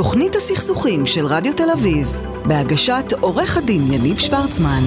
תוכנית 0.00 0.36
הסכסוכים 0.36 1.06
של 1.06 1.26
רדיו 1.26 1.52
תל 1.54 1.70
אביב, 1.72 2.16
בהגשת 2.44 3.04
עורך 3.20 3.56
הדין 3.56 3.92
יניב 3.92 4.18
שוורצמן. 4.18 4.82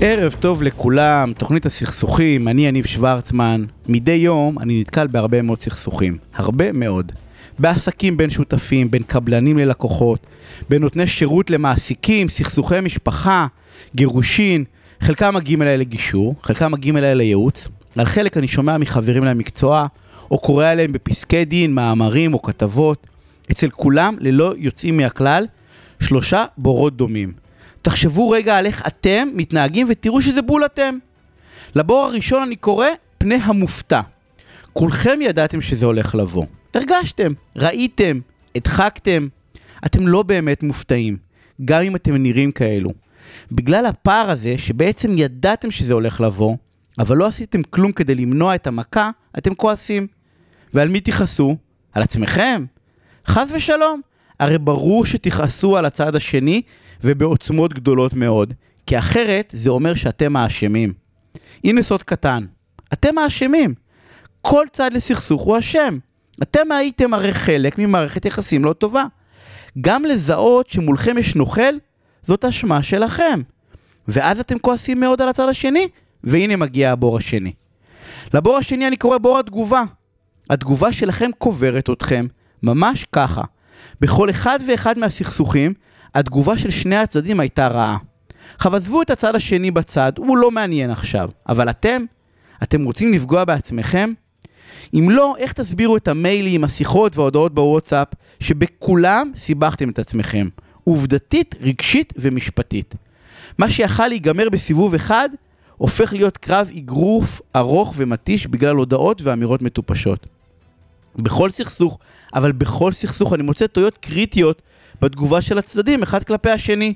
ערב 0.00 0.34
טוב 0.40 0.62
לכולם, 0.62 1.32
תוכנית 1.38 1.66
הסכסוכים, 1.66 2.48
אני 2.48 2.66
יניב 2.66 2.86
שוורצמן. 2.86 3.64
מדי 3.88 4.12
יום 4.12 4.58
אני 4.58 4.80
נתקל 4.80 5.06
בהרבה 5.06 5.42
מאוד 5.42 5.60
סכסוכים, 5.60 6.18
הרבה 6.34 6.72
מאוד. 6.72 7.12
בעסקים 7.58 8.16
בין 8.16 8.30
שותפים, 8.30 8.90
בין 8.90 9.02
קבלנים 9.02 9.58
ללקוחות, 9.58 10.26
בין 10.68 10.82
נותני 10.82 11.06
שירות 11.06 11.50
למעסיקים, 11.50 12.28
סכסוכי 12.28 12.80
משפחה, 12.80 13.46
גירושין, 13.94 14.64
חלקם 15.00 15.34
מגיעים 15.34 15.62
אליי 15.62 15.78
לגישור, 15.78 16.34
חלקם 16.42 16.72
מגיעים 16.72 16.96
אליי 16.96 17.14
לייעוץ, 17.14 17.68
על 17.96 18.06
חלק 18.06 18.36
אני 18.36 18.48
שומע 18.48 18.78
מחברים 18.78 19.24
למקצוע, 19.24 19.86
או 20.30 20.38
קורא 20.38 20.66
עליהם 20.66 20.92
בפסקי 20.92 21.44
דין, 21.44 21.74
מאמרים 21.74 22.34
או 22.34 22.42
כתבות. 22.42 23.06
אצל 23.50 23.70
כולם, 23.70 24.16
ללא 24.20 24.54
יוצאים 24.56 24.96
מהכלל, 24.96 25.46
שלושה 26.00 26.44
בורות 26.58 26.96
דומים. 26.96 27.32
תחשבו 27.82 28.30
רגע 28.30 28.56
על 28.56 28.66
איך 28.66 28.86
אתם 28.86 29.28
מתנהגים 29.34 29.86
ותראו 29.90 30.22
שזה 30.22 30.42
בול 30.42 30.64
אתם. 30.64 30.98
לבור 31.74 32.04
הראשון 32.04 32.42
אני 32.42 32.56
קורא 32.56 32.86
פני 33.18 33.34
המופתע. 33.34 34.00
כולכם 34.72 35.18
ידעתם 35.22 35.60
שזה 35.60 35.86
הולך 35.86 36.14
לבוא. 36.14 36.46
הרגשתם, 36.74 37.32
ראיתם, 37.56 38.20
הדחקתם. 38.56 39.28
אתם 39.86 40.08
לא 40.08 40.22
באמת 40.22 40.62
מופתעים, 40.62 41.16
גם 41.64 41.82
אם 41.82 41.96
אתם 41.96 42.16
נראים 42.16 42.52
כאלו. 42.52 42.90
בגלל 43.52 43.86
הפער 43.86 44.30
הזה, 44.30 44.58
שבעצם 44.58 45.12
ידעתם 45.18 45.70
שזה 45.70 45.92
הולך 45.92 46.20
לבוא, 46.20 46.56
אבל 46.98 47.16
לא 47.16 47.26
עשיתם 47.26 47.62
כלום 47.62 47.92
כדי 47.92 48.14
למנוע 48.14 48.54
את 48.54 48.66
המכה, 48.66 49.10
אתם 49.38 49.54
כועסים. 49.54 50.06
ועל 50.74 50.88
מי 50.88 51.00
תכעסו? 51.00 51.56
על 51.92 52.02
עצמכם? 52.02 52.64
חס 53.26 53.48
ושלום. 53.54 54.00
הרי 54.40 54.58
ברור 54.58 55.06
שתכעסו 55.06 55.76
על 55.76 55.86
הצד 55.86 56.16
השני 56.16 56.62
ובעוצמות 57.04 57.74
גדולות 57.74 58.14
מאוד, 58.14 58.54
כי 58.86 58.98
אחרת 58.98 59.50
זה 59.52 59.70
אומר 59.70 59.94
שאתם 59.94 60.36
האשמים. 60.36 60.92
הנה 61.64 61.82
סוד 61.82 62.02
קטן, 62.02 62.46
אתם 62.92 63.18
האשמים. 63.18 63.74
כל 64.42 64.64
צד 64.72 64.92
לסכסוך 64.92 65.42
הוא 65.42 65.58
אשם. 65.58 65.98
אתם 66.42 66.72
הייתם 66.72 67.14
הרי 67.14 67.34
חלק 67.34 67.78
ממערכת 67.78 68.24
יחסים 68.24 68.64
לא 68.64 68.72
טובה. 68.72 69.04
גם 69.80 70.04
לזהות 70.04 70.68
שמולכם 70.68 71.18
יש 71.18 71.34
נוכל, 71.34 71.74
זאת 72.22 72.44
אשמה 72.44 72.82
שלכם. 72.82 73.40
ואז 74.08 74.40
אתם 74.40 74.58
כועסים 74.58 75.00
מאוד 75.00 75.22
על 75.22 75.28
הצד 75.28 75.48
השני, 75.48 75.88
והנה 76.24 76.56
מגיע 76.56 76.92
הבור 76.92 77.16
השני. 77.18 77.52
לבור 78.34 78.56
השני 78.56 78.86
אני 78.86 78.96
קורא 78.96 79.18
בור 79.18 79.38
התגובה. 79.38 79.82
התגובה 80.50 80.92
שלכם 80.92 81.30
קוברת 81.38 81.90
אתכם, 81.90 82.26
ממש 82.62 83.06
ככה. 83.12 83.42
בכל 84.00 84.30
אחד 84.30 84.58
ואחד 84.68 84.98
מהסכסוכים, 84.98 85.74
התגובה 86.14 86.58
של 86.58 86.70
שני 86.70 86.96
הצדדים 86.96 87.40
הייתה 87.40 87.68
רעה. 87.68 87.96
עכשיו 88.54 88.76
עזבו 88.76 89.02
את 89.02 89.10
הצד 89.10 89.34
השני 89.34 89.70
בצד, 89.70 90.12
הוא 90.18 90.36
לא 90.36 90.50
מעניין 90.50 90.90
עכשיו. 90.90 91.30
אבל 91.48 91.70
אתם? 91.70 92.02
אתם 92.62 92.84
רוצים 92.84 93.14
לפגוע 93.14 93.44
בעצמכם? 93.44 94.12
אם 94.94 95.10
לא, 95.10 95.34
איך 95.38 95.52
תסבירו 95.52 95.96
את 95.96 96.08
המיילים, 96.08 96.64
השיחות 96.64 97.16
וההודעות 97.16 97.54
בוואטסאפ, 97.54 98.08
שבכולם 98.40 99.32
סיבכתם 99.36 99.88
את 99.88 99.98
עצמכם? 99.98 100.48
עובדתית, 100.84 101.54
רגשית 101.60 102.12
ומשפטית. 102.16 102.94
מה 103.58 103.70
שיכל 103.70 104.08
להיגמר 104.08 104.48
בסיבוב 104.48 104.94
אחד, 104.94 105.28
הופך 105.76 106.12
להיות 106.12 106.36
קרב 106.36 106.70
אגרוף 106.76 107.40
ארוך 107.56 107.94
ומתיש 107.96 108.46
בגלל 108.46 108.76
הודעות 108.76 109.22
ואמירות 109.22 109.62
מטופשות. 109.62 110.26
בכל 111.18 111.50
סכסוך, 111.50 111.98
אבל 112.34 112.52
בכל 112.52 112.92
סכסוך 112.92 113.32
אני 113.32 113.42
מוצא 113.42 113.66
טעויות 113.66 113.98
קריטיות 113.98 114.62
בתגובה 115.02 115.40
של 115.40 115.58
הצדדים, 115.58 116.02
אחד 116.02 116.24
כלפי 116.24 116.50
השני. 116.50 116.94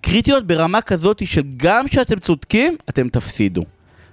קריטיות 0.00 0.46
ברמה 0.46 0.80
כזאת 0.80 1.26
של 1.26 1.42
גם 1.56 1.88
כשאתם 1.88 2.18
צודקים, 2.18 2.76
אתם 2.88 3.08
תפסידו. 3.08 3.64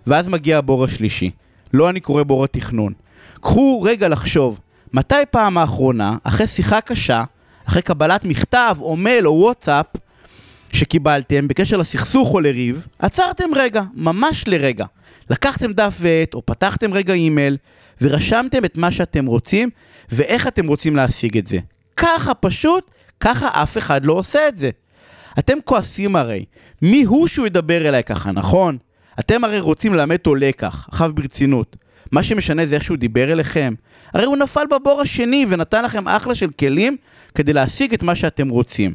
ואז 0.08 0.28
מגיע 0.28 0.58
הבור 0.58 0.84
השלישי. 0.84 1.32
לא 1.74 1.90
אני 1.90 2.00
קורא 2.00 2.24
בור 2.24 2.44
התכנון. 2.44 2.94
קחו 3.42 3.82
רגע 3.82 4.08
לחשוב, 4.08 4.60
מתי 4.94 5.16
פעם 5.32 5.58
האחרונה, 5.58 6.18
אחרי 6.24 6.48
שיחה 6.48 6.82
קשה, 6.82 7.24
אחרי 7.68 7.82
קבלת 7.82 8.26
מכתב 8.26 8.78
או 8.82 8.96
מייל 8.96 9.28
או 9.28 9.32
וואטסאפ 9.32 9.86
שקיבלתם 10.72 11.48
בקשר 11.48 11.78
לסכסוך 11.78 12.34
או 12.34 12.40
לריב, 12.40 12.88
עצרתם 13.00 13.50
רגע, 13.56 13.84
ממש 13.94 14.48
לרגע. 14.48 14.86
לקחתם 15.30 15.72
דף 15.72 15.98
ועט 16.00 16.34
או 16.34 16.46
פתחתם 16.46 16.94
רגע 16.94 17.14
אימייל 17.14 17.58
ורשמתם 18.02 18.66
את 18.66 18.78
מה 18.78 18.92
שאתם 18.92 19.26
רוצים 19.26 19.70
ואיך 20.12 20.48
אתם 20.48 20.68
רוצים 20.68 20.96
להשיג 20.96 21.38
את 21.38 21.48
זה. 21.48 21.58
ככה 21.98 22.34
פשוט, 22.34 22.92
ככה 23.20 23.64
אף 23.64 23.78
אחד 23.78 24.06
לא 24.06 24.14
עושה 24.14 24.48
את 24.48 24.58
זה. 24.58 24.70
אתם 25.40 25.58
כועסים 25.66 26.16
הרי, 26.16 26.46
מי 26.82 27.04
הוא 27.04 27.28
שהוא 27.28 27.48
ידבר 27.48 27.88
אליי 27.88 28.04
ככה, 28.04 28.32
נכון? 28.32 28.78
אתם 29.20 29.44
הרי 29.44 29.60
רוצים 29.60 29.94
ללמד 29.94 30.16
אותו 30.18 30.36
לקח, 30.36 30.86
עכשיו 30.92 31.12
ברצינות. 31.14 31.76
מה 32.12 32.24
שמשנה 32.24 32.66
זה 32.66 32.76
איך 32.76 32.84
שהוא 32.84 32.98
דיבר 32.98 33.32
אליכם. 33.32 33.74
הרי 34.14 34.26
הוא 34.26 34.38
נפל 34.38 34.64
בבור 34.72 35.02
השני 35.02 35.46
ונתן 35.50 35.86
לכם 35.86 36.08
אחלה 36.08 36.36
של 36.36 36.50
כלים 36.60 36.98
כדי 37.36 37.54
להשיג 37.54 37.94
את 37.94 38.04
מה 38.04 38.16
שאתם 38.16 38.50
רוצים. 38.50 38.94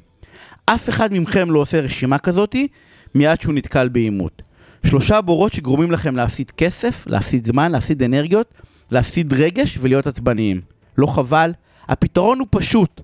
אף 0.66 0.88
אחד 0.88 1.12
מכם 1.12 1.50
לא 1.50 1.58
עושה 1.58 1.81
רשימה 1.81 2.19
כזאתי 2.19 2.69
מיד 3.14 3.41
שהוא 3.41 3.54
נתקל 3.54 3.88
בעימות. 3.88 4.42
שלושה 4.87 5.20
בורות 5.20 5.53
שגורמים 5.53 5.91
לכם 5.91 6.16
להפסיד 6.16 6.50
כסף, 6.50 7.06
להפסיד 7.06 7.47
זמן, 7.47 7.72
להפסיד 7.72 8.03
אנרגיות, 8.03 8.54
להפסיד 8.91 9.32
רגש 9.32 9.78
ולהיות 9.81 10.06
עצבניים. 10.06 10.60
לא 10.99 11.06
חבל? 11.06 11.53
הפתרון 11.88 12.38
הוא 12.38 12.47
פשוט. 12.50 13.00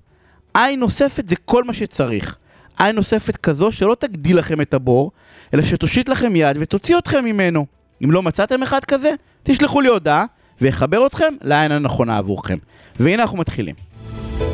עין 0.53 0.79
נוספת 0.79 1.27
זה 1.27 1.35
כל 1.45 1.63
מה 1.63 1.73
שצריך. 1.73 2.37
עין 2.77 2.95
נוספת 2.95 3.37
כזו 3.37 3.71
שלא 3.71 3.95
תגדיל 3.99 4.37
לכם 4.37 4.61
את 4.61 4.73
הבור, 4.73 5.11
אלא 5.53 5.63
שתושיט 5.63 6.09
לכם 6.09 6.35
יד 6.35 6.57
ותוציא 6.59 6.97
אתכם 6.97 7.25
ממנו. 7.25 7.65
אם 8.03 8.11
לא 8.11 8.23
מצאתם 8.23 8.63
אחד 8.63 8.85
כזה, 8.85 9.11
תשלחו 9.43 9.81
לי 9.81 9.87
הודעה 9.87 10.25
ויחבר 10.61 11.07
אתכם 11.07 11.33
לעין 11.41 11.71
הנכונה 11.71 12.17
עבורכם. 12.17 12.57
והנה 12.99 13.23
אנחנו 13.23 13.37
מתחילים. 13.37 13.75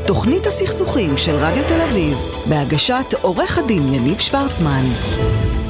תוכנית 0.08 0.46
הסכסוכים 0.46 1.18
של 1.18 1.36
רדיו 1.36 1.64
תל 1.68 1.82
אביב, 1.82 2.18
בהגשת 2.50 3.14
עורך 3.22 3.58
הדין 3.58 3.94
יניב 3.94 4.20
שוורצמן. 4.20 4.84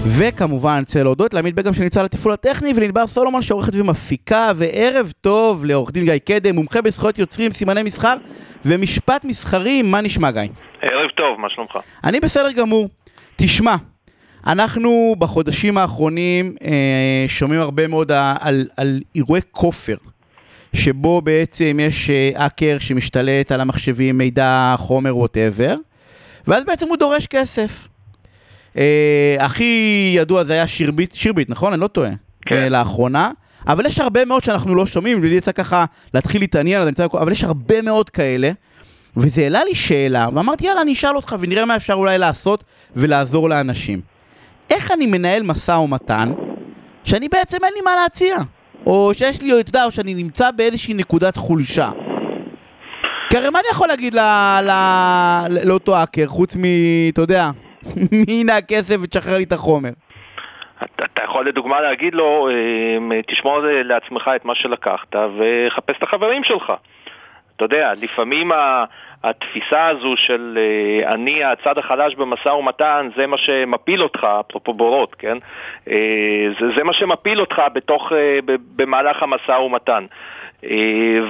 וכמובן, 0.07 0.72
אני 0.72 0.79
רוצה 0.79 1.03
להודות 1.03 1.34
לעמית 1.34 1.56
בגם 1.56 1.73
שנמצא 1.73 2.00
על 2.00 2.06
התפעול 2.06 2.34
הטכני, 2.34 2.73
ולנבר 2.75 3.07
סולומון 3.07 3.41
שעורכת 3.41 3.75
ומפיקה, 3.75 4.51
וערב 4.56 5.13
טוב 5.22 5.66
לעורך 5.66 5.91
דין 5.91 6.06
גיא 6.06 6.17
קדם, 6.17 6.56
מומחה 6.56 6.81
בזכויות 6.81 7.17
יוצרים, 7.17 7.51
סימני 7.51 7.84
מסחר 7.84 8.16
ומשפט 8.66 9.25
מסחרי, 9.25 9.81
מה 9.81 10.01
נשמע 10.01 10.31
גיא? 10.31 10.41
ערב 10.81 11.09
טוב, 11.09 11.39
מה 11.39 11.50
שלומך? 11.50 11.78
אני 12.03 12.19
בסדר 12.19 12.51
גמור. 12.51 12.89
תשמע, 13.35 13.75
אנחנו 14.47 15.16
בחודשים 15.19 15.78
האחרונים 15.78 16.56
אה, 16.63 17.25
שומעים 17.28 17.62
הרבה 17.62 17.88
מאוד 17.88 18.12
על, 18.39 18.68
על 18.78 19.00
אירועי 19.16 19.41
כופר, 19.51 19.95
שבו 20.73 21.22
בעצם 21.22 21.79
יש 21.81 22.09
האקר 22.35 22.78
שמשתלט 22.79 23.51
על 23.51 23.62
המחשבים, 23.62 24.18
מידע, 24.18 24.75
חומר, 24.78 25.18
ווטאבר, 25.18 25.75
ואז 26.47 26.63
בעצם 26.63 26.88
הוא 26.88 26.97
דורש 26.97 27.28
כסף. 27.28 27.91
אה, 28.78 29.36
הכי 29.40 30.12
ידוע 30.16 30.44
זה 30.44 30.54
היה 30.54 30.68
שירביט, 30.68 31.16
שירביט, 31.16 31.50
נכון? 31.50 31.74
אני 31.74 31.82
לא 31.82 31.88
טועה. 31.88 32.12
כן. 32.46 32.56
אה, 32.56 32.70
לאחרונה. 32.70 33.32
אבל 33.68 33.86
יש 33.86 34.00
הרבה 34.00 34.26
מאוד 34.26 34.44
שאנחנו 34.44 34.76
לא 34.76 34.86
שומעים, 34.86 35.20
ולי 35.22 35.36
יצא 35.36 35.52
ככה 35.52 35.86
להתחיל 36.14 36.42
להתעניין, 36.42 36.81
אבל 37.14 37.31
יש 37.31 37.44
הרבה 37.44 37.81
מאוד 37.81 38.10
כאלה. 38.10 38.52
וזה 39.18 39.42
העלה 39.42 39.64
לי 39.64 39.76
שאלה, 39.76 40.28
ואמרתי 40.36 40.66
יאללה 40.66 40.81
אני 40.81 40.94
אשאל 40.94 41.16
אותך 41.16 41.36
ונראה 41.40 41.66
מה 41.66 41.76
אפשר 41.76 41.94
אולי 41.94 42.18
לעשות 42.18 42.64
ולעזור 42.96 43.50
לאנשים. 43.50 44.02
איך 44.70 44.92
אני 44.92 45.06
מנהל 45.06 45.44
משא 45.44 45.72
ומתן 45.72 46.34
שאני 47.04 47.30
בעצם 47.30 47.58
אין 47.64 47.74
לי 47.76 47.81
מה 47.81 47.92
להציע? 48.04 48.38
או 48.86 49.12
שיש 49.14 49.42
לי, 49.42 49.60
אתה 49.60 49.70
יודע, 49.70 49.86
או 49.86 49.92
שאני 49.92 50.13
נמצא 50.13 50.51
באיזושהי 50.51 50.94
נקודת 50.94 51.36
חולשה. 51.36 51.92
כי 53.30 53.38
הרי 53.38 53.50
מה 53.50 53.60
אני 53.60 53.68
יכול 53.72 53.88
להגיד 53.88 54.16
לאותו 55.63 55.95
האקר, 55.98 56.28
חוץ 56.28 56.56
מ... 56.56 56.62
אתה 57.13 57.22
יודע, 57.22 57.51
הנה 58.28 58.57
הכסף 58.57 58.95
ותשחרר 59.01 59.38
לי 59.38 59.44
את 59.44 59.51
החומר. 59.51 59.89
אתה 60.83 61.24
יכול 61.24 61.48
לדוגמה 61.48 61.81
להגיד 61.81 62.16
לו, 62.16 62.50
אמ, 62.50 63.12
תשמור 63.28 63.60
לעצמך 63.62 64.31
את 64.36 64.45
מה 64.45 64.56
שלקחת 64.56 65.16
וחפש 65.16 65.98
את 65.98 66.04
החברים 66.04 66.44
שלך. 66.44 66.74
אתה 67.56 67.66
יודע, 67.66 67.92
לפעמים 68.01 68.51
התפיסה 69.24 69.88
הזו 69.88 70.13
של 70.18 70.57
אה, 70.57 71.13
אני 71.13 71.44
הצד 71.44 71.78
החלש 71.78 72.16
במשא 72.16 72.50
ומתן, 72.50 73.10
זה 73.16 73.28
מה 73.28 73.38
שמפיל 73.38 74.04
אותך, 74.04 74.28
אפרופו 74.39 74.74
בורות, 74.74 75.16
כן? 75.16 75.38
אה, 75.89 76.48
זה, 76.75 76.83
מה 76.83 76.94
שמפיל 76.94 77.39
אותך 77.39 77.62
בתוך, 77.74 78.12
אה, 78.13 78.39
במהלך 78.75 79.24
המשא 79.24 79.51
ומתן. 79.51 80.06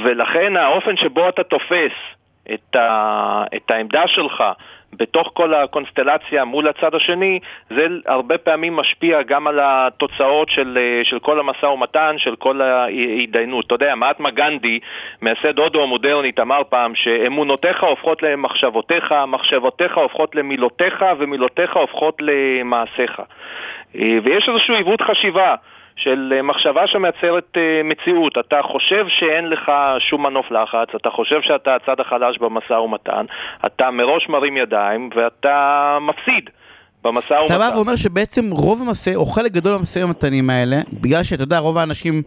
ולכן 0.03 0.57
האופן 0.57 0.97
שבו 0.97 1.29
אתה 1.29 1.43
תופס 1.43 1.91
את 3.55 3.71
העמדה 3.71 4.07
שלך 4.07 4.43
בתוך 4.93 5.29
כל 5.33 5.53
הקונסטלציה 5.53 6.45
מול 6.45 6.67
הצד 6.67 6.95
השני, 6.95 7.39
זה 7.69 7.87
הרבה 8.05 8.37
פעמים 8.37 8.75
משפיע 8.75 9.21
גם 9.21 9.47
על 9.47 9.59
התוצאות 9.63 10.49
של, 10.49 10.77
אה, 10.81 11.01
של 11.03 11.19
כל 11.19 11.39
המשא 11.39 11.65
ומתן, 11.65 12.15
של 12.17 12.35
כל 12.35 12.61
ההתדיינות. 12.61 13.65
אתה 13.65 13.75
יודע, 13.75 13.95
מעטמה 13.95 14.29
גנדי, 14.29 14.79
מייסד 15.21 15.59
הודו 15.59 15.83
המודרנית, 15.83 16.39
אמר 16.39 16.61
פעם 16.69 16.95
שאמונותיך 16.95 17.83
הופכות 17.83 18.23
למחשבותיך, 18.23 19.13
מחשבותיך 19.27 19.97
הופכות 19.97 20.35
למילותיך, 20.35 21.05
ומילותיך 21.19 21.77
הופכות 21.77 22.17
למעשיך. 22.19 23.19
אה, 23.95 24.17
ויש 24.23 24.49
איזשהו 24.49 24.75
עיוות 24.75 25.01
חשיבה. 25.01 25.55
של 25.95 26.33
אה, 26.35 26.41
מחשבה 26.41 26.87
שמייצרת 26.87 27.57
אה, 27.57 27.81
מציאות. 27.83 28.37
אתה 28.37 28.61
חושב 28.63 29.05
שאין 29.07 29.49
לך 29.49 29.71
שום 29.99 30.23
מנוף 30.23 30.51
לחץ, 30.51 30.87
אתה 30.95 31.09
חושב 31.09 31.41
שאתה 31.41 31.75
הצד 31.75 31.99
החלש 31.99 32.37
במשא 32.37 32.73
ומתן, 32.73 33.25
אתה 33.65 33.91
מראש 33.91 34.29
מרים 34.29 34.57
ידיים 34.57 35.09
ואתה 35.15 35.97
מפסיד. 36.01 36.49
במשא 37.03 37.33
ומתן. 37.33 37.45
אתה 37.45 37.57
בא 37.57 37.75
ואומר 37.75 37.95
שבעצם 37.95 38.51
רוב 38.51 38.81
המשא, 38.81 39.15
או 39.15 39.25
חלק 39.25 39.51
גדול 39.51 39.73
מהמשאים 39.73 40.05
ומתנים 40.05 40.49
האלה, 40.49 40.77
בגלל 40.93 41.23
שאתה 41.23 41.43
יודע, 41.43 41.59
רוב 41.59 41.77
האנשים 41.77 42.21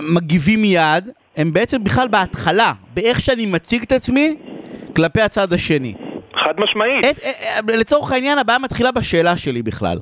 מגיבים 0.00 0.62
מיד, 0.62 1.10
הם 1.36 1.52
בעצם 1.52 1.84
בכלל 1.84 2.08
בהתחלה, 2.08 2.72
באיך 2.94 3.20
שאני 3.20 3.46
מציג 3.46 3.82
את 3.82 3.92
עצמי 3.92 4.34
כלפי 4.96 5.20
הצד 5.20 5.52
השני. 5.52 5.94
חד 6.34 6.54
משמעית. 6.58 7.06
את, 7.06 7.16
לצורך 7.68 8.12
העניין, 8.12 8.38
הבעיה 8.38 8.58
מתחילה 8.58 8.92
בשאלה 8.92 9.36
שלי 9.36 9.62
בכלל. 9.62 9.98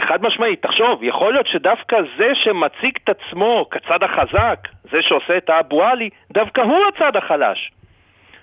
חד 0.00 0.22
משמעית, 0.22 0.62
תחשוב, 0.62 1.02
יכול 1.02 1.32
להיות 1.32 1.46
שדווקא 1.46 1.96
זה 2.18 2.34
שמציג 2.34 2.98
את 3.04 3.08
עצמו 3.08 3.66
כצד 3.70 4.02
החזק, 4.02 4.58
זה 4.90 5.02
שעושה 5.02 5.36
את 5.36 5.50
האבו 5.50 5.84
עלי, 5.84 6.10
דווקא 6.32 6.60
הוא 6.60 6.84
הצד 6.88 7.16
החלש. 7.16 7.72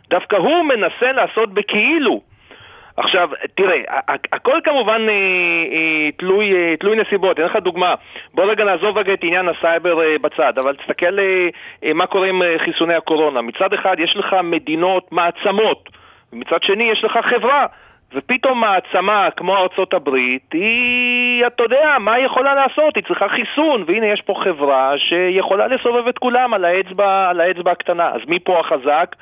דווקא 0.10 0.36
הוא 0.36 0.64
מנסה 0.64 1.12
לעשות 1.12 1.54
בכאילו. 1.54 2.22
עכשיו, 2.98 3.30
תראה, 3.56 3.82
הכל 4.32 4.60
כמובן 4.64 5.02
אה, 5.10 5.14
אה, 5.14 6.12
תלוי, 6.18 6.54
אה, 6.54 6.78
תלוי 6.80 6.96
נסיבות. 6.96 7.32
אתן 7.32 7.44
לך 7.44 7.56
דוגמה. 7.56 7.96
בוא 8.34 8.46
רגע 8.46 8.64
נעזוב 8.64 8.98
רגע 8.98 9.14
את 9.14 9.24
עניין 9.24 9.50
הסייבר 9.50 10.02
אה, 10.02 10.16
בצד, 10.22 10.58
אבל 10.58 10.76
תסתכל 10.76 11.20
אה, 11.20 11.48
אה, 11.84 11.94
מה 11.94 12.06
קורה 12.06 12.28
עם 12.28 12.42
אה, 12.42 12.56
חיסוני 12.58 12.94
הקורונה. 12.94 13.42
מצד 13.42 13.74
אחד 13.74 13.96
יש 14.00 14.16
לך 14.16 14.36
מדינות 14.44 15.12
מעצמות, 15.12 15.90
ומצד 16.34 16.64
שני 16.64 16.84
יש 16.84 17.04
לך 17.04 17.20
חברה 17.30 17.66
ופתאום 18.14 18.62
מעצמה 18.62 19.30
כמו 19.32 19.58
ארצות 19.58 19.94
הברית, 19.94 20.54
היא, 20.54 21.48
אתה 21.48 21.64
יודע, 21.64 21.98
מה 22.00 22.14
היא 22.14 22.26
יכולה 22.26 22.56
לעשות? 22.56 22.96
היא 22.96 23.04
צריכה 23.04 23.30
חיסון, 23.30 23.84
והנה 23.88 24.08
יש 24.08 24.22
פה 24.22 24.34
חברה 24.44 24.94
שיכולה 24.98 25.68
לסובב 25.68 26.08
את 26.08 26.18
כולם 26.18 26.54
על 26.54 26.66
האצבע, 26.66 27.30
על 27.30 27.42
האצבע 27.42 27.72
הקטנה. 27.72 28.10
אז 28.10 28.22
מי 28.28 28.40
פה 28.40 28.60
החזק 28.60 29.16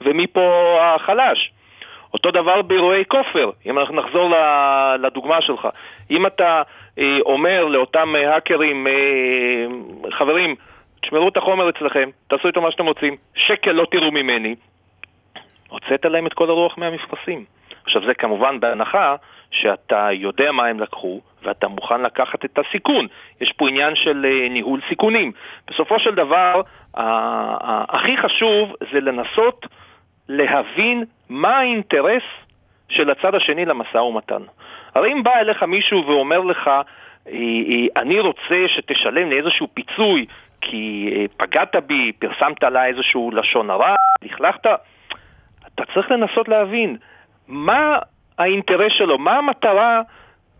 ומי 0.00 0.26
פה 0.26 0.78
החלש? 0.80 1.52
אותו 2.14 2.30
דבר 2.30 2.62
באירועי 2.62 3.04
כופר, 3.08 3.50
אם 3.66 3.78
אנחנו 3.78 3.94
נחזור 3.94 4.34
לדוגמה 4.98 5.42
שלך. 5.42 5.68
אם 6.10 6.26
אתה 6.26 6.62
אה, 6.98 7.18
אומר 7.20 7.64
לאותם 7.64 8.16
אה, 8.16 8.34
האקרים, 8.34 8.86
אה, 8.86 8.92
חברים, 10.10 10.54
תשמרו 11.00 11.28
את 11.28 11.36
החומר 11.36 11.68
אצלכם, 11.68 12.10
תעשו 12.28 12.48
איתו 12.48 12.60
מה 12.60 12.70
שאתם 12.70 12.86
רוצים, 12.86 13.16
שקל 13.34 13.72
לא 13.72 13.86
תראו 13.90 14.10
ממני, 14.10 14.54
הוצאת 15.68 16.04
להם 16.04 16.26
את 16.26 16.34
כל 16.34 16.50
הרוח 16.50 16.78
מהמפרשים. 16.78 17.44
עכשיו 17.84 18.04
זה 18.06 18.14
כמובן 18.14 18.60
בהנחה 18.60 19.16
שאתה 19.50 20.08
יודע 20.12 20.52
מה 20.52 20.66
הם 20.66 20.80
לקחו 20.80 21.20
ואתה 21.42 21.68
מוכן 21.68 22.02
לקחת 22.02 22.44
את 22.44 22.58
הסיכון. 22.58 23.06
יש 23.40 23.52
פה 23.52 23.68
עניין 23.68 23.94
של 23.94 24.26
אה, 24.28 24.48
ניהול 24.48 24.80
סיכונים. 24.88 25.32
בסופו 25.68 25.98
של 25.98 26.14
דבר, 26.14 26.60
הכי 27.88 28.16
חשוב 28.16 28.74
זה 28.92 29.00
לנסות 29.00 29.66
להבין 30.28 31.04
מה 31.28 31.58
האינטרס 31.58 32.22
של 32.88 33.10
הצד 33.10 33.34
השני 33.34 33.64
למשא 33.64 33.98
ומתן. 33.98 34.42
הרי 34.94 35.12
אם 35.12 35.22
בא 35.22 35.36
אליך 35.36 35.62
מישהו 35.62 36.06
ואומר 36.06 36.40
לך, 36.40 36.68
אה, 36.68 36.82
אה, 37.26 38.02
אני 38.02 38.20
רוצה 38.20 38.64
שתשלם 38.68 39.30
לי 39.30 39.38
איזשהו 39.38 39.68
פיצוי 39.74 40.26
כי 40.60 41.10
פגעת 41.36 41.76
בי, 41.86 42.12
פרסמת 42.18 42.64
עליי 42.64 42.90
איזשהו 42.90 43.30
לשון 43.30 43.70
הרע, 43.70 43.94
לכלכת, 44.22 44.66
אתה 45.74 45.84
צריך 45.94 46.10
לנסות 46.10 46.48
להבין 46.48 46.96
מה 47.52 47.98
האינטרס 48.38 48.92
שלו, 48.92 49.18
מה 49.18 49.38
המטרה 49.38 50.02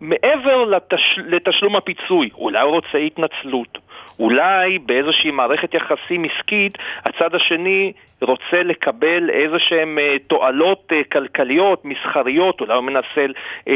מעבר 0.01 0.65
לתש... 0.65 1.19
לתשלום 1.25 1.75
הפיצוי. 1.75 2.29
אולי 2.35 2.61
הוא 2.61 2.71
רוצה 2.71 2.97
התנצלות, 2.97 3.77
אולי 4.19 4.79
באיזושהי 4.79 5.31
מערכת 5.31 5.73
יחסים 5.73 6.25
עסקית 6.25 6.77
הצד 7.05 7.35
השני 7.35 7.93
רוצה 8.21 8.63
לקבל 8.63 9.29
איזה 9.29 9.59
שהן 9.59 9.99
אה, 9.99 10.15
תועלות 10.27 10.83
אה, 10.91 11.01
כלכליות, 11.11 11.85
מסחריות, 11.85 12.61
אולי 12.61 12.73
הוא 12.73 12.83
מנסה 12.83 13.05
אה, 13.17 13.23
אה, 13.67 13.73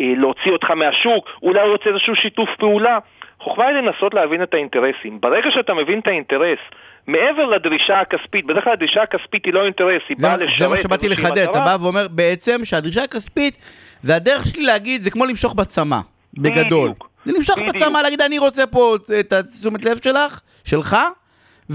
אה, 0.00 0.12
להוציא 0.16 0.52
אותך 0.52 0.70
מהשוק, 0.70 1.28
אולי 1.42 1.60
הוא 1.60 1.72
רוצה 1.72 1.90
איזשהו 1.90 2.16
שיתוף 2.16 2.48
פעולה. 2.58 2.98
חוכמה 3.40 3.66
היא 3.66 3.76
לנסות 3.76 4.14
להבין 4.14 4.42
את 4.42 4.54
האינטרסים. 4.54 5.20
ברגע 5.20 5.50
שאתה 5.50 5.74
מבין 5.74 5.98
את 5.98 6.06
האינטרס 6.06 6.58
מעבר 7.12 7.46
לדרישה 7.46 8.00
הכספית, 8.00 8.46
בדרך 8.46 8.64
כלל 8.64 8.72
הדרישה 8.72 9.02
הכספית 9.02 9.44
היא 9.44 9.54
לא 9.54 9.64
אינטרס, 9.64 10.02
היא 10.08 10.16
באה 10.20 10.36
לשרת 10.36 10.58
זה 10.58 10.68
מה 10.68 10.76
שבאתי 10.76 11.08
לחדד, 11.08 11.38
אתה 11.38 11.60
בא 11.60 11.76
ואומר 11.80 12.08
בעצם 12.08 12.64
שהדרישה 12.64 13.02
הכספית 13.02 13.56
זה 14.02 14.16
הדרך 14.16 14.46
שלי 14.46 14.62
להגיד, 14.62 15.02
זה 15.02 15.10
כמו 15.10 15.26
למשוך 15.26 15.54
בצמא, 15.54 15.98
בגדול. 16.34 16.92
זה 17.24 17.32
למשוך 17.32 17.58
בצמא, 17.58 17.98
להגיד 17.98 18.20
אני 18.20 18.38
רוצה 18.38 18.66
פה 18.66 18.96
את 19.20 19.32
התשומת 19.32 19.84
לב 19.84 19.98
שלך, 20.04 20.40
שלך, 20.64 20.96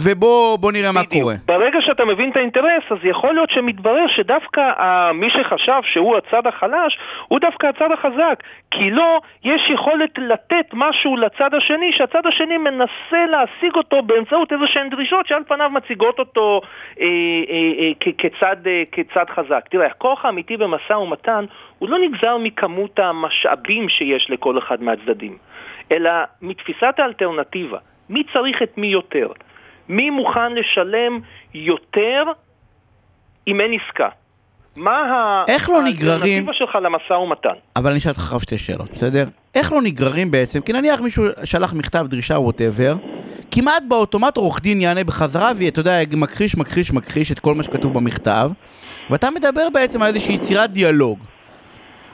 ובוא 0.03 0.71
נראה 0.71 0.91
מה 0.91 1.03
קורה. 1.03 1.35
ברגע 1.45 1.81
שאתה 1.81 2.05
מבין 2.05 2.31
את 2.31 2.37
האינטרס, 2.37 2.83
אז 2.91 2.97
יכול 3.03 3.33
להיות 3.33 3.49
שמתברר 3.49 4.07
שדווקא 4.07 4.71
uh, 4.77 5.13
מי 5.13 5.29
שחשב 5.29 5.81
שהוא 5.83 6.17
הצד 6.17 6.47
החלש, 6.47 6.97
הוא 7.27 7.39
דווקא 7.39 7.67
הצד 7.67 7.91
החזק. 7.91 8.43
כי 8.71 8.91
לו 8.91 9.19
יש 9.43 9.69
יכולת 9.69 10.17
לתת 10.17 10.65
משהו 10.73 11.15
לצד 11.15 11.53
השני, 11.53 11.91
שהצד 11.91 12.27
השני 12.27 12.57
מנסה 12.57 13.25
להשיג 13.29 13.75
אותו 13.75 14.01
באמצעות 14.01 14.53
איזה 14.53 14.67
שהן 14.67 14.89
דרישות 14.89 15.27
שעל 15.27 15.43
פניו 15.47 15.69
מציגות 15.69 16.19
אותו 16.19 16.61
אה, 16.99 17.05
אה, 17.05 17.71
אה, 17.79 18.11
כצד, 18.17 18.67
אה, 18.67 18.83
כצד 18.91 19.25
חזק. 19.35 19.67
תראה, 19.69 19.87
הכוח 19.87 20.25
האמיתי 20.25 20.57
במשא 20.57 20.93
ומתן 20.93 21.45
הוא 21.79 21.89
לא 21.89 21.97
נגזר 21.99 22.37
מכמות 22.37 22.99
המשאבים 22.99 23.89
שיש 23.89 24.27
לכל 24.29 24.57
אחד 24.57 24.83
מהצדדים, 24.83 25.37
אלא 25.91 26.11
מתפיסת 26.41 26.95
האלטרנטיבה. 26.97 27.77
מי 28.09 28.23
צריך 28.33 28.63
את 28.63 28.77
מי 28.77 28.87
יותר? 28.87 29.27
מי 29.89 30.09
מוכן 30.09 30.53
לשלם 30.55 31.19
יותר 31.53 32.23
אם 33.47 33.61
אין 33.61 33.71
עסקה? 33.73 34.09
מה 34.75 35.43
איך 35.47 35.69
לא 35.69 35.83
נגררים... 35.83 36.45
שלך 36.53 36.75
למשא 36.75 37.13
ומתן? 37.13 37.53
אבל 37.75 37.89
אני 37.89 37.99
אשאל 37.99 38.11
אותך 38.11 38.21
עכשיו 38.21 38.39
שתי 38.39 38.57
שאלות, 38.57 38.91
בסדר? 38.91 39.25
איך 39.55 39.71
לא 39.71 39.81
נגררים 39.81 40.31
בעצם, 40.31 40.61
כי 40.61 40.73
נניח 40.73 41.01
מישהו 41.01 41.25
שלח 41.43 41.73
מכתב 41.73 42.05
דרישה 42.09 42.39
ווטאבר, 42.39 42.95
כמעט 43.51 43.83
באוטומט 43.87 44.37
עורך 44.37 44.61
דין 44.61 44.81
יענה 44.81 45.03
בחזרה, 45.03 45.51
ואתה 45.59 45.79
יודע, 45.79 45.99
מכחיש, 46.17 46.57
מכחיש, 46.57 46.91
מכחיש 46.91 47.31
את 47.31 47.39
כל 47.39 47.55
מה 47.55 47.63
שכתוב 47.63 47.93
במכתב, 47.93 48.49
ואתה 49.09 49.31
מדבר 49.31 49.67
בעצם 49.73 50.01
על 50.01 50.07
איזושהי 50.07 50.35
יצירת 50.35 50.71
דיאלוג. 50.71 51.19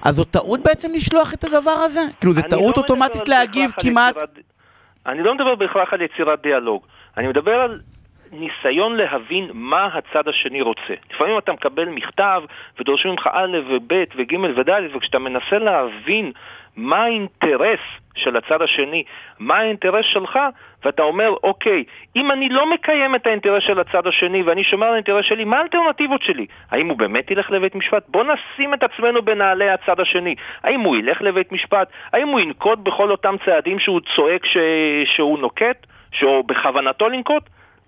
אז 0.02 0.16
זו 0.16 0.24
טעות 0.24 0.60
בעצם 0.64 0.94
לשלוח 0.94 1.34
את 1.34 1.44
הדבר 1.44 1.72
הזה? 1.72 2.02
כאילו, 2.20 2.34
זו 2.34 2.42
טעות 2.42 2.78
לא 2.78 2.82
אוטומטית 2.82 3.28
להגיב 3.28 3.72
כמעט... 3.80 4.16
יצירת... 4.16 4.40
אני 5.06 5.24
לא 5.24 5.36
מדבר 5.36 5.56
בהכרח 5.56 5.94
על 5.94 6.02
יצירת 6.02 6.42
דיאלוג. 6.42 6.86
אני 7.18 7.28
מדבר 7.28 7.62
על 7.62 7.80
ניסיון 8.32 8.96
להבין 8.96 9.50
מה 9.54 9.86
הצד 9.86 10.28
השני 10.28 10.62
רוצה. 10.62 10.94
לפעמים 11.14 11.38
אתה 11.38 11.54
מקבל 11.54 11.86
מכתב 11.90 12.44
ודורשים 12.80 13.12
ממך 13.12 13.30
א' 13.34 13.58
וב' 13.68 13.94
וג' 14.16 14.36
וד', 14.56 14.96
וכשאתה 14.96 15.20
מנסה 15.20 15.58
להבין 15.60 16.32
מה 16.76 17.04
האינטרס 17.04 17.80
של 18.16 18.38
הצד 18.38 18.62
השני, 18.62 19.04
מה 19.40 19.58
האינטרס 19.58 20.06
שלך, 20.06 20.40
ואתה 20.86 21.04
אומר, 21.04 21.34
אוקיי, 21.44 21.84
אם 22.16 22.32
אני 22.32 22.50
לא 22.50 22.70
מקיים 22.70 23.16
את 23.16 23.28
האינטרס 23.28 23.64
של 23.64 23.80
הצד 23.80 24.08
השני 24.08 24.44
ואני 24.44 24.64
שומר 24.64 24.88
על 24.88 24.94
האינטרס 24.94 25.26
שלי, 25.26 25.44
מה 25.44 25.58
האלטרנטיבות 25.58 26.22
שלי? 26.24 26.46
האם 26.72 26.90
הוא 26.90 26.98
באמת 26.98 27.32
ילך 27.32 27.52
לבית 27.52 27.76
משפט? 27.76 28.04
בוא 28.08 28.24
נשים 28.24 28.74
את 28.74 28.84
עצמנו 28.84 29.22
בנעלי 29.22 29.70
הצד 29.70 30.00
השני. 30.00 30.36
האם 30.64 30.80
הוא 30.80 30.98
ילך 30.98 31.22
לבית 31.22 31.52
משפט? 31.52 31.88
האם 32.14 32.28
הוא 32.28 32.40
ינקוט 32.40 32.80
בכל 32.80 33.12
אותם 33.12 33.36
צעדים 33.46 33.80
שהוא 33.80 34.02
צועק 34.16 34.46
ש... 34.46 34.58
שהוא 35.06 35.40
נוקט? 35.40 35.88
שהוא 36.12 36.46
בכוונתו 36.48 37.10
לנקוט? 37.10 37.44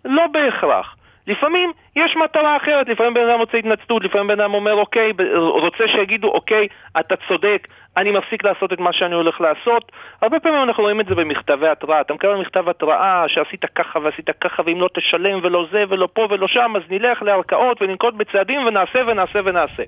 לא 0.06 0.28
בהכרח. 0.28 0.96
לפעמים 1.28 1.72
יש 1.96 2.16
מטרה 2.16 2.58
אחרת, 2.58 2.90
לפעמים 2.90 3.14
בן 3.14 3.30
אדם 3.30 3.40
רוצה 3.40 3.58
התנצלות, 3.58 4.04
לפעמים 4.04 4.28
בן 4.28 4.40
אדם 4.40 4.54
אומר 4.54 4.74
אוקיי, 4.74 5.14
רוצה 5.38 5.88
שיגידו 5.88 6.28
אוקיי, 6.28 6.68
אתה 7.00 7.16
צודק, 7.28 7.68
אני 7.98 8.12
מפסיק 8.12 8.44
לעשות 8.44 8.74
את 8.74 8.80
מה 8.80 8.94
שאני 8.94 9.16
הולך 9.16 9.42
לעשות. 9.42 9.92
הרבה 10.22 10.40
פעמים 10.40 10.64
אנחנו 10.64 10.84
רואים 10.84 11.00
את 11.00 11.06
זה 11.06 11.16
במכתבי 11.16 11.68
התראה, 11.68 12.02
אתה 12.02 12.14
מקבל 12.14 12.36
מכתב 12.36 12.70
התראה 12.70 13.24
שעשית 13.28 13.66
ככה 13.66 14.00
ועשית 14.00 14.30
ככה 14.42 14.64
ואם 14.66 14.82
לא 14.82 14.90
תשלם 14.94 15.40
ולא 15.44 15.66
זה 15.72 15.84
ולא 15.90 16.08
פה 16.14 16.28
ולא 16.30 16.48
שם, 16.48 16.74
אז 16.76 16.82
נלך 16.90 17.22
לערכאות 17.22 17.82
וננקוט 17.82 18.14
בצעדים 18.14 18.66
ונעשה 18.66 19.00
ונעשה 19.08 19.40
ונעשה. 19.46 19.84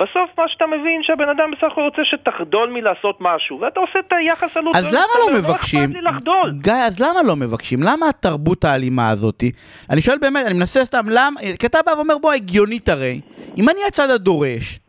בסוף 0.00 0.30
מה 0.38 0.44
שאתה 0.48 0.66
מבין 0.66 1.02
שהבן 1.02 1.28
אדם 1.28 1.50
בסך 1.50 1.72
הכל 1.72 1.80
רוצה 1.80 2.02
שתחדול 2.04 2.70
מלעשות 2.70 3.16
משהו, 3.20 3.60
ואתה 3.60 3.80
עושה 3.80 3.98
את 3.98 4.12
היחס 4.12 4.56
עלות. 4.56 4.76
אז 4.76 4.86
למה 4.86 5.14
לא 5.26 5.38
מבקשים? 5.38 5.92
לא 5.94 6.10
לחדול. 6.10 6.52
גיא, 6.62 6.72
אז 6.72 7.00
למה 7.00 7.22
לא 7.22 7.36
מבקשים? 7.36 7.82
למה 7.82 8.08
התרבות 8.08 8.64
האלימה 8.64 9.10
הזאתי? 9.10 9.52
אני 9.90 10.00
שואל 10.00 10.18
באמת, 10.18 10.46
אני 10.46 10.54
מנסה 10.54 10.84
סתם, 10.84 11.04
למה? 11.08 11.40
כי 11.58 11.66
אתה 11.66 11.78
בא 11.86 11.90
ואומר, 11.90 12.18
בוא, 12.18 12.32
הגיונית 12.32 12.88
הרי, 12.88 13.20
אם 13.56 13.68
אני 13.68 13.80
הצד 13.88 14.10
הדורש, 14.10 14.80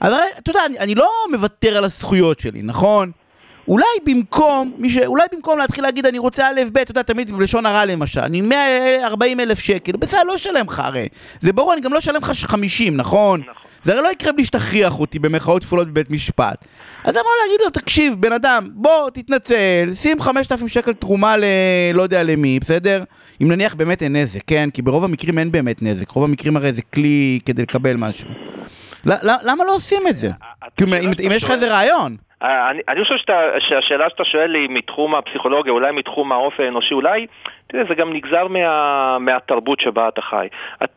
אז 0.00 0.12
הרי, 0.12 0.24
אתה 0.38 0.50
יודע, 0.50 0.60
אני, 0.66 0.78
אני 0.78 0.94
לא 0.94 1.10
מוותר 1.30 1.76
על 1.76 1.84
הזכויות 1.84 2.40
שלי, 2.40 2.62
נכון? 2.62 3.10
אולי 3.68 3.84
במקום, 4.06 4.72
ש... 4.88 4.98
אולי 4.98 5.24
במקום 5.32 5.58
להתחיל 5.58 5.84
להגיד 5.84 6.06
אני 6.06 6.18
רוצה 6.18 6.48
א' 6.48 6.60
ב', 6.72 6.78
אתה 6.78 6.90
יודע, 6.90 7.02
תמיד 7.02 7.30
בלשון 7.30 7.66
הרע 7.66 7.84
למשל, 7.84 8.20
אני 8.20 8.40
140 8.40 9.40
אלף 9.40 9.58
שקל, 9.58 9.92
בסדר, 9.92 10.22
לא 10.22 10.34
אשלם 10.34 10.66
לך 10.66 10.80
הרי. 10.80 11.08
זה 11.40 11.52
ברור, 11.52 11.72
אני 11.72 11.80
גם 11.80 11.92
לא 11.92 11.98
אשלם 11.98 12.16
לך 12.16 12.32
50, 12.34 12.96
נכון? 12.96 13.40
נכון. 13.40 13.52
זה 13.84 13.92
הרי 13.92 14.02
לא 14.02 14.12
יקרה 14.12 14.32
בלי 14.32 14.44
שתכריח 14.44 15.00
אותי 15.00 15.18
במרכאות 15.18 15.64
כפולות 15.64 15.88
בבית 15.88 16.10
משפט. 16.10 16.64
אז 17.04 17.14
אמרו 17.14 17.30
להגיד 17.42 17.60
לו, 17.64 17.70
תקשיב, 17.70 18.14
בן 18.20 18.32
אדם, 18.32 18.68
בוא, 18.74 19.10
תתנצל, 19.10 19.90
שים 19.94 20.20
5,000 20.20 20.68
שקל 20.68 20.92
תרומה 20.92 21.36
ל... 21.36 21.44
לא 21.94 22.02
יודע 22.02 22.22
למי, 22.22 22.60
בסדר? 22.60 23.04
אם 23.42 23.52
נניח 23.52 23.74
באמת 23.74 24.02
אין 24.02 24.16
נזק, 24.16 24.40
כן? 24.46 24.68
כי 24.72 24.82
ברוב 24.82 25.04
המקרים 25.04 25.38
אין 25.38 25.52
באמת 25.52 25.82
נזק, 25.82 26.10
רוב 26.10 26.24
המקרים 26.24 26.56
הרי 26.56 26.72
זה 26.72 26.82
כלי 26.82 27.40
כדי 27.44 27.62
לקבל 27.62 27.96
משהו. 27.96 28.28
למה 29.44 29.64
לא 29.64 29.74
עושים 29.74 30.02
את 30.08 30.16
זה? 30.16 30.28
אם 31.26 31.32
יש 31.32 31.44
לך 31.44 31.50
איזה 31.50 31.72
רעיון. 31.72 32.16
אה, 32.42 32.70
אני, 32.70 32.80
אני 32.88 33.02
חושב 33.02 33.16
שאתה, 33.16 33.40
שהשאלה 33.58 34.10
שאתה 34.10 34.24
שואל 34.24 34.54
היא 34.54 34.68
מתחום 34.70 35.14
הפסיכולוגיה, 35.14 35.72
אולי 35.72 35.92
מתחום 35.92 36.32
האופי 36.32 36.64
האנושי, 36.64 36.94
אולי, 36.94 37.26
תראה, 37.66 37.84
זה 37.88 37.94
גם 37.94 38.12
נגזר 38.12 38.48
מה, 38.48 39.18
מהתרבות 39.18 39.80
שבה 39.80 40.08
אתה 40.08 40.22
חי. 40.22 40.48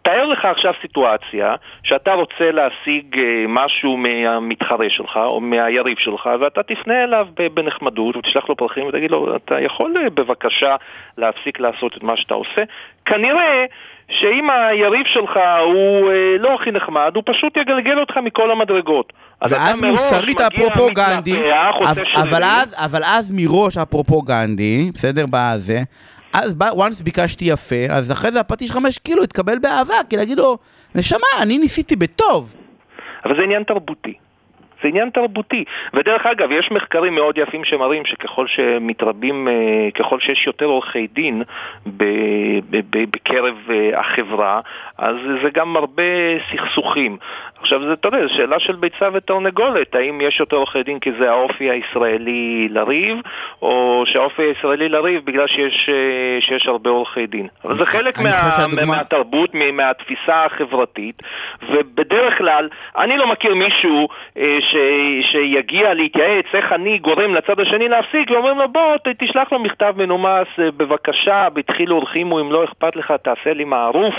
תאר 0.02 0.26
לך 0.26 0.46
עכשיו 0.46 0.74
סיטואציה 0.82 1.56
שאתה 1.84 2.14
רוצה 2.14 2.52
להשיג 2.52 3.20
אה, 3.20 3.46
משהו 3.48 3.98
מהמתחרה 3.98 4.90
שלך 4.90 5.18
או 5.18 5.42
מהיריב 5.42 5.98
שלך, 5.98 6.30
ואתה 6.40 6.64
תפנה 6.64 7.04
אליו 7.04 7.28
בנחמדות 7.54 8.16
ותשלח 8.16 8.50
לו 8.50 8.56
פרחים 8.56 8.86
ותגיד 8.88 9.12
לו, 9.12 9.36
אתה 9.36 9.62
יכול 9.62 9.98
אה, 9.98 10.10
בבקשה 10.10 10.76
להפסיק 11.18 11.60
לעשות 11.60 11.98
את 11.98 12.04
מה 12.04 12.18
שאתה 12.18 12.34
עושה? 12.34 12.64
כנראה 13.06 13.66
שאם 14.12 14.50
היריב 14.50 15.06
שלך 15.06 15.40
הוא 15.66 16.12
אה, 16.12 16.38
לא 16.40 16.56
הכי 16.56 16.72
נחמד, 16.72 17.12
הוא 17.16 17.24
פשוט 17.26 17.58
יגלגל 17.58 18.00
אותך 18.00 18.18
מכל 18.18 18.52
המדרגות. 18.52 19.14
ואז 19.42 19.82
מוסרית 19.82 20.42
אפרופו 20.42 20.88
גנדי, 20.94 21.38
אבל 22.16 22.44
אז, 22.44 22.76
אבל 22.78 23.02
אז 23.06 23.32
מראש 23.36 23.78
אפרופו 23.78 24.22
גנדי, 24.22 24.92
בסדר, 24.94 25.26
בזה, 25.30 25.80
אז 26.34 26.56
once 26.62 27.04
ביקשתי 27.04 27.46
יפה, 27.46 27.86
אז 27.90 28.12
אחרי 28.12 28.32
זה 28.32 28.40
הפטיש 28.40 28.72
חמש 28.72 28.98
קילו 28.98 29.24
התקבל 29.24 29.60
באהבה, 29.60 29.96
כי 30.10 30.18
להגיד 30.18 30.38
לו, 30.38 30.58
נשמה, 30.96 31.28
אני 31.42 31.58
ניסיתי 31.58 31.96
בטוב. 31.96 32.56
אבל 33.26 33.36
זה 33.36 33.44
עניין 33.44 33.64
תרבותי. 33.64 34.14
זה 34.82 34.88
עניין 34.88 35.10
תרבותי. 35.10 35.64
ודרך 35.94 36.26
אגב, 36.26 36.52
יש 36.52 36.72
מחקרים 36.72 37.16
מאוד 37.16 37.38
יפים 37.38 37.64
שמראים 37.64 38.06
שככל 38.06 38.48
שמתרבים, 38.48 39.48
אה, 39.48 39.54
ככל 39.96 40.20
שיש 40.20 40.48
יותר 40.48 40.66
עורכי 40.66 41.08
דין 41.08 41.44
בקרב 42.92 43.56
אה, 43.70 44.00
החברה, 44.00 44.62
אז 44.98 45.16
זה 45.44 45.50
גם 45.50 45.78
הרבה 45.78 46.04
סכסוכים. 46.52 47.18
עכשיו, 47.62 47.84
זה, 47.84 47.94
אתה 47.94 48.08
יודע, 48.08 48.28
זו 48.28 48.34
שאלה 48.34 48.60
של 48.60 48.76
ביצה 48.76 49.10
ותרנגולת, 49.14 49.96
האם 49.96 50.22
יש 50.22 50.40
יותר 50.40 50.56
עורכי 50.56 50.84
דין 50.84 51.00
כי 51.00 51.12
זה 51.20 51.32
האופי 51.32 51.70
הישראלי 51.70 52.68
לריב, 52.72 53.18
או 53.62 54.04
שהאופי 54.06 54.42
הישראלי 54.42 54.90
לריב 54.90 55.26
בגלל 55.26 55.48
שיש, 55.48 55.90
אה, 55.90 56.38
שיש 56.42 56.68
הרבה 56.68 56.90
עורכי 56.90 57.28
דין. 57.28 57.48
אבל 57.66 57.78
זה 57.78 57.86
חלק 57.86 58.20
מה, 58.20 58.32
שהדוגמה... 58.32 58.86
מהתרבות, 58.86 59.56
מהתפיסה 59.74 60.46
החברתית, 60.46 61.22
ובדרך 61.70 62.38
כלל, 62.38 62.70
אני 62.98 63.18
לא 63.18 63.28
מכיר 63.28 63.56
מישהו 63.56 64.08
ש, 64.60 64.76
שיגיע 65.32 65.94
להתייעץ 65.94 66.46
איך 66.54 66.72
אני 66.72 66.98
גורם 66.98 67.36
לצד 67.36 67.60
השני 67.60 67.90
להפסיק, 67.90 68.32
ואומרים 68.32 68.58
לו 68.58 68.68
בוא 68.70 68.98
תשלח 69.18 69.52
לו 69.52 69.60
מכתב 69.60 69.94
מנומס, 69.98 70.48
אה, 70.60 70.72
בבקשה, 70.78 71.50
בתחילו 71.54 71.96
הולכים, 71.96 72.34
אם 72.34 72.52
לא 72.52 72.64
אכפת 72.64 72.96
לך 72.96 73.14
תעשה 73.24 73.54
לי 73.54 73.64
מערוף 73.64 74.16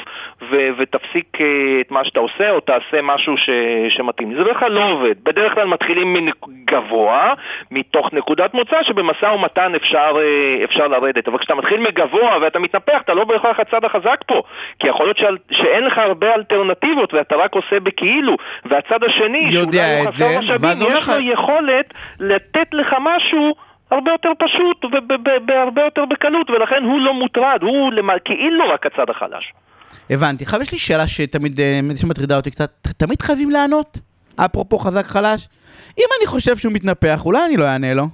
ו- 0.50 0.68
ותפסיק 0.78 1.38
אה, 1.40 1.46
את 1.80 1.90
מה 1.90 2.04
שאתה 2.04 2.20
עושה, 2.20 2.50
או 2.50 2.60
תעשה 2.60 3.02
משהו 3.02 3.31
ש- 3.36 3.50
שמתאים. 3.96 4.34
זה 4.34 4.44
בדרך 4.44 4.58
כלל 4.58 4.72
לא 4.72 4.90
עובד. 4.90 5.14
בדרך 5.24 5.54
כלל 5.54 5.66
מתחילים 5.66 6.14
מגבוה, 6.14 7.32
מתוך 7.70 8.12
נקודת 8.12 8.54
מוצא 8.54 8.82
שבמשא 8.82 9.26
ומתן 9.26 9.74
אפשר, 9.74 10.16
אה, 10.18 10.64
אפשר 10.64 10.88
לרדת. 10.88 11.28
אבל 11.28 11.38
כשאתה 11.38 11.54
מתחיל 11.54 11.80
מגבוה 11.80 12.38
ואתה 12.42 12.58
מתנפח, 12.58 13.00
אתה 13.04 13.14
לא 13.14 13.24
בהכרח 13.24 13.60
הצד 13.60 13.84
החזק 13.84 14.20
פה. 14.26 14.42
כי 14.78 14.88
יכול 14.88 15.06
להיות 15.06 15.18
שאין 15.50 15.84
לך 15.84 15.98
הרבה 15.98 16.34
אלטרנטיבות 16.34 17.14
ואתה 17.14 17.36
רק 17.36 17.54
עושה 17.54 17.80
בכאילו, 17.80 18.36
והצד 18.64 19.04
השני, 19.04 19.46
יודע 19.50 20.02
את 20.02 20.12
זה, 20.14 20.38
משאבים, 20.38 20.72
יש 20.92 21.08
לו 21.08 21.32
יכולת 21.32 21.94
לתת 22.20 22.68
לך 22.72 22.96
משהו 23.00 23.54
הרבה 23.90 24.12
יותר 24.12 24.30
פשוט 24.38 24.84
והרבה 25.48 25.82
יותר 25.82 26.04
בקלות, 26.04 26.50
ולכן 26.50 26.84
הוא 26.84 27.00
לא 27.00 27.14
מוטרד, 27.14 27.62
הוא 27.62 27.92
למה, 27.92 28.18
כאילו 28.18 28.68
רק 28.68 28.86
הצד 28.86 29.10
החלש. 29.10 29.52
הבנתי. 30.10 30.44
עכשיו 30.44 30.62
יש 30.62 30.72
לי 30.72 30.78
שאלה 30.78 31.08
שתמיד 31.08 31.60
אה, 31.60 31.80
שמטרידה 32.00 32.36
אותי 32.36 32.50
קצת, 32.50 32.70
תמיד 32.96 33.22
חייבים 33.22 33.50
לענות? 33.50 33.98
אפרופו 34.36 34.78
חזק 34.78 35.06
חלש? 35.06 35.48
אם 35.98 36.04
אני 36.18 36.26
חושב 36.26 36.56
שהוא 36.56 36.72
מתנפח, 36.72 37.22
אולי 37.24 37.40
אני 37.46 37.56
לא 37.56 37.64
אענה 37.64 37.94
לו. 37.94 38.04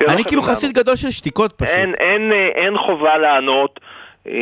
לא 0.00 0.12
אני 0.12 0.24
כאילו 0.24 0.42
חסיד 0.42 0.72
גדול 0.72 0.96
של 0.96 1.10
שתיקות 1.10 1.52
פשוט. 1.52 1.76
אין, 1.76 1.94
אין, 1.94 2.32
אה, 2.32 2.48
אין 2.54 2.78
חובה 2.78 3.18
לענות. 3.18 3.80
אה, 4.28 4.32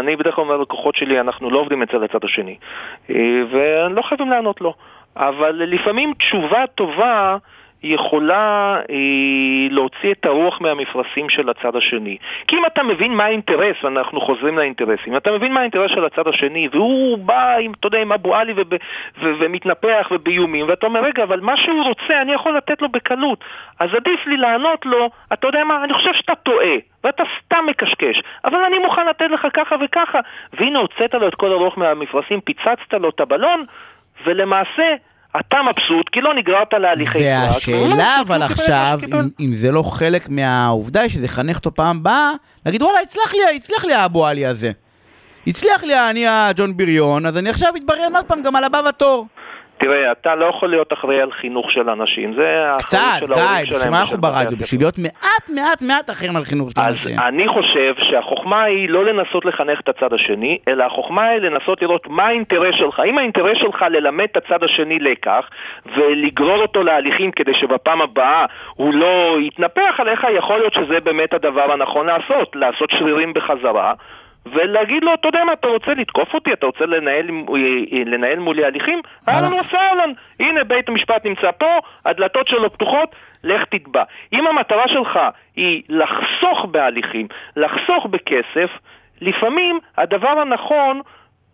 אני 0.00 0.16
בדרך 0.16 0.34
כלל 0.34 0.44
אומר 0.44 0.56
לקוחות 0.56 0.96
שלי, 0.96 1.20
אנחנו 1.20 1.50
לא 1.50 1.58
עובדים 1.58 1.82
אצל 1.82 2.04
הצד 2.04 2.24
השני. 2.24 2.56
ולא 3.52 4.02
חייבים 4.02 4.30
לענות 4.30 4.60
לו. 4.60 4.74
אבל 5.16 5.52
לפעמים 5.52 6.14
תשובה 6.18 6.64
טובה 6.74 7.36
יכולה 7.82 8.76
אה, 8.90 9.68
להוציא 9.70 10.12
את 10.12 10.26
הרוח 10.26 10.60
מהמפרשים 10.60 11.28
של 11.28 11.48
הצד 11.48 11.76
השני. 11.76 12.16
כי 12.46 12.56
אם 12.56 12.66
אתה 12.66 12.82
מבין 12.82 13.14
מה 13.14 13.24
האינטרס, 13.24 13.84
ואנחנו 13.84 14.20
חוזרים 14.20 14.58
לאינטרסים, 14.58 15.16
אתה 15.16 15.32
מבין 15.32 15.52
מה 15.52 15.60
האינטרס 15.60 15.90
של 15.90 16.04
הצד 16.04 16.28
השני, 16.28 16.68
והוא 16.72 17.18
בא 17.18 17.56
עם, 17.56 17.72
אתה 17.80 17.86
יודע, 17.86 17.98
עם 17.98 18.12
אבו 18.12 18.36
עלי 18.36 18.54
ומתנפח 19.22 20.08
ובאיומים, 20.10 20.68
ואתה 20.68 20.86
אומר, 20.86 21.00
רגע, 21.04 21.22
אבל 21.22 21.40
מה 21.40 21.56
שהוא 21.56 21.84
רוצה 21.84 22.22
אני 22.22 22.32
יכול 22.32 22.56
לתת 22.56 22.82
לו 22.82 22.88
בקלות. 22.88 23.44
אז 23.80 23.94
עדיף 23.94 24.26
לי 24.26 24.36
לענות 24.36 24.86
לו, 24.86 25.10
אתה 25.32 25.46
יודע 25.46 25.64
מה, 25.64 25.84
אני 25.84 25.94
חושב 25.94 26.14
שאתה 26.14 26.34
טועה. 26.34 26.76
ואתה 27.04 27.22
סתם 27.38 27.64
מקשקש, 27.66 28.22
אבל 28.44 28.58
אני 28.66 28.78
מוכן 28.78 29.06
לתת 29.06 29.30
לך 29.30 29.46
ככה 29.54 29.76
וככה. 29.84 30.20
והנה 30.52 30.78
הוצאת 30.78 31.14
לו 31.14 31.28
את 31.28 31.34
כל 31.34 31.52
הרוח 31.52 31.78
מהמפרשים, 31.78 32.40
פיצצת 32.40 32.92
לו 32.92 33.08
את 33.08 33.20
הבלון, 33.20 33.64
ולמעשה 34.24 34.94
אתה 35.40 35.56
מבסוט 35.62 36.08
כי 36.12 36.20
לא 36.20 36.34
נגררת 36.34 36.72
להליכי 36.72 37.18
סרק. 37.18 37.52
והשאלה 37.52 38.20
אבל 38.20 38.42
עכשיו, 38.42 39.00
אם, 39.06 39.28
אם 39.40 39.54
זה 39.54 39.72
לא 39.72 39.82
חלק 39.82 40.28
מהעובדה 40.28 41.08
שזה 41.08 41.24
יחנך 41.24 41.56
אותו 41.56 41.74
פעם 41.74 41.96
הבאה, 41.96 42.32
להגיד 42.66 42.82
וואלה, 42.82 42.98
הצלח 43.00 43.34
לי, 43.34 43.56
הצליח 43.56 43.84
לי 43.84 43.94
האבו 43.94 44.26
עלי 44.26 44.46
הזה. 44.46 44.70
הצליח 45.46 45.84
לי 45.84 46.10
אני 46.10 46.26
הג'ון 46.26 46.76
בריון, 46.76 47.26
אז 47.26 47.38
אני 47.38 47.50
עכשיו 47.50 47.76
אתבריין 47.76 48.16
עוד 48.16 48.24
פעם 48.24 48.42
גם 48.42 48.56
על 48.56 48.64
הבא 48.64 48.82
בתור. 48.82 49.26
תראה, 49.78 50.12
אתה 50.12 50.34
לא 50.34 50.44
יכול 50.44 50.68
להיות 50.68 50.92
אחראי 50.92 51.20
על 51.20 51.32
חינוך 51.32 51.70
של 51.70 51.90
אנשים, 51.90 52.34
זה 52.34 52.66
קצת, 52.78 52.98
די, 53.26 53.62
בשביל 53.62 53.90
מה 53.90 54.00
אנחנו 54.00 54.18
ברדיו? 54.18 54.58
בשביל 54.58 54.80
להיות 54.80 54.98
מעט 54.98 55.48
מעט 55.54 55.82
מעט 55.82 56.10
אחרים 56.10 56.36
על 56.36 56.44
חינוך 56.44 56.70
של 56.70 56.80
אנשים. 56.80 57.18
אז 57.18 57.28
אני 57.28 57.48
חושב 57.48 57.94
שהחוכמה 58.10 58.62
היא 58.62 58.88
לא 58.88 59.04
לנסות 59.04 59.44
לחנך 59.44 59.80
את 59.80 59.88
הצד 59.88 60.12
השני, 60.12 60.58
אלא 60.68 60.84
החוכמה 60.84 61.22
היא 61.22 61.40
לנסות 61.40 61.82
לראות 61.82 62.06
מה 62.08 62.26
האינטרס 62.26 62.74
שלך. 62.78 63.02
אם 63.06 63.18
האינטרס 63.18 63.58
שלך 63.58 63.84
ללמד 63.90 64.26
את 64.32 64.36
הצד 64.36 64.64
השני 64.64 64.98
לקח, 64.98 65.48
ולגרור 65.96 66.62
אותו 66.62 66.82
להליכים 66.82 67.30
כדי 67.30 67.54
שבפעם 67.54 68.02
הבאה 68.02 68.46
הוא 68.74 68.94
לא 68.94 69.36
יתנפח 69.40 69.94
עליך, 69.98 70.26
יכול 70.36 70.58
להיות 70.58 70.74
שזה 70.74 71.00
באמת 71.00 71.34
הדבר 71.34 71.72
הנכון 71.72 72.06
לעשות, 72.06 72.56
לעשות 72.56 72.90
שרירים 72.90 73.34
בחזרה. 73.34 73.92
ולהגיד 74.46 75.04
לו, 75.04 75.14
אתה 75.14 75.28
יודע 75.28 75.44
מה, 75.44 75.52
אתה 75.52 75.66
רוצה 75.66 75.94
לתקוף 75.94 76.34
אותי? 76.34 76.52
אתה 76.52 76.66
רוצה 76.66 76.86
לנהל, 76.86 77.26
לנהל 78.06 78.38
מולי 78.38 78.64
הליכים? 78.64 79.00
אהלן 79.28 79.52
וסהלן. 79.52 80.12
הנה 80.40 80.64
בית 80.64 80.88
המשפט 80.88 81.24
נמצא 81.24 81.50
פה, 81.58 81.78
הדלתות 82.04 82.48
שלו 82.48 82.72
פתוחות, 82.72 83.14
לך 83.44 83.64
תתבע. 83.64 84.02
אם 84.32 84.46
המטרה 84.46 84.88
שלך 84.88 85.18
היא 85.56 85.82
לחסוך 85.88 86.64
בהליכים, 86.70 87.26
לחסוך 87.56 88.06
בכסף, 88.06 88.70
לפעמים 89.20 89.78
הדבר 89.96 90.28
הנכון 90.28 91.00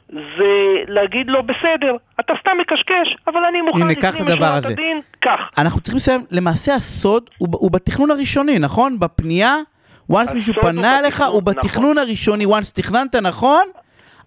זה 0.09 0.83
להגיד 0.89 1.31
לו, 1.31 1.43
בסדר, 1.43 1.97
אתה 2.21 2.33
סתם 2.41 2.51
מקשקש, 2.61 3.17
אבל 3.27 3.45
אני 3.45 3.61
מוכן 3.61 3.89
לפנים 3.89 4.25
משורת 4.27 4.65
הדין, 4.65 5.01
קח. 5.21 5.51
אנחנו 5.59 5.81
צריכים 5.81 5.97
לסיים, 5.97 6.21
למעשה 6.31 6.75
הסוד 6.75 7.31
הוא, 7.39 7.49
הוא 7.53 7.71
בתכנון 7.71 8.11
הראשוני, 8.11 8.59
נכון? 8.59 8.99
בפנייה 8.99 9.57
once 10.13 10.35
מישהו 10.35 10.55
פנה 10.55 10.99
אליך, 10.99 11.21
הוא 11.21 11.43
בתכנון 11.43 11.91
נכון. 11.91 11.99
הראשוני, 11.99 12.47
once 12.47 12.73
תכננת 12.75 13.17
נכון, 13.17 13.65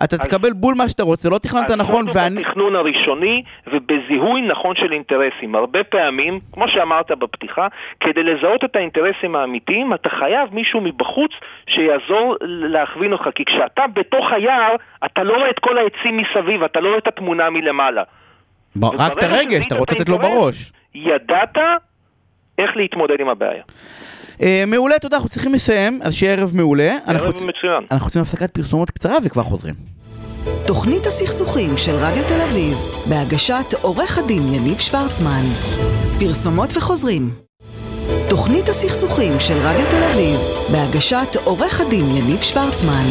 אתה 0.03 0.17
תקבל 0.17 0.53
בול 0.53 0.75
מה 0.75 0.89
שאתה 0.89 1.03
רוצה, 1.03 1.29
לא 1.29 1.37
תכננת 1.37 1.71
נכון 1.71 2.05
ואני... 2.13 2.27
הסוד 2.27 2.45
בתכנון 2.47 2.75
הראשוני 2.75 3.43
ובזיהוי 3.67 4.41
נכון 4.41 4.75
של 4.75 4.93
אינטרסים. 4.93 5.55
הרבה 5.55 5.83
פעמים, 5.83 6.39
כמו 6.53 6.67
שאמרת 6.67 7.11
בפתיחה, 7.11 7.67
כדי 7.99 8.23
לזהות 8.23 8.63
את 8.63 8.75
האינטרסים 8.75 9.35
האמיתיים, 9.35 9.93
אתה 9.93 10.09
חייב 10.09 10.49
מישהו 10.51 10.81
מבחוץ 10.81 11.31
שיעזור 11.69 12.35
להכווין 12.41 13.13
אותך. 13.13 13.23
כי 13.35 13.45
כשאתה 13.45 13.83
בתוך 13.93 14.31
היער, 14.31 14.75
אתה 15.05 15.23
לא 15.23 15.33
רואה 15.33 15.49
את 15.49 15.59
כל 15.59 15.77
העצים 15.77 16.17
מסביב, 16.17 16.63
אתה 16.63 16.79
לא 16.79 16.87
רואה 16.87 16.97
את 16.97 17.07
התמונה 17.07 17.49
מלמעלה. 17.49 18.03
רק 18.83 19.17
את 19.17 19.23
הרגש, 19.23 19.65
אתה 19.67 19.75
רוצה 19.75 19.95
לתת 19.95 20.09
לו 20.09 20.17
בראש. 20.17 20.71
ידעת 20.95 21.57
איך 22.57 22.77
להתמודד 22.77 23.19
עם 23.19 23.29
הבעיה. 23.29 23.63
אה, 24.41 24.63
מעולה, 24.67 24.99
תודה, 24.99 25.15
אנחנו 25.15 25.29
צריכים 25.29 25.53
לסיים, 25.53 25.99
אז 26.03 26.13
שיהיה 26.13 26.33
ערב 26.33 26.51
מעולה. 26.55 26.97
אנחנו 27.07 27.25
ערב 27.27 27.35
רוצ- 27.35 27.45
מצוין. 27.47 27.83
אנחנו 27.91 28.05
רוצים 28.05 28.21
הפסקת 28.21 28.51
פרסומות 28.51 28.91
קצרה 28.91 29.17
וכבר 29.23 29.43
חוזרים. 29.43 29.75
תוכנית 30.65 31.05
הסכסוכים 31.05 31.77
של 31.77 31.95
רדיו 31.95 32.23
תל 32.27 32.41
אביב, 32.41 32.77
בהגשת 33.09 33.73
עורך 33.81 34.17
הדין 34.17 34.53
יניב 34.53 34.77
שוורצמן. 34.77 35.43
פרסומות 36.19 36.77
וחוזרים. 36.77 37.29
תוכנית 38.29 38.69
הסכסוכים 38.69 39.39
של 39.39 39.53
רדיו 39.57 39.85
תל 39.89 40.03
אביב, 40.13 40.39
בהגשת 40.71 41.35
עורך 41.43 41.81
הדין 41.81 42.05
יניב 42.11 42.41
שוורצמן. 42.41 43.05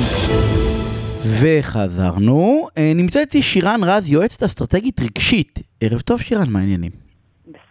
וחזרנו. 1.41 2.69
אה, 2.79 2.93
נמצאת 2.95 3.21
איתי 3.27 3.43
שירן 3.43 3.81
רז, 3.85 4.11
יועצת 4.11 4.43
אסטרטגית 4.43 5.01
רגשית. 5.01 5.59
ערב 5.81 6.01
טוב 6.01 6.21
שירן, 6.21 6.51
מה 6.51 6.59
העניינים? 6.59 7.06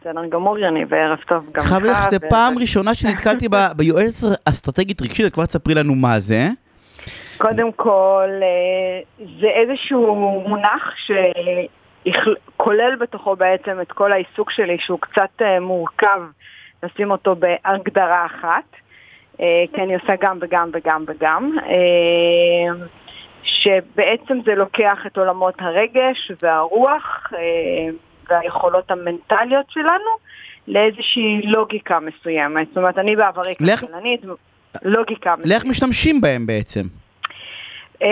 בסדר 0.06 0.26
גמור, 0.26 0.60
יניב, 0.60 0.88
וערב 0.92 1.20
טוב 1.28 1.46
גם 1.52 1.64
לך. 1.64 1.70
חייב 1.70 1.84
לך, 1.84 2.10
זו 2.10 2.18
פעם 2.30 2.58
ראשונה 2.58 2.96
שנתקלתי 2.96 3.50
ב- 3.50 3.72
ביועצת 3.78 4.28
אסטרטגית 4.50 5.02
רגשית, 5.02 5.34
כבר 5.34 5.46
תספרי 5.46 5.74
לנו 5.74 5.96
מה 5.96 6.20
זה. 6.20 6.48
קודם 7.38 7.72
כל, 7.72 8.30
אה, 8.42 9.26
זה 9.42 9.48
איזשהו 9.48 10.16
מונח 10.48 10.96
שכולל 12.06 12.96
בתוכו 13.00 13.36
בעצם 13.36 13.82
את 13.82 13.92
כל 13.92 14.12
העיסוק 14.12 14.52
שלי, 14.52 14.78
שהוא 14.80 15.00
קצת 15.00 15.42
אה, 15.42 15.60
מורכב 15.60 16.22
לשים 16.84 17.12
אותו 17.12 17.36
בהגדרה 17.36 18.26
אחת, 18.26 18.76
אה, 19.42 19.64
כי 19.74 19.82
אני 19.82 19.96
עושה 19.96 20.14
גם 20.22 20.38
וגם 20.42 20.70
וגם 20.74 21.04
וגם, 21.08 21.58
שבעצם 23.44 24.38
זה 24.46 24.56
לוקח 24.56 24.98
את 25.08 25.18
עולמות 25.18 25.56
הרגש 25.60 26.32
והרוח 26.44 27.32
והיכולות 28.30 28.92
המנטליות 28.92 29.66
שלנו 29.70 30.12
לאיזושהי 30.68 31.42
לוגיקה 31.44 31.98
מסוימת. 32.00 32.68
זאת 32.68 32.78
אומרת, 32.78 32.98
אני 32.98 33.16
בעברי 33.16 33.54
לך- 33.60 33.80
כלכלנית, 33.80 34.22
לוגיקה 34.84 35.30
מסוימת. 35.36 35.46
לאיך 35.50 35.66
משתמשים 35.66 36.22
בהם 36.22 36.46
בעצם? 36.46 36.82
אמ, 38.02 38.08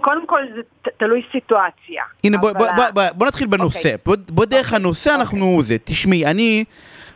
קודם 0.00 0.26
כל 0.26 0.40
זה 0.56 0.60
ת- 0.82 0.88
תלוי 0.98 1.22
סיטואציה. 1.32 2.02
הנה, 2.24 2.36
אבל 2.40 2.52
בוא, 2.52 2.66
בוא, 2.76 2.84
בוא, 2.94 3.02
בוא 3.14 3.26
נתחיל 3.26 3.46
בנושא. 3.46 3.78
אוקיי. 3.78 3.96
בוא, 4.06 4.16
בוא 4.28 4.44
דרך 4.44 4.66
אוקיי, 4.66 4.76
הנושא 4.76 5.14
אנחנו 5.14 5.62
זה. 5.62 5.76
תשמעי, 5.84 6.26
אני 6.26 6.64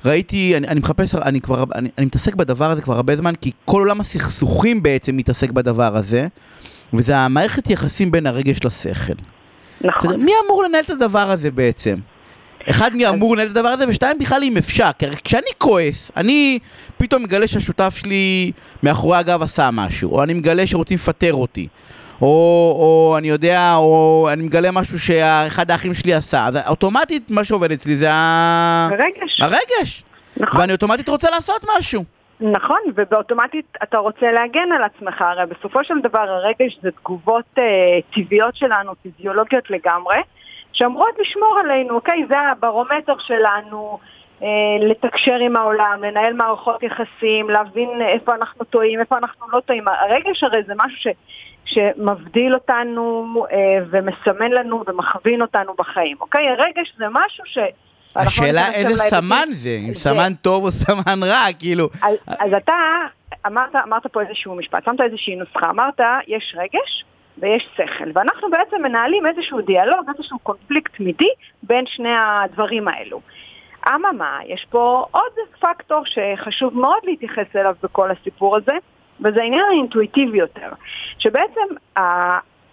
ראיתי, 0.04 0.56
אני, 0.56 0.68
אני 0.68 0.80
מחפש, 0.80 1.14
אני 1.14 1.40
כבר, 1.40 1.64
אני, 1.74 1.88
אני 1.98 2.06
מתעסק 2.06 2.34
בדבר 2.34 2.70
הזה 2.70 2.82
כבר 2.82 2.94
הרבה 2.94 3.16
זמן, 3.16 3.34
כי 3.34 3.50
כל 3.64 3.80
עולם 3.80 4.00
הסכסוכים 4.00 4.82
בעצם 4.82 5.16
מתעסק 5.16 5.50
בדבר 5.50 5.96
הזה, 5.96 6.26
וזה 6.94 7.16
המערכת 7.16 7.70
יחסים 7.70 8.10
בין 8.10 8.26
הרגש 8.26 8.64
לשכל. 8.64 9.12
נכון. 9.80 10.10
בסדר? 10.10 10.24
מי 10.24 10.32
אמור 10.46 10.62
לנהל 10.62 10.84
את 10.84 10.90
הדבר 10.90 11.30
הזה 11.30 11.50
בעצם? 11.50 11.96
אחד, 12.70 12.94
מי 12.94 13.08
אמור 13.08 13.34
לנהל 13.36 13.46
את 13.46 13.56
הדבר 13.56 13.68
הזה, 13.68 13.84
ושתיים, 13.88 14.18
בכלל 14.18 14.42
אם 14.42 14.56
אפשר. 14.56 14.90
כי 14.98 15.06
כשאני 15.24 15.50
כועס, 15.58 16.10
אני 16.16 16.58
פתאום 16.98 17.22
מגלה 17.22 17.46
שהשותף 17.46 17.96
שלי 17.96 18.52
מאחורי 18.82 19.18
הגב 19.18 19.42
עשה 19.42 19.70
משהו, 19.72 20.12
או 20.12 20.22
אני 20.22 20.34
מגלה 20.34 20.66
שרוצים 20.66 20.94
לפטר 20.94 21.34
אותי, 21.34 21.68
או, 22.22 22.26
או 22.78 23.14
אני 23.18 23.28
יודע, 23.28 23.74
או 23.76 24.28
אני 24.32 24.42
מגלה 24.42 24.70
משהו 24.70 24.98
שאחד 24.98 25.70
האחים 25.70 25.94
שלי 25.94 26.14
עשה, 26.14 26.46
אז 26.46 26.56
אוטומטית 26.66 27.30
מה 27.30 27.44
שעובד 27.44 27.72
אצלי 27.72 27.96
זה 27.96 28.12
ה... 28.12 28.88
רגש. 28.92 29.40
הרגש. 29.40 30.02
נכון. 30.36 30.60
ואני 30.60 30.72
אוטומטית 30.72 31.08
רוצה 31.08 31.28
לעשות 31.30 31.64
משהו. 31.78 32.04
נכון, 32.40 32.78
ובאוטומטית 32.94 33.76
אתה 33.82 33.98
רוצה 33.98 34.32
להגן 34.32 34.72
על 34.72 34.82
עצמך, 34.82 35.22
הרי 35.22 35.46
בסופו 35.46 35.84
של 35.84 36.00
דבר 36.00 36.20
הרגש 36.20 36.78
זה 36.82 36.90
תגובות 36.90 37.44
אה, 37.58 37.64
טבעיות 38.14 38.56
שלנו, 38.56 38.92
פיזיולוגיות 39.02 39.70
לגמרי, 39.70 40.16
שאמורות 40.72 41.18
לשמור 41.18 41.58
עלינו, 41.64 41.94
אוקיי? 41.94 42.26
זה 42.28 42.38
הברומטר 42.38 43.18
שלנו, 43.18 43.98
אה, 44.42 44.48
לתקשר 44.80 45.34
עם 45.34 45.56
העולם, 45.56 46.04
לנהל 46.04 46.32
מערכות 46.32 46.82
יחסים, 46.82 47.50
להבין 47.50 48.02
איפה 48.02 48.34
אנחנו 48.34 48.64
טועים, 48.64 49.00
איפה 49.00 49.18
אנחנו 49.18 49.46
לא 49.52 49.60
טועים. 49.60 49.88
הרגש 49.88 50.42
הרי 50.42 50.62
זה 50.66 50.72
משהו 50.76 50.98
ש, 50.98 51.06
שמבדיל 51.64 52.54
אותנו 52.54 53.26
אה, 53.52 53.84
ומסמן 53.90 54.50
לנו 54.50 54.84
ומכווין 54.86 55.42
אותנו 55.42 55.74
בחיים, 55.74 56.16
אוקיי? 56.20 56.48
הרגש 56.48 56.94
זה 56.98 57.04
משהו 57.10 57.44
ש... 57.46 57.58
ואנחנו 58.16 58.44
השאלה 58.44 58.72
איזה 58.72 58.96
סמן 58.96 59.48
זה, 59.50 59.76
אם 59.88 59.94
סמן 59.94 60.32
טוב 60.34 60.64
או 60.64 60.70
סמן 60.80 61.22
רע, 61.22 61.44
כאילו. 61.58 61.88
אז, 62.02 62.16
אז 62.26 62.54
אתה 62.54 62.74
אמרת, 63.46 63.76
אמרת 63.76 64.06
פה 64.06 64.22
איזשהו 64.22 64.54
משפט, 64.54 64.84
שמת 64.84 65.00
איזושהי 65.00 65.36
נוסחה, 65.36 65.70
אמרת 65.70 66.00
יש 66.28 66.54
רגש 66.58 67.04
ויש 67.38 67.68
שכל, 67.74 68.10
ואנחנו 68.14 68.50
בעצם 68.50 68.82
מנהלים 68.82 69.26
איזשהו 69.26 69.60
דיאלוג, 69.60 70.06
איזשהו 70.16 70.38
קונפליקט 70.38 70.96
תמידי 70.96 71.30
בין 71.62 71.84
שני 71.86 72.14
הדברים 72.44 72.88
האלו. 72.88 73.20
אממה, 73.88 74.38
יש 74.46 74.66
פה 74.70 75.04
עוד 75.10 75.32
פקטור 75.60 76.02
שחשוב 76.04 76.78
מאוד 76.78 76.98
להתייחס 77.04 77.56
אליו 77.56 77.74
בכל 77.82 78.10
הסיפור 78.10 78.56
הזה, 78.56 78.72
וזה 79.20 79.40
העניין 79.42 79.64
האינטואיטיבי 79.70 80.38
יותר, 80.38 80.68
שבעצם 81.18 81.66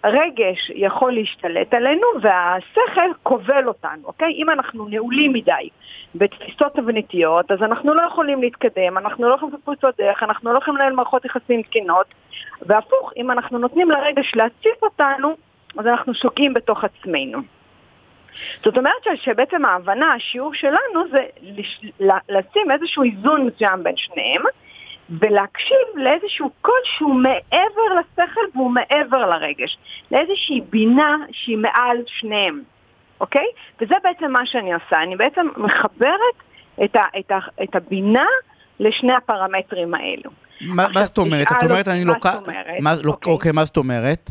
הרגש 0.04 0.70
יכול 0.74 1.12
להשתלט 1.12 1.74
עלינו 1.74 2.06
והשכל 2.22 3.10
כובל 3.22 3.68
אותנו, 3.68 4.02
אוקיי? 4.04 4.32
אם 4.32 4.50
אנחנו 4.50 4.88
נעולים 4.88 5.32
מדי 5.32 5.68
בתפיסות 6.14 6.74
תבניתיות, 6.74 7.50
אז 7.50 7.62
אנחנו 7.62 7.94
לא 7.94 8.02
יכולים 8.02 8.42
להתקדם, 8.42 8.98
אנחנו 8.98 9.28
לא 9.28 9.34
יכולים 9.34 9.52
לעשות 9.54 9.64
פריצות 9.64 9.94
דרך, 9.98 10.22
אנחנו 10.22 10.52
לא 10.52 10.58
יכולים 10.58 10.80
לנהל 10.80 10.92
מערכות 10.92 11.24
יחסים 11.24 11.62
תקינות, 11.62 12.06
והפוך, 12.62 13.12
אם 13.16 13.30
אנחנו 13.30 13.58
נותנים 13.58 13.90
לרגש 13.90 14.32
להציף 14.34 14.82
אותנו, 14.82 15.36
אז 15.78 15.86
אנחנו 15.86 16.14
שוקעים 16.14 16.54
בתוך 16.54 16.84
עצמנו. 16.84 17.38
זאת 18.64 18.78
אומרת 18.78 19.04
שבעצם 19.14 19.64
ההבנה, 19.64 20.14
השיעור 20.14 20.54
שלנו 20.54 21.08
זה 21.10 21.24
לש- 21.42 21.84
לשים 22.28 22.70
איזשהו 22.70 23.02
איזון 23.02 23.46
מסוים 23.46 23.82
בין 23.82 23.96
שניהם 23.96 24.42
ולהקשיב 25.10 25.78
לאיזשהו 25.94 26.50
קול 26.60 26.80
שהוא 26.96 27.14
מעבר 27.14 28.00
לשכל 28.00 28.40
והוא 28.54 28.70
מעבר 28.70 29.26
לרגש, 29.26 29.78
לאיזושהי 30.12 30.60
בינה 30.70 31.16
שהיא 31.32 31.56
מעל 31.58 31.96
שניהם, 32.06 32.62
אוקיי? 33.20 33.46
וזה 33.80 33.94
בעצם 34.04 34.32
מה 34.32 34.46
שאני 34.46 34.72
עושה, 34.74 35.02
אני 35.02 35.16
בעצם 35.16 35.46
מחברת 35.56 36.36
את, 36.84 36.96
ה- 36.96 37.18
את, 37.18 37.30
ה- 37.30 37.62
את 37.62 37.76
הבינה 37.76 38.24
לשני 38.80 39.12
הפרמטרים 39.12 39.94
האלו. 39.94 40.30
מה 40.60 40.82
עכשיו, 40.84 41.00
מה 41.00 41.06
זאת 41.06 41.18
אומרת? 41.18 41.46
את 41.52 41.62
אומרת 41.62 41.88
אני 41.88 42.04
מה 42.04 42.12
לוקח... 42.14 42.34
זאת 42.34 42.48
אומרת? 42.48 42.66
מה- 42.80 42.94
לא- 43.04 43.10
אוקיי. 43.12 43.32
אוקיי, 43.32 43.52
מה 43.52 43.64
זאת 43.64 43.76
אומרת? 43.76 44.30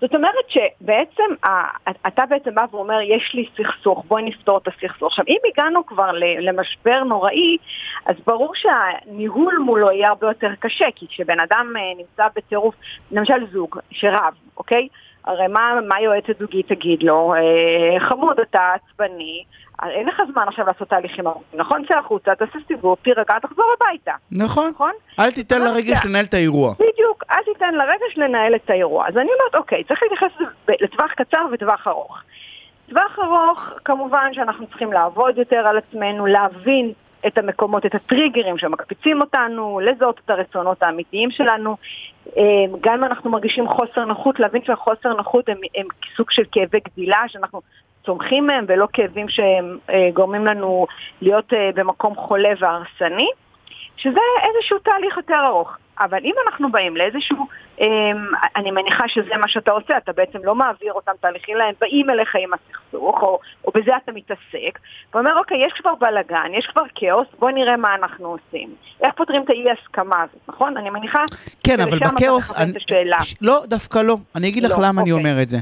זאת 0.00 0.14
אומרת 0.14 0.48
שבעצם 0.48 1.22
אתה 2.06 2.26
בעצם 2.26 2.54
בא 2.54 2.64
ואומר, 2.70 3.00
יש 3.00 3.34
לי 3.34 3.48
סכסוך, 3.56 4.04
בואי 4.08 4.22
נפתור 4.22 4.58
את 4.58 4.68
הסכסוך. 4.68 5.06
עכשיו, 5.06 5.24
אם 5.28 5.38
הגענו 5.52 5.86
כבר 5.86 6.10
למשבר 6.40 7.04
נוראי, 7.04 7.56
אז 8.06 8.16
ברור 8.26 8.52
שהניהול 8.54 9.58
מולו 9.58 9.90
יהיה 9.90 10.08
הרבה 10.08 10.26
יותר 10.26 10.50
קשה, 10.58 10.86
כי 10.96 11.06
כשבן 11.08 11.40
אדם 11.40 11.72
אה, 11.76 11.82
נמצא 11.98 12.26
בטירוף, 12.36 12.74
למשל 13.10 13.46
זוג 13.52 13.78
שרב, 13.90 14.34
אוקיי? 14.56 14.88
הרי 15.26 15.46
מה, 15.46 15.78
מה 15.88 16.00
יועצת 16.00 16.38
זוגית 16.40 16.68
תגיד 16.68 17.02
לו? 17.02 17.34
אה, 17.34 18.00
חמוד, 18.00 18.40
אתה 18.40 18.74
עצבני, 18.74 19.44
אה, 19.82 19.90
אין 19.90 20.06
לך 20.06 20.22
זמן 20.32 20.44
עכשיו 20.48 20.66
לעשות 20.66 20.88
תהליכים 20.88 21.26
ארוכים, 21.26 21.60
נכון? 21.60 21.84
צא 21.88 21.98
החוצה, 21.98 22.34
תעשה 22.34 22.58
סיבוב, 22.66 22.96
תירגע, 23.02 23.38
תחזור 23.42 23.64
הביתה, 23.76 24.12
נכון. 24.32 24.70
נכון? 24.70 24.92
אל 25.18 25.30
תיתן 25.30 25.56
אבל 25.56 25.64
לרגש 25.64 26.06
לנהל 26.06 26.24
את 26.24 26.34
האירוע. 26.34 26.72
בדיוק, 26.72 27.24
אל 27.30 27.42
תיתן 27.52 27.74
לרגש 27.74 28.16
לנהל 28.16 28.54
את 28.54 28.70
האירוע. 28.70 29.08
אז 29.08 29.16
אני 29.16 29.28
אומרת, 29.38 29.54
אוקיי, 29.54 29.84
צריך 29.84 30.02
להתייחס 30.02 30.32
לטווח 30.68 31.12
קצר 31.12 31.46
וטווח 31.52 31.86
ארוך. 31.86 32.18
טווח 32.88 33.18
ארוך, 33.18 33.70
כמובן 33.84 34.30
שאנחנו 34.32 34.66
צריכים 34.66 34.92
לעבוד 34.92 35.38
יותר 35.38 35.66
על 35.66 35.78
עצמנו, 35.78 36.26
להבין 36.26 36.92
את 37.26 37.38
המקומות, 37.38 37.86
את 37.86 37.94
הטריגרים 37.94 38.58
שמקפיצים 38.58 39.20
אותנו, 39.20 39.80
לזהות 39.80 40.20
את 40.24 40.30
הרצונות 40.30 40.82
האמיתיים 40.82 41.30
שלנו. 41.30 41.76
אה, 42.36 42.42
גם 42.80 42.94
אם 42.94 43.04
אנחנו 43.04 43.30
מרגישים 43.30 43.68
חוסר 43.68 44.04
נוחות, 44.04 44.40
להבין 44.40 44.62
שהחוסר 44.64 45.12
נוחות 45.12 45.48
הם, 45.48 45.58
הם 45.74 45.86
סוג 46.16 46.30
של 46.30 46.42
כאבי 46.52 46.78
גדילה 46.80 47.22
שאנחנו 47.28 47.60
צומחים 48.06 48.46
מהם 48.46 48.64
ולא 48.68 48.86
כאבים 48.92 49.28
שהם 49.28 49.78
אה, 49.90 50.08
גורמים 50.14 50.46
לנו 50.46 50.86
להיות 51.20 51.52
אה, 51.52 51.70
במקום 51.74 52.14
חולה 52.14 52.52
והרסני. 52.58 53.28
שזה 53.96 54.20
איזשהו 54.42 54.78
תהליך 54.78 55.16
יותר 55.16 55.42
ארוך. 55.46 55.76
אבל 56.00 56.18
אם 56.24 56.34
אנחנו 56.46 56.72
באים 56.72 56.96
לאיזשהו, 56.96 57.46
אמ, 57.80 57.86
אני 58.56 58.70
מניחה 58.70 59.08
שזה 59.08 59.36
מה 59.40 59.48
שאתה 59.48 59.70
עושה, 59.70 59.96
אתה 59.96 60.12
בעצם 60.12 60.38
לא 60.44 60.54
מעביר 60.54 60.92
אותם 60.92 61.12
תהליכים, 61.20 61.56
אלא 61.56 61.64
הם 61.64 61.74
באים 61.80 62.10
אליך 62.10 62.36
עם 62.42 62.50
הסכסוך, 62.54 63.22
או, 63.22 63.38
או 63.64 63.72
בזה 63.74 63.96
אתה 64.04 64.12
מתעסק, 64.12 64.78
ואומר, 65.14 65.38
אוקיי, 65.38 65.66
יש 65.66 65.72
כבר 65.72 65.94
בלאגן, 65.94 66.54
יש 66.58 66.66
כבר 66.66 66.82
כאוס, 66.94 67.26
בוא 67.38 67.50
נראה 67.50 67.76
מה 67.76 67.94
אנחנו 67.94 68.26
עושים. 68.28 68.74
איך 69.02 69.14
פותרים 69.16 69.42
את 69.42 69.50
האי 69.50 69.64
הסכמה 69.70 70.22
הזאת, 70.22 70.40
נכון? 70.48 70.76
אני 70.76 70.90
מניחה 70.90 71.24
כן, 71.64 71.80
אבל 71.80 71.98
בכאוס... 71.98 72.52
אני-. 72.56 72.72
ש- 73.22 73.34
לא, 73.40 73.62
דווקא 73.66 73.98
לא. 73.98 74.16
אני 74.34 74.48
אגיד 74.48 74.64
לך 74.64 74.78
לא, 74.78 74.84
למה 74.84 75.02
אני 75.02 75.12
אוקיי. 75.12 75.30
אומר 75.30 75.42
את 75.42 75.48
זה. 75.48 75.56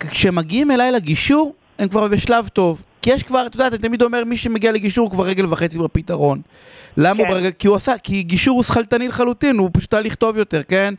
כשמגיעים 0.00 0.70
אליי 0.70 0.90
לגישור, 0.92 1.54
הם 1.78 1.88
כבר 1.88 2.08
בשלב 2.08 2.48
טוב. 2.48 2.82
כי 3.02 3.10
יש 3.10 3.22
כבר, 3.22 3.46
את 3.46 3.54
יודעת, 3.54 3.72
אני 3.72 3.82
תמיד 3.82 4.02
אומר, 4.02 4.24
מי 4.24 4.36
שמגיע 4.36 4.72
לגישור 4.72 5.04
הוא 5.04 5.10
כבר 5.10 5.24
רגל 5.24 5.46
וחצי 5.46 5.78
בפתרון. 5.78 6.40
למה 6.96 7.18
הוא 7.18 7.28
כן. 7.28 7.34
ברגל? 7.34 7.50
כי 7.58 7.66
הוא 7.66 7.76
עשה, 7.76 7.98
כי 8.02 8.22
גישור 8.22 8.56
הוא 8.56 8.62
שכלתני 8.62 9.08
לחלוטין, 9.08 9.58
הוא 9.58 9.70
פשוט 9.72 9.90
תהליך 9.90 10.14
טוב 10.14 10.36
יותר, 10.36 10.62
כן? 10.62 10.94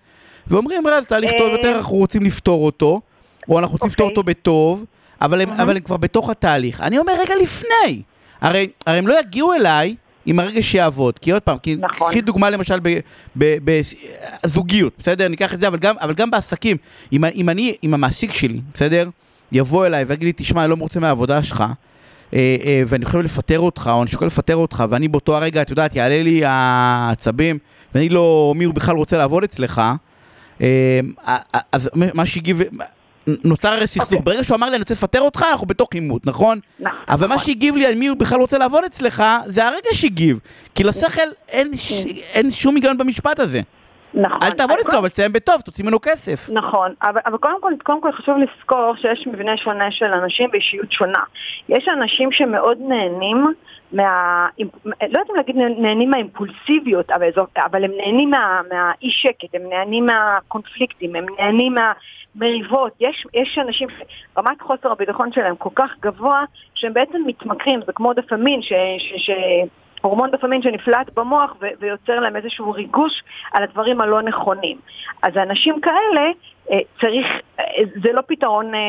ואומרים, 0.47 0.87
רז, 0.87 1.05
תהליך 1.05 1.31
טוב 1.37 1.47
אה. 1.47 1.51
יותר, 1.51 1.77
אנחנו 1.77 1.95
רוצים 1.95 2.23
לפתור 2.23 2.65
אותו, 2.65 3.01
או 3.49 3.59
אנחנו 3.59 3.73
רוצים 3.73 3.87
לפתור 3.87 4.05
אוקיי. 4.07 4.17
אותו 4.17 4.23
בטוב, 4.23 4.85
אבל 5.21 5.41
הם, 5.41 5.51
אבל 5.51 5.75
הם 5.75 5.79
כבר 5.79 5.97
בתוך 5.97 6.29
התהליך. 6.29 6.81
אני 6.81 6.97
אומר 6.97 7.13
רגע 7.19 7.33
לפני, 7.41 8.01
הרי, 8.41 8.67
הרי 8.85 8.97
הם 8.97 9.07
לא 9.07 9.19
יגיעו 9.19 9.53
אליי 9.53 9.95
עם 10.25 10.39
הרגש 10.39 10.71
שיעבוד, 10.71 11.19
כי 11.19 11.31
עוד 11.31 11.41
פעם, 11.41 11.57
כי 11.57 11.75
נכון. 11.75 12.11
קחי 12.11 12.21
דוגמה 12.21 12.49
למשל 12.49 12.79
בזוגיות, 13.35 14.93
בסדר? 14.99 15.27
ניקח 15.27 15.53
את 15.53 15.59
זה, 15.59 15.67
אבל 15.67 15.77
גם, 15.77 15.95
אבל 16.01 16.13
גם 16.13 16.31
בעסקים, 16.31 16.77
אם, 17.13 17.25
אם 17.25 17.49
אני, 17.49 17.75
אם 17.83 17.93
המעסיק 17.93 18.33
שלי, 18.33 18.61
בסדר? 18.73 19.09
יבוא 19.51 19.85
אליי 19.85 20.03
ויגיד 20.03 20.25
לי, 20.25 20.33
תשמע, 20.35 20.61
אני 20.61 20.69
לא 20.69 20.77
מרוצה 20.77 20.99
מהעבודה 20.99 21.43
שלך, 21.43 21.61
אה, 21.61 21.67
אה, 21.67 21.73
ואני 22.87 23.05
חושב 23.05 23.17
לפטר 23.19 23.59
אותך, 23.59 23.89
או 23.93 24.01
אני 24.01 24.11
שוקל 24.11 24.25
לפטר 24.25 24.55
אותך, 24.55 24.83
ואני 24.89 25.07
באותו 25.07 25.37
הרגע, 25.37 25.61
את 25.61 25.69
יודעת, 25.69 25.95
יעלה 25.95 26.23
לי 26.23 26.41
העצבים, 26.45 27.57
ואני 27.95 28.09
לא, 28.09 28.53
מי 28.55 28.63
הוא 28.63 28.73
בכלל 28.73 28.95
רוצה 28.95 29.17
לעבוד 29.17 29.43
אצלך, 29.43 29.81
אה, 30.61 30.99
אז 31.71 31.89
מה 31.95 32.25
שהגיב, 32.25 32.61
נוצר 33.43 33.69
הרי 33.69 33.87
סכסוך. 33.87 34.03
אוקיי. 34.13 34.21
ברגע 34.25 34.43
שהוא 34.43 34.55
אמר 34.55 34.67
לי, 34.69 34.75
אני 34.75 34.81
רוצה 34.81 34.93
לפטר 34.93 35.21
אותך, 35.21 35.45
אנחנו 35.51 35.67
בתוך 35.67 35.89
עימות, 35.93 36.27
נכון? 36.27 36.59
נכון. 36.79 36.97
אבל 37.09 37.27
מה 37.27 37.39
שהגיב 37.39 37.75
לי 37.75 37.85
על 37.85 37.95
מי 37.95 38.07
הוא 38.07 38.17
בכלל 38.17 38.39
רוצה 38.39 38.57
לעבוד 38.57 38.83
אצלך, 38.83 39.23
זה 39.45 39.65
הרגע 39.67 39.89
שהגיב. 39.93 40.39
כי 40.75 40.83
לשכל 40.83 41.21
אין 41.49 41.77
ש- 41.77 41.91
אין 42.33 42.51
שום 42.51 42.75
היגיון 42.75 42.97
במשפט 42.97 43.39
הזה. 43.39 43.61
נכון. 44.13 44.37
אל 44.43 44.51
תעבוד 44.51 44.77
אצלו, 44.79 44.99
אבל 44.99 45.09
תסיים 45.09 45.33
בטוב, 45.33 45.61
תוציא 45.61 45.85
ממנו 45.85 45.97
כסף. 46.01 46.49
נכון, 46.49 46.93
אבל, 47.01 47.21
אבל 47.25 47.37
קודם, 47.37 47.61
כל, 47.61 47.73
קודם 47.83 48.01
כל 48.01 48.11
חשוב 48.11 48.35
לזכור 48.37 48.93
שיש 48.95 49.27
מבנה 49.27 49.57
שונה 49.57 49.91
של 49.91 50.05
אנשים 50.05 50.49
ואישיות 50.51 50.91
שונה. 50.91 51.23
יש 51.69 51.87
אנשים 51.87 52.31
שמאוד 52.31 52.77
נהנים 52.81 53.53
מה... 53.91 54.47
לא 54.85 54.93
יודעת 55.01 55.29
אם 55.29 55.35
להגיד 55.35 55.55
נהנים 55.55 56.09
מהאימפולסיביות, 56.11 57.11
אבל, 57.11 57.29
זו, 57.35 57.45
אבל 57.65 57.83
הם 57.83 57.91
נהנים 57.97 58.29
מה, 58.29 58.61
מהאי 58.71 59.11
שקט, 59.11 59.55
הם 59.55 59.61
נהנים 59.69 60.05
מהקונפליקטים, 60.05 61.15
הם 61.15 61.25
נהנים 61.39 61.75
מהמריבות. 61.75 62.93
יש, 62.99 63.25
יש 63.33 63.57
אנשים 63.57 63.87
שרמת 63.89 64.61
חוסר 64.61 64.91
הביטחון 64.91 65.31
שלהם 65.31 65.55
כל 65.55 65.69
כך 65.75 65.91
גבוה, 65.99 66.43
שהם 66.75 66.93
בעצם 66.93 67.17
מתמכרים, 67.25 67.79
זה 67.85 67.93
כמו 67.93 68.13
דפמין, 68.13 68.61
ש... 68.61 68.73
ש, 68.99 69.25
ש 69.25 69.31
הורמון 70.01 70.31
דופמין 70.31 70.61
שנפלט 70.61 71.09
במוח 71.13 71.55
ו- 71.61 71.67
ויוצר 71.79 72.19
להם 72.19 72.35
איזשהו 72.35 72.71
ריגוש 72.71 73.23
על 73.53 73.63
הדברים 73.63 74.01
הלא 74.01 74.21
נכונים. 74.21 74.77
אז 75.21 75.37
אנשים 75.37 75.81
כאלה, 75.81 76.31
אה, 76.71 76.79
צריך, 77.01 77.25
אה, 77.59 77.65
זה 78.03 78.11
לא 78.11 78.21
פתרון 78.27 78.75
אה, 78.75 78.79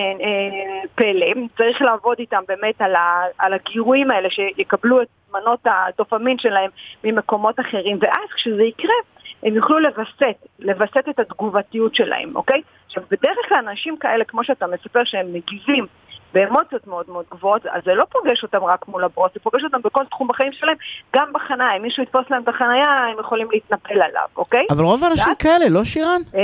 פלא, 0.94 1.26
צריך 1.56 1.82
לעבוד 1.82 2.16
איתם 2.18 2.42
באמת 2.48 2.82
על, 2.82 2.94
ה- 2.94 3.24
על 3.38 3.54
הגירויים 3.54 4.10
האלה, 4.10 4.30
שיקבלו 4.30 5.02
את 5.02 5.08
מנות 5.32 5.60
הדופמין 5.64 6.38
שלהם 6.38 6.70
ממקומות 7.04 7.60
אחרים, 7.60 7.98
ואז 8.00 8.28
כשזה 8.34 8.62
יקרה, 8.62 8.94
הם 9.42 9.54
יוכלו 9.54 9.78
לווסת, 9.78 10.46
לווסת 10.58 11.04
את 11.10 11.18
התגובתיות 11.18 11.94
שלהם, 11.94 12.28
אוקיי? 12.34 12.60
עכשיו, 12.86 13.02
בדרך 13.10 13.48
כלל 13.48 13.58
אנשים 13.68 13.96
כאלה, 13.96 14.24
כמו 14.24 14.44
שאתה 14.44 14.66
מספר, 14.66 15.04
שהם 15.04 15.26
מגיבים 15.32 15.86
באמוציות 16.34 16.86
מאוד 16.86 17.04
מאוד 17.08 17.24
גבוהות, 17.30 17.66
אז 17.66 17.82
זה 17.84 17.94
לא 17.94 18.04
פוגש 18.12 18.42
אותם 18.42 18.64
רק 18.64 18.88
מול 18.88 19.04
הבוס, 19.04 19.30
זה 19.34 19.40
פוגש 19.40 19.64
אותם 19.64 19.78
בכל 19.84 20.04
תחום 20.10 20.28
בחיים 20.28 20.52
שלהם, 20.52 20.76
גם 21.16 21.26
בחניה, 21.32 21.76
אם 21.76 21.82
מישהו 21.82 22.02
יתפוס 22.02 22.24
להם 22.30 22.42
את 22.42 22.48
החניה, 22.48 22.88
הם 23.12 23.20
יכולים 23.20 23.48
להתנפל 23.50 23.94
עליו, 24.02 24.26
אוקיי? 24.36 24.66
אבל 24.70 24.84
רוב 24.84 25.04
האנשים 25.04 25.34
כאלה, 25.38 25.68
לא 25.68 25.84
שירן? 25.84 26.20
אה, 26.34 26.40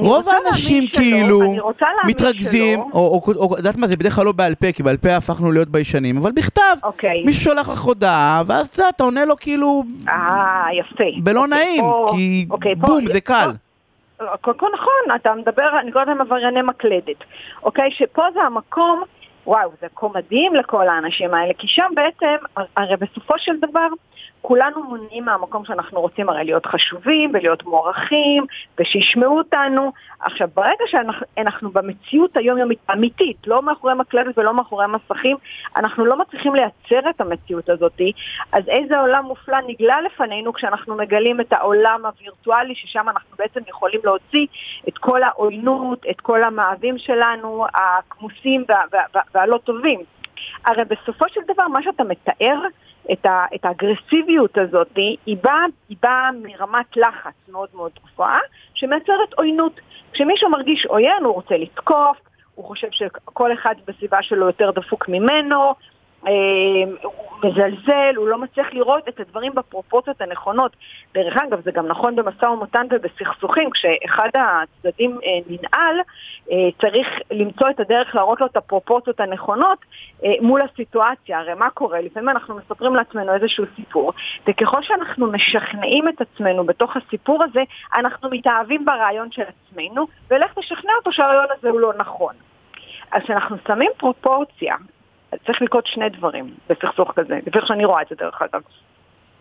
רוב 0.00 0.28
האנשים 0.28 0.84
כאילו 0.92 1.40
מתרכזים. 2.06 2.80
או 2.80 3.22
את 3.52 3.58
יודעת 3.58 3.76
מה, 3.76 3.86
זה 3.86 3.96
בדרך 3.96 4.14
כלל 4.14 4.24
לא 4.24 4.32
בעל 4.32 4.54
פה, 4.54 4.72
כי 4.72 4.82
בעל 4.82 4.96
פה 4.96 5.16
הפכנו 5.16 5.52
להיות 5.52 5.68
ביישנים, 5.68 6.16
אבל 6.16 6.32
בכתב. 6.32 6.62
אוקיי. 6.82 7.22
מישהו 7.26 7.42
שולח 7.42 7.68
לך 7.68 7.80
הודעה, 7.80 8.42
ואז 8.46 8.66
אתה 8.88 9.04
עונה 9.04 9.24
לו 9.24 9.36
כאילו 9.36 9.84
אה, 10.08 10.66
יפה. 10.80 11.04
בלא 11.22 11.40
אוקיי, 11.44 11.58
נעים, 11.58 11.84
כי 12.12 12.46
אוקיי, 12.50 12.74
פה- 12.80 12.86
בום, 12.86 13.06
זה 13.12 13.20
קל. 13.20 13.50
קודם 14.40 14.58
כל 14.58 14.68
נכון, 14.74 15.16
אתה 15.16 15.34
מדבר, 15.34 15.78
אני 15.80 15.92
קוראת 15.92 16.06
להם 16.06 16.20
עברייני 16.20 16.62
מקלדת, 16.62 17.16
אוקיי? 17.62 17.90
שפה 17.90 18.22
זה 18.34 18.42
המקום, 18.42 19.02
וואו, 19.46 19.70
זה 19.80 19.86
מקום 19.86 20.12
מדהים 20.16 20.54
לכל 20.54 20.88
האנשים 20.88 21.34
האלה, 21.34 21.54
כי 21.58 21.68
שם 21.68 21.90
בעצם, 21.94 22.36
הרי 22.76 22.96
בסופו 22.96 23.34
של 23.38 23.56
דבר, 23.60 23.88
כולנו 24.42 24.82
מונעים 24.82 25.24
מהמקום 25.24 25.64
שאנחנו 25.64 26.00
רוצים 26.00 26.28
הרי 26.28 26.44
להיות 26.44 26.66
חשובים 26.66 27.30
ולהיות 27.34 27.64
מוערכים 27.64 28.44
ושישמעו 28.78 29.38
אותנו. 29.38 29.92
עכשיו, 30.20 30.48
ברגע 30.54 30.84
שאנחנו 30.86 31.70
במציאות 31.70 32.36
היומיומית 32.36 32.78
אמיתית, 32.92 33.36
לא 33.46 33.62
מאחורי 33.62 33.94
מקלדת 33.94 34.38
ולא 34.38 34.54
מאחורי 34.54 34.86
מסכים, 34.86 35.36
אנחנו 35.76 36.04
לא 36.04 36.18
מצליחים 36.18 36.54
לייצר 36.54 37.10
את 37.10 37.20
המציאות 37.20 37.68
הזאת, 37.68 38.00
אז 38.52 38.68
איזה 38.68 39.00
עולם 39.00 39.24
מופלא 39.24 39.58
נגלה 39.66 40.00
לפנינו 40.00 40.52
כשאנחנו 40.52 40.96
מגלים 40.96 41.40
את 41.40 41.52
העולם 41.52 42.06
הווירטואלי, 42.06 42.74
ששם 42.74 43.08
אנחנו 43.08 43.36
בעצם 43.38 43.60
יכולים 43.68 44.00
להוציא 44.04 44.46
את 44.88 44.98
כל 44.98 45.22
העוינות, 45.22 46.06
את 46.10 46.20
כל 46.20 46.42
המאהבים 46.42 46.98
שלנו, 46.98 47.66
הכמוסים 47.74 48.64
וה, 48.68 48.82
וה, 48.92 49.00
וה, 49.14 49.20
והלא 49.34 49.58
טובים. 49.64 50.17
הרי 50.64 50.84
בסופו 50.84 51.24
של 51.28 51.40
דבר 51.48 51.68
מה 51.68 51.82
שאתה 51.82 52.04
מתאר, 52.04 52.60
את, 53.12 53.26
ה, 53.26 53.44
את 53.54 53.64
האגרסיביות 53.64 54.58
הזאת, 54.58 54.96
היא 55.26 55.36
באה, 55.42 55.64
באה 56.02 56.30
מרמת 56.42 56.96
לחץ 56.96 57.34
מאוד 57.48 57.68
מאוד 57.74 57.92
גבוהה, 58.04 58.38
שמייצרת 58.74 59.32
עוינות. 59.36 59.80
כשמישהו 60.12 60.50
מרגיש 60.50 60.86
עוין, 60.86 61.24
הוא 61.24 61.34
רוצה 61.34 61.56
לתקוף, 61.56 62.16
הוא 62.54 62.64
חושב 62.64 62.88
שכל 62.90 63.52
אחד 63.52 63.74
בסביבה 63.86 64.22
שלו 64.22 64.46
יותר 64.46 64.70
דפוק 64.70 65.08
ממנו, 65.08 65.74
הוא 66.20 67.38
מזלזל, 67.44 68.14
הוא 68.16 68.28
לא 68.28 68.38
מצליח 68.38 68.66
לראות 68.72 69.08
את 69.08 69.20
הדברים 69.20 69.52
בפרופורציות 69.54 70.20
הנכונות. 70.20 70.76
דרך 71.14 71.36
אגב, 71.36 71.60
זה 71.64 71.70
גם 71.70 71.86
נכון 71.86 72.16
במשא 72.16 72.44
ומתן 72.44 72.86
ובסכסוכים, 72.90 73.70
כשאחד 73.70 74.28
הצדדים 74.34 75.18
אה, 75.24 75.38
ננעל, 75.46 76.00
אה, 76.50 76.56
צריך 76.80 77.08
למצוא 77.30 77.70
את 77.70 77.80
הדרך 77.80 78.14
להראות 78.14 78.40
לו 78.40 78.46
את 78.46 78.56
הפרופורציות 78.56 79.20
הנכונות 79.20 79.78
מול 80.40 80.60
הסיטואציה. 80.62 81.38
הרי 81.38 81.54
מה 81.54 81.70
קורה? 81.70 82.00
לפעמים 82.00 82.28
אנחנו 82.28 82.56
מספרים 82.56 82.96
לעצמנו 82.96 83.34
איזשהו 83.34 83.64
סיפור, 83.76 84.12
וככל 84.48 84.82
שאנחנו 84.82 85.32
משכנעים 85.32 86.08
את 86.08 86.20
עצמנו 86.20 86.64
בתוך 86.64 86.96
הסיפור 86.96 87.44
הזה, 87.44 87.60
אנחנו 87.94 88.30
מתאהבים 88.30 88.84
ברעיון 88.84 89.32
של 89.32 89.42
עצמנו, 89.42 90.06
ולך 90.30 90.52
תשכנע 90.58 90.92
אותו 90.98 91.12
שהרעיון 91.12 91.46
הזה 91.58 91.70
הוא 91.70 91.80
לא 91.80 91.92
נכון. 91.98 92.34
אז 93.12 93.22
כשאנחנו 93.22 93.56
שמים 93.66 93.90
פרופורציה 93.96 94.76
צריך 95.46 95.62
לקרות 95.62 95.86
שני 95.86 96.08
דברים 96.08 96.54
בסכסוך 96.68 97.12
כזה, 97.16 97.38
לפי 97.46 97.58
איך 97.58 97.66
שאני 97.66 97.84
רואה 97.84 98.02
את 98.02 98.08
זה 98.08 98.14
דרך 98.14 98.42
אגב. 98.42 98.62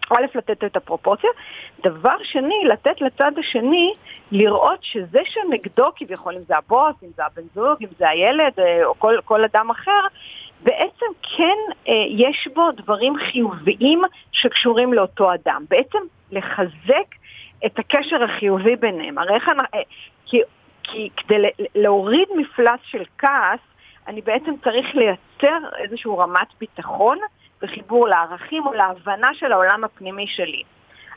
א', 0.10 0.26
לתת 0.36 0.64
את 0.64 0.78
הפרופורציה, 0.78 1.30
דבר 1.84 2.16
שני, 2.24 2.64
לתת 2.66 3.02
לצד 3.02 3.32
השני 3.40 3.94
לראות 4.32 4.80
שזה 4.82 5.20
שנגדו 5.26 5.90
כביכול, 5.96 6.36
אם 6.36 6.42
זה 6.48 6.58
הבוס, 6.58 6.96
אם 7.04 7.10
זה 7.16 7.26
הבן 7.26 7.42
זוג, 7.54 7.84
אם 7.84 7.88
זה 7.98 8.10
הילד 8.10 8.54
או 8.86 9.00
כל, 9.00 9.16
כל 9.26 9.44
אדם 9.44 9.70
אחר, 9.70 10.02
בעצם 10.64 11.06
כן 11.22 11.58
אה, 11.88 11.94
יש 12.08 12.48
בו 12.54 12.72
דברים 12.72 13.14
חיוביים 13.18 14.02
שקשורים 14.32 14.94
לאותו 14.94 15.34
אדם. 15.34 15.66
בעצם 15.70 16.00
לחזק 16.32 17.16
את 17.66 17.80
הקשר 17.80 18.24
החיובי 18.24 18.76
ביניהם. 18.76 19.18
הרי 19.18 19.36
איך 19.36 19.50
אנחנו... 19.50 19.80
כי, 20.26 20.42
כי 20.84 21.10
כדי 21.18 21.36
להוריד 21.76 22.28
מפלס 22.38 22.80
של 22.84 23.04
כעס, 23.18 23.60
אני 24.08 24.22
בעצם 24.22 24.52
צריך 24.64 24.96
לייצר 24.96 25.68
איזושהי 25.78 26.12
רמת 26.18 26.48
ביטחון 26.60 27.18
וחיבור 27.62 28.08
לערכים 28.08 28.66
או 28.66 28.74
להבנה 28.74 29.28
של 29.34 29.52
העולם 29.52 29.84
הפנימי 29.84 30.28
שלי. 30.28 30.64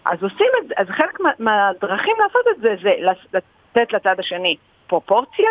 אז 0.05 0.22
עושים 0.22 0.46
את 0.62 0.68
זה, 0.68 0.74
אז 0.76 0.87
חלק 0.88 1.20
מה, 1.20 1.31
מהדרכים 1.38 2.16
לעשות 2.18 2.44
את 2.57 2.62
זה 2.62 2.74
זה 2.83 2.92
לתת 3.33 3.92
לצד 3.92 4.14
השני 4.18 4.57
פרופורציה, 4.87 5.48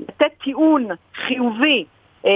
לתת 0.00 0.32
טיעון 0.44 0.88
חיובי 1.14 1.84
אה, 2.26 2.30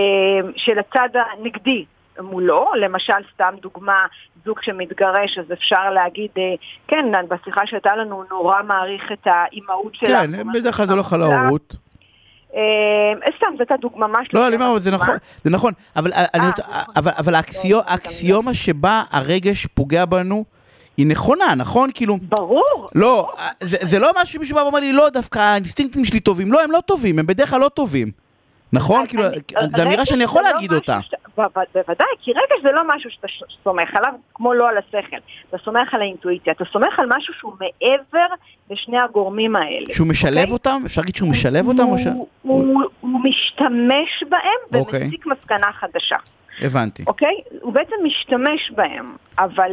של 0.56 0.78
הצד 0.78 1.08
הנגדי 1.14 1.84
מולו, 2.20 2.70
למשל 2.80 3.12
סתם 3.34 3.54
דוגמה, 3.62 4.06
זוג 4.44 4.62
שמתגרש, 4.62 5.38
אז 5.38 5.52
אפשר 5.52 5.90
להגיד, 5.90 6.30
אה, 6.38 6.54
כן, 6.88 7.04
בשיחה 7.28 7.66
שהייתה 7.66 7.96
לנו, 7.96 8.24
נורא 8.30 8.62
מעריך 8.62 9.12
את 9.12 9.26
האימהות 9.26 9.94
שלה. 9.94 10.20
כן, 10.20 10.52
בדרך 10.52 10.76
כלל 10.76 10.86
זה 10.86 10.94
לא 10.94 11.02
חל 11.02 11.22
ההורות. 11.22 11.85
סתם, 13.36 13.46
זו 13.52 13.58
הייתה 13.58 13.74
דוגמה 13.80 14.06
ממש... 14.06 14.28
לא, 14.32 14.48
אני 14.48 14.56
אומר, 14.56 14.78
זה 14.78 14.90
נכון, 14.90 15.16
זה 15.44 15.50
נכון, 15.50 15.72
אבל 15.96 16.10
אבל 16.94 17.34
האקסיומה 17.86 18.54
שבה 18.54 19.02
הרגש 19.10 19.66
פוגע 19.66 20.04
בנו, 20.04 20.44
היא 20.96 21.06
נכונה, 21.06 21.54
נכון? 21.56 21.90
כאילו... 21.94 22.18
ברור. 22.22 22.88
לא, 22.94 23.32
זה 23.60 23.98
לא 23.98 24.10
משהו 24.22 24.34
שמישהו 24.34 24.56
בא 24.56 24.60
ואומר 24.60 24.80
לי, 24.80 24.92
לא, 24.92 25.08
דווקא 25.08 25.38
האינסטינקטים 25.38 26.04
שלי 26.04 26.20
טובים. 26.20 26.52
לא, 26.52 26.62
הם 26.62 26.70
לא 26.70 26.80
טובים, 26.86 27.18
הם 27.18 27.26
בדרך 27.26 27.50
כלל 27.50 27.60
לא 27.60 27.68
טובים. 27.68 28.10
נכון? 28.76 29.06
כאילו, 29.06 29.22
זו 29.68 29.82
אמירה 29.82 30.06
שאני 30.06 30.24
יכול 30.24 30.42
להגיד 30.42 30.72
אותה. 30.72 30.98
בוודאי, 31.36 32.06
כי 32.20 32.32
רגש 32.32 32.62
זה 32.62 32.72
לא 32.72 32.82
משהו 32.94 33.10
שאתה 33.10 33.26
סומך 33.64 33.94
עליו, 33.94 34.12
כמו 34.34 34.54
לא 34.54 34.68
על 34.68 34.78
השכל. 34.78 35.16
אתה 35.48 35.58
סומך 35.64 35.94
על 35.94 36.00
האינטואיציה, 36.00 36.52
אתה 36.52 36.64
סומך 36.72 36.98
על 36.98 37.06
משהו 37.16 37.34
שהוא 37.34 37.52
מעבר 37.60 38.26
לשני 38.70 39.00
הגורמים 39.00 39.56
האלה. 39.56 39.86
שהוא 39.92 40.06
משלב 40.06 40.52
אותם? 40.52 40.82
אפשר 40.86 41.00
להגיד 41.00 41.16
שהוא 41.16 41.30
משלב 41.30 41.68
אותם? 41.68 41.82
הוא 42.42 43.20
משתמש 43.24 44.24
בהם 44.28 44.82
ומסיק 44.82 45.26
מסקנה 45.26 45.72
חדשה. 45.72 46.16
הבנתי. 46.60 47.04
אוקיי? 47.06 47.34
הוא 47.60 47.72
בעצם 47.72 47.94
משתמש 48.04 48.70
בהם, 48.70 49.16
אבל, 49.38 49.70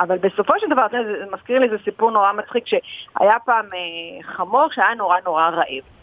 אבל 0.00 0.18
בסופו 0.18 0.52
של 0.60 0.66
דבר, 0.70 0.86
זה 0.90 0.98
מזכיר 1.32 1.58
לי 1.58 1.64
איזה 1.64 1.76
סיפור 1.84 2.10
נורא 2.10 2.32
מצחיק, 2.32 2.64
שהיה 2.66 3.38
פעם 3.44 3.66
חמור 4.22 4.68
שהיה 4.72 4.94
נורא 4.94 5.16
נורא 5.24 5.48
רעב. 5.48 5.99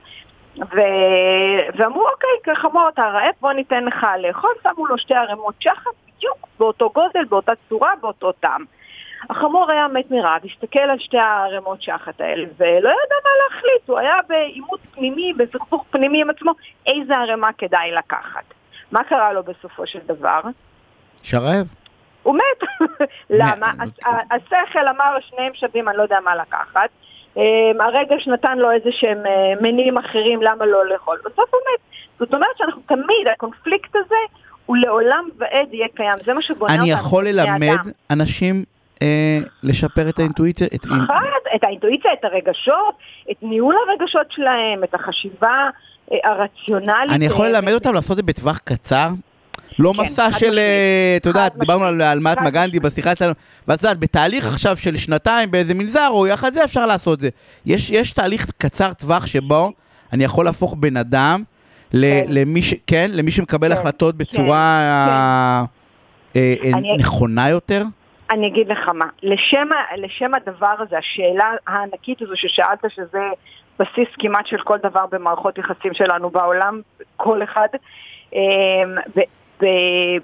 ו... 0.60 0.78
ואמרו, 1.76 2.08
אוקיי, 2.08 2.56
חמור 2.56 2.90
אתה 2.94 3.02
רעב, 3.02 3.34
בוא 3.42 3.54
ניתן 3.54 3.84
לך 3.84 4.08
לאכול, 4.20 4.50
שמו 4.64 4.86
לו 4.86 4.98
שתי 4.98 5.16
ערימות 5.16 5.56
שחת, 5.60 5.92
בדיוק 6.18 6.48
באותו 6.60 6.90
גודל, 6.90 7.26
באותה 7.30 7.52
צורה, 7.70 7.92
באותו 8.02 8.32
טעם. 8.32 8.66
החמור 9.30 9.72
היה 9.72 9.88
מת 9.88 10.12
מרעב, 10.12 10.42
הסתכל 10.46 10.80
על 10.80 11.00
שתי 11.00 11.18
הערימות 11.18 11.82
שחת 11.82 12.22
האלה, 12.22 12.46
ולא 12.58 12.90
ידע 12.90 13.16
מה 13.24 13.30
להחליט, 13.44 13.90
הוא 13.90 14.00
היה 14.00 14.16
בעימות 14.28 14.80
פנימי, 14.92 15.34
בסכסוך 15.34 15.86
פנימי 15.90 16.22
עם 16.22 16.30
עצמו, 16.30 16.52
איזה 16.88 17.16
ערימה 17.16 17.50
כדאי 17.58 17.92
לקחת. 17.92 18.44
מה 18.92 19.04
קרה 19.04 19.34
לו 19.34 19.44
בסופו 19.44 19.88
של 19.88 20.00
דבר? 20.06 20.42
שרעב. 21.24 21.68
הוא 22.24 22.36
מת. 22.36 22.90
למה? 23.30 23.72
השכל 24.32 24.88
אמר 24.88 25.18
שניהם 25.22 25.54
שווים, 25.54 25.90
אני 25.90 25.98
לא 25.98 26.04
יודע 26.04 26.18
מה 26.24 26.36
לקחת. 26.36 26.90
אמ, 27.38 27.82
הרגש 27.82 28.28
נתן 28.28 28.58
לו 28.58 28.72
איזה 28.72 28.90
שהם 28.92 29.26
אה, 29.26 29.62
מניעים 29.62 29.98
אחרים 29.98 30.42
למה 30.42 30.66
לא 30.66 30.90
לאכול. 30.90 31.18
בסוף 31.20 31.54
הוא 31.54 31.62
מת. 31.74 31.80
זאת 32.20 32.34
אומרת 32.34 32.58
שאנחנו 32.58 32.82
תמיד, 32.86 33.28
הקונפליקט 33.34 33.96
הזה 33.96 34.16
הוא 34.66 34.78
לעולם 34.78 35.30
ועד 35.38 35.74
יהיה 35.74 35.88
קיים. 35.96 36.16
זה 36.26 36.34
מה 36.34 36.42
שבונה 36.42 36.74
אותנו. 36.74 36.84
אני 36.84 36.92
יכול 36.92 37.28
ללמד 37.28 37.78
אנשים 38.12 38.64
אה, 39.02 39.40
לשפר 39.64 40.10
את 40.10 40.20
האינטואיציה? 40.20 40.68
את... 40.76 40.86
אחד, 40.86 41.56
את 41.56 41.64
האינטואיציה, 41.64 42.14
את 42.14 42.26
הרגשות, 42.26 42.96
את 43.32 43.36
ניהול 43.42 43.76
הרגשות 43.88 44.32
שלהם, 44.32 44.84
את 44.84 44.94
החשיבה 44.94 45.70
אה, 46.12 46.18
הרציונלית. 46.24 47.12
אני 47.16 47.26
יכול 47.26 47.48
ללמד 47.48 47.74
אותם 47.74 47.94
לעשות 47.94 48.12
את 48.12 48.16
זה 48.16 48.24
בטווח 48.24 48.58
קצר? 48.58 49.08
לא 49.80 49.94
כן, 49.98 50.04
מסע 50.04 50.32
של, 50.32 50.60
אה, 50.60 51.18
אתה 51.18 51.30
יודע, 51.30 51.48
דיברנו 51.50 51.86
על, 51.86 52.02
על 52.02 52.20
מהטמה 52.20 52.50
גנדי 52.50 52.80
בשיחה 52.80 53.16
שלנו, 53.16 53.34
ואת 53.68 53.84
יודעת, 53.84 54.00
בתהליך 54.00 54.48
עכשיו 54.48 54.78
של 54.78 54.98
שנתיים 54.98 55.52
באיזה 55.52 55.74
מנזר, 55.74 56.08
או 56.10 56.28
יחד 56.28 56.54
זה 56.54 56.64
אפשר 56.64 56.86
לעשות 56.86 57.14
את 57.16 57.20
זה. 57.20 57.30
יש, 57.66 57.90
יש 57.90 58.12
תהליך 58.12 58.52
קצר 58.58 58.94
טווח 58.94 59.26
שבו 59.26 59.72
אני 60.14 60.24
יכול 60.24 60.46
להפוך 60.46 60.76
בן 60.80 60.98
אדם 60.98 61.44
כן. 61.92 61.98
למי, 62.28 62.62
ש, 62.62 62.74
כן, 62.88 63.10
למי 63.14 63.32
שמקבל 63.32 63.74
כן, 63.74 63.80
החלטות 63.80 64.16
בצורה 64.16 65.66
כן, 66.34 66.40
אה, 66.40 66.56
כן. 66.62 66.74
אה, 66.74 66.98
נכונה 66.98 67.50
יותר? 67.50 67.84
אני 68.32 68.48
אגיד 68.48 68.68
לך 68.68 68.90
מה, 68.90 69.06
לשם, 69.24 69.68
לשם 69.98 70.34
הדבר 70.34 70.76
הזה, 70.80 70.98
השאלה 70.98 71.52
הענקית 71.68 72.22
הזו 72.22 72.34
ששאלת, 72.36 72.80
שזה 72.96 73.20
בסיס 73.80 74.08
כמעט 74.20 74.48
של 74.48 74.62
כל 74.64 74.78
דבר 74.84 75.06
במערכות 75.12 75.58
יחסים 75.58 75.94
שלנו 75.94 76.30
בעולם, 76.30 76.82
כל 77.16 77.44
אחד, 77.44 77.68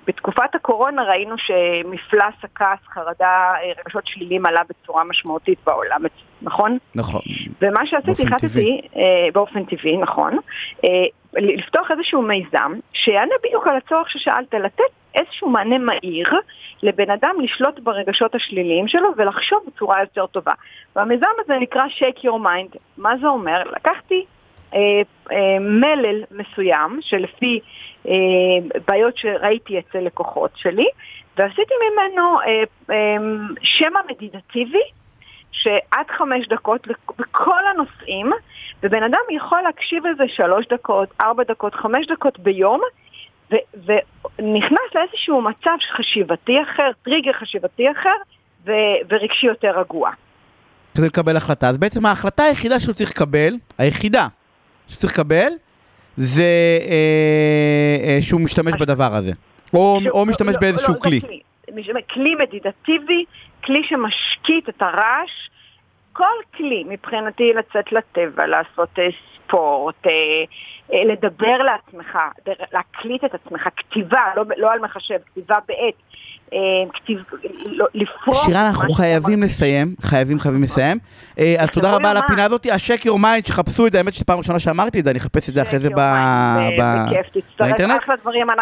בתקופת 0.08 0.56
הקורונה 0.56 1.04
ראינו 1.04 1.36
שמפלס 1.38 2.34
הכעס, 2.44 2.80
חרדה, 2.94 3.54
רגשות 3.80 4.08
שלילים 4.08 4.46
עלה 4.46 4.62
בצורה 4.70 5.04
משמעותית 5.04 5.60
בעולם, 5.66 6.02
נכון? 6.42 6.78
נכון. 6.96 7.22
ומה 7.62 7.86
שעשיתי, 7.86 8.24
החלטתי, 8.24 8.82
אה, 8.96 9.02
באופן 9.34 9.66
טבעי, 9.66 9.98
נכון, 9.98 10.38
אה, 10.84 10.90
לפתוח 11.34 11.92
איזשהו 11.92 12.22
מיזם 12.22 12.74
שיענה 12.94 13.34
בדיוק 13.44 13.68
על 13.68 13.78
הצורך 13.78 14.10
ששאלת, 14.10 14.54
לתת 14.54 14.84
איזשהו 15.16 15.50
מענה 15.50 15.78
מהיר 15.78 16.30
לבן 16.84 17.10
אדם 17.10 17.36
לשלוט 17.44 17.80
ברגשות 17.80 18.36
השליליים 18.36 18.88
שלו 18.88 19.10
ולחשוב 19.18 19.60
בצורה 19.68 20.02
יותר 20.02 20.26
טובה. 20.26 20.54
והמיזם 20.96 21.28
הזה 21.40 21.54
נקרא 21.62 21.82
Shake 22.00 22.20
Your 22.20 22.44
Mind. 22.44 22.78
מה 22.98 23.18
זה 23.22 23.28
אומר? 23.28 23.64
לקחתי 23.76 24.16
אה, 24.16 24.20
אה, 24.20 24.33
מלל 25.60 26.24
מסוים 26.32 27.00
שלפי 27.02 27.60
אה, 28.08 28.14
בעיות 28.88 29.18
שראיתי 29.18 29.80
אצל 29.80 30.00
לקוחות 30.00 30.52
שלי 30.56 30.88
ועשיתי 31.38 31.74
ממנו 31.92 32.38
שמע 33.62 34.00
מדידטיבי 34.10 34.84
שעד 35.52 36.06
חמש 36.18 36.48
דקות 36.48 36.88
בכל 37.18 37.68
הנושאים 37.74 38.32
ובן 38.84 39.04
אדם 39.04 39.20
יכול 39.36 39.62
להקשיב 39.62 40.08
לזה 40.08 40.24
שלוש 40.36 40.66
דקות, 40.68 41.10
ארבע 41.22 41.44
דקות, 41.44 41.76
חמש 41.76 42.08
דקות 42.08 42.40
ביום 42.40 42.82
ונכנס 43.74 44.90
לאיזשהו 44.96 45.42
מצב 45.42 45.78
חשיבתי 45.98 46.62
אחר, 46.64 46.92
טריגר 47.04 47.34
חשיבתי 47.34 47.92
אחר 47.92 48.16
ורגשי 49.10 49.46
יותר 49.48 49.80
רגוע. 49.80 50.12
כדי 50.96 51.06
לקבל 51.06 51.38
החלטה. 51.38 51.70
אז 51.70 51.78
בעצם 51.78 52.06
ההחלטה 52.06 52.44
היחידה 52.44 52.80
שהוא 52.80 52.94
צריך 52.94 53.10
לקבל, 53.10 53.54
היחידה, 53.78 54.28
שצריך 54.88 55.14
לקבל, 55.14 55.52
זה 56.18 56.44
אה, 56.90 58.08
אה, 58.08 58.22
שהוא 58.22 58.42
משתמש 58.42 58.74
בדבר 58.80 59.16
הזה. 59.16 59.32
או, 59.74 60.00
ש... 60.04 60.08
או 60.08 60.26
משתמש 60.26 60.56
לא, 60.56 60.60
באיזשהו 60.62 60.94
לא, 60.94 61.00
כלי. 61.00 61.22
כלי. 61.22 61.40
כלי 62.14 62.36
מדיטטיבי, 62.36 63.26
כלי 63.64 63.82
שמשקיט 63.84 64.70
את 64.70 64.82
הרעש. 64.82 65.50
כל 66.14 66.38
כלי 66.58 66.84
מבחינתי 66.90 67.52
לצאת 67.54 67.92
לטבע, 67.92 68.48
לעשות 68.48 68.90
אה, 69.00 69.04
ספורט, 69.48 70.08
אה, 70.08 70.12
אה, 70.94 71.04
לדבר 71.06 71.58
לעצמך, 71.58 72.18
להקליט 72.74 73.24
את 73.24 73.34
עצמך, 73.34 73.68
כתיבה, 73.78 74.22
לא, 74.36 74.44
לא 74.58 74.72
על 74.72 74.80
מחשב, 74.80 75.18
כתיבה 75.26 75.58
בעט. 75.68 75.94
אה, 76.54 76.60
לא. 77.66 77.86
שירה, 78.34 78.70
אנחנו 78.70 78.94
חייבים 78.94 79.44
לסיים, 79.44 79.96
חייבים 80.02 80.40
חייבים 80.40 80.64
לסיים. 80.64 80.98
אה, 81.40 81.56
אז 81.60 81.70
תודה 81.70 81.96
רבה 81.96 82.12
על 82.12 82.18
הפינה 82.18 82.44
הזאת, 82.44 82.68
ה 82.72 82.77
shake 82.77 83.06
your 83.06 83.20
mind, 83.20 83.46
שחפשו 83.46 83.88
את 83.88 83.92
זה, 83.92 83.98
האמת 83.98 84.14
שפעם 84.14 84.38
ראשונה 84.38 84.60
שאמרתי 84.60 85.00
את 85.00 85.04
זה, 85.04 85.10
אני 85.10 85.20
אחפש 85.20 85.50
את 85.50 85.54
זה 85.54 85.62
אחרי 85.62 85.80
זה 85.80 85.90
באינטרנט. 87.60 88.02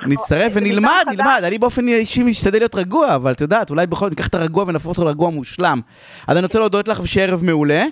נצטרף 0.08 0.52
ונלמד, 0.56 1.06
נלמד. 1.12 1.42
אני 1.44 1.58
באופן 1.58 1.88
אישי 1.88 2.24
משתדל 2.24 2.60
להיות 2.60 2.76
רגוע, 2.76 3.16
אבל 3.16 3.32
את 3.32 3.42
יודעת, 3.42 3.70
אולי 3.70 3.88
בכל 3.88 4.06
זאת 4.06 4.12
ניקח 4.12 4.28
את 4.28 4.36
הרגוע 4.36 4.66
ונהפוך 4.68 4.98
אותו 4.98 5.06
לרגוע 5.08 5.30
מושלם. 5.30 5.82
אז 6.28 6.38
אני 6.38 6.46
רוצה 6.46 6.60
להודות 6.60 6.88
לך 6.88 7.00
ושיהיה 7.00 7.28
ערב 7.28 7.44
מעולה. 7.44 7.84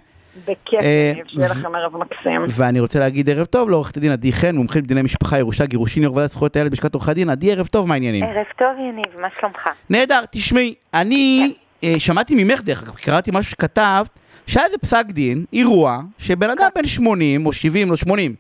בכיף, 0.48 0.80
אה, 0.82 1.12
שיהיה 1.28 1.48
לכם 1.50 1.76
ערב 1.76 1.98
מקסים. 1.98 2.46
ואני 2.50 2.80
רוצה 2.80 3.00
להגיד 3.00 3.30
ערב 3.30 3.46
טוב 3.46 3.70
לעורכת 3.70 3.98
הדין 3.98 4.12
עדי 4.12 4.32
חן, 4.32 4.56
מומחית 4.56 4.84
בדיני 4.84 5.02
משפחה, 5.02 5.40
ירושה, 5.40 5.66
גירושין, 5.66 6.04
יו"ר 6.04 6.16
ועדת 6.16 6.30
זכויות 6.30 6.56
הילד 6.56 6.72
בשכת 6.72 6.94
עורכי 6.94 7.12
הדין. 7.12 7.30
עדי, 7.30 7.52
ערב 7.52 7.68
טוב, 7.68 7.88
מה 7.88 7.94
העניינים? 7.94 8.24
ערב 8.24 8.46
טוב, 8.58 8.68
יניב, 8.80 9.22
מה 9.22 9.28
שלומך? 9.40 9.70
נהדר, 9.90 10.22
תשמעי, 10.32 10.76
אני 10.94 11.54
כן. 11.82 11.88
אה, 11.88 12.00
שמעתי 12.00 12.44
ממך, 12.44 12.62
דרך 12.62 12.84
אגב, 12.84 12.96
קראתי 12.96 13.32
משהו 13.34 13.52
שכתבת, 13.52 14.10
שהיה 14.48 14.66
איזה 14.66 14.78
פסק 14.78 15.06
דין, 15.06 15.46
אירוע, 15.54 16.00
שבן 16.18 16.50
אדם 16.50 16.68
בן 16.76 16.86
80 16.86 17.46
או 17.46 17.54
70 17.54 17.90
או 17.90 17.98
80, 17.98 18.36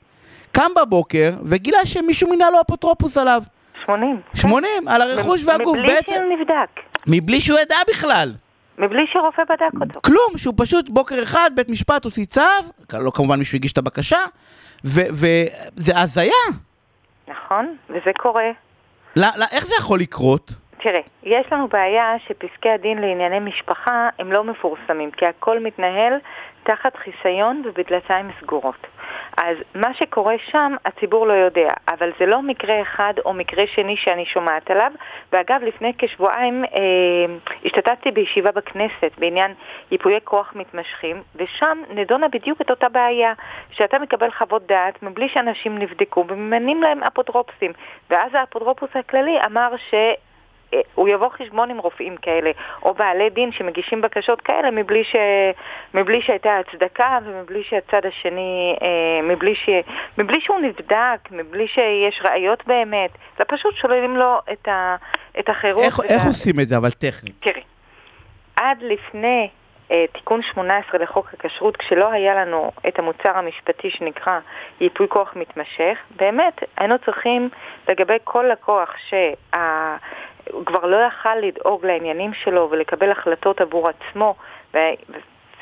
קם 0.51 0.71
בבוקר 0.81 1.31
וגילה 1.43 1.77
שמישהו 1.85 2.29
מינה 2.29 2.49
לו 2.49 2.61
אפוטרופוס 2.67 3.17
עליו. 3.17 3.43
80. 3.85 4.21
80, 4.33 4.69
על 4.87 5.01
הרכוש 5.01 5.45
והגוף 5.45 5.77
בעצם. 5.77 6.13
מבלי 6.13 6.15
שהוא 6.15 6.39
נבדק. 6.39 6.81
מבלי 7.07 7.41
שהוא 7.41 7.59
ידע 7.59 7.75
בכלל. 7.89 8.33
מבלי 8.79 9.07
שרופא 9.07 9.43
בדק 9.43 9.81
אותו. 9.81 9.99
כלום, 10.05 10.37
שהוא 10.37 10.53
פשוט 10.57 10.89
בוקר 10.89 11.23
אחד, 11.23 11.51
בית 11.55 11.69
משפט 11.69 12.05
הוציא 12.05 12.25
צו, 12.25 12.41
לא 12.93 13.11
כמובן 13.11 13.39
מישהו 13.39 13.55
הגיש 13.55 13.73
את 13.73 13.77
הבקשה, 13.77 14.17
וזה 14.85 15.99
הזיה. 16.01 16.33
נכון, 17.27 17.75
וזה 17.89 18.11
קורה. 18.17 18.49
לא, 19.15 19.27
לא, 19.37 19.45
איך 19.51 19.65
זה 19.65 19.73
יכול 19.79 19.99
לקרות? 19.99 20.51
תראה, 20.83 20.99
יש 21.23 21.45
לנו 21.51 21.67
בעיה 21.67 22.15
שפסקי 22.27 22.69
הדין 22.69 22.97
לענייני 22.97 23.39
משפחה 23.39 24.09
הם 24.19 24.31
לא 24.31 24.43
מפורסמים, 24.43 25.11
כי 25.11 25.25
הכל 25.25 25.59
מתנהל 25.59 26.13
תחת 26.63 26.95
חיסיון 26.95 27.63
ובדלתיים 27.65 28.29
סגורות. 28.41 28.87
אז 29.37 29.57
מה 29.75 29.93
שקורה 29.93 30.35
שם, 30.51 30.75
הציבור 30.85 31.27
לא 31.27 31.33
יודע, 31.33 31.73
אבל 31.87 32.11
זה 32.19 32.25
לא 32.25 32.41
מקרה 32.41 32.81
אחד 32.81 33.13
או 33.25 33.33
מקרה 33.33 33.63
שני 33.67 33.97
שאני 33.97 34.25
שומעת 34.25 34.71
עליו. 34.71 34.91
ואגב, 35.33 35.61
לפני 35.63 35.93
כשבועיים 35.97 36.65
אה, 36.65 36.69
השתתפתי 37.65 38.11
בישיבה 38.11 38.51
בכנסת 38.51 39.11
בעניין 39.17 39.53
ייפויי 39.91 40.19
כוח 40.23 40.53
מתמשכים, 40.55 41.21
ושם 41.35 41.81
נדונה 41.89 42.27
בדיוק 42.27 42.61
את 42.61 42.69
אותה 42.69 42.89
בעיה, 42.89 43.33
שאתה 43.71 43.99
מקבל 43.99 44.31
חוות 44.31 44.67
דעת 44.67 45.03
מבלי 45.03 45.29
שאנשים 45.29 45.77
נבדקו 45.77 46.25
וממנים 46.27 46.83
להם 46.83 47.03
אפוטרופסים. 47.03 47.71
ואז 48.09 48.31
האפוטרופוס 48.33 48.89
הכללי 48.95 49.37
אמר 49.45 49.69
ש... 49.77 49.93
הוא 50.95 51.09
יבוא 51.09 51.29
חשבון 51.29 51.69
עם 51.69 51.77
רופאים 51.77 52.17
כאלה, 52.17 52.51
או 52.83 52.93
בעלי 52.93 53.29
דין 53.29 53.51
שמגישים 53.51 54.01
בקשות 54.01 54.41
כאלה 54.41 54.71
מבלי, 54.71 55.03
ש... 55.03 55.15
מבלי 55.93 56.21
שהייתה 56.21 56.57
הצדקה 56.57 57.17
ומבלי 57.25 57.63
שהצד 57.63 58.05
השני, 58.05 58.75
אה, 58.81 59.21
מבלי, 59.23 59.55
ש... 59.55 59.69
מבלי 60.17 60.41
שהוא 60.41 60.59
נבדק, 60.59 61.31
מבלי 61.31 61.67
שיש 61.67 62.21
ראיות 62.23 62.67
באמת, 62.67 63.09
אלא 63.39 63.45
פשוט 63.47 63.75
שוללים 63.75 64.17
לו 64.17 64.37
את, 64.51 64.67
ה... 64.67 64.95
את 65.39 65.49
החירות. 65.49 65.83
איך, 65.83 65.99
איך 66.09 66.23
ה... 66.23 66.27
עושים 66.27 66.59
את 66.59 66.67
זה, 66.67 66.77
אבל 66.77 66.91
טכנית? 66.91 67.35
תראי, 67.39 67.61
עד 68.55 68.77
לפני 68.81 69.49
אה, 69.91 70.05
תיקון 70.13 70.41
18 70.41 70.99
לחוק 70.99 71.33
הכשרות, 71.33 71.77
כשלא 71.77 72.11
היה 72.11 72.35
לנו 72.35 72.71
את 72.87 72.99
המוצר 72.99 73.37
המשפטי 73.37 73.89
שנקרא 73.89 74.39
ייפוי 74.81 75.07
כוח 75.07 75.33
מתמשך, 75.35 75.97
באמת 76.15 76.63
היינו 76.77 76.95
צריכים 77.05 77.49
לגבי 77.89 78.17
כל 78.23 78.45
לקוח 78.51 78.89
שה... 79.09 79.33
הוא 80.51 80.65
כבר 80.65 80.85
לא 80.85 80.97
יכל 80.97 81.35
לדאוג 81.35 81.85
לעניינים 81.85 82.33
שלו 82.33 82.67
ולקבל 82.71 83.11
החלטות 83.11 83.61
עבור 83.61 83.89
עצמו, 83.89 84.35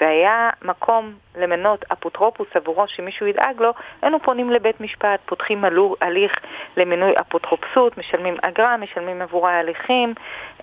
והיה 0.02 0.50
מקום 0.62 1.14
למנות 1.36 1.86
אפוטרופוס 1.92 2.48
עבורו 2.56 2.88
שמישהו 2.88 3.28
ידאג 3.28 3.62
לו, 3.62 3.74
היינו 4.02 4.20
פונים 4.20 4.52
לבית 4.52 4.82
משפט, 4.82 5.20
פותחים 5.26 5.66
הליך 6.02 6.32
למינוי 6.78 7.14
אפוטרופסות, 7.22 7.98
משלמים 7.98 8.38
אגרה, 8.42 8.78
משלמים 8.78 9.22
עבור 9.22 9.48
ההליכים, 9.48 10.14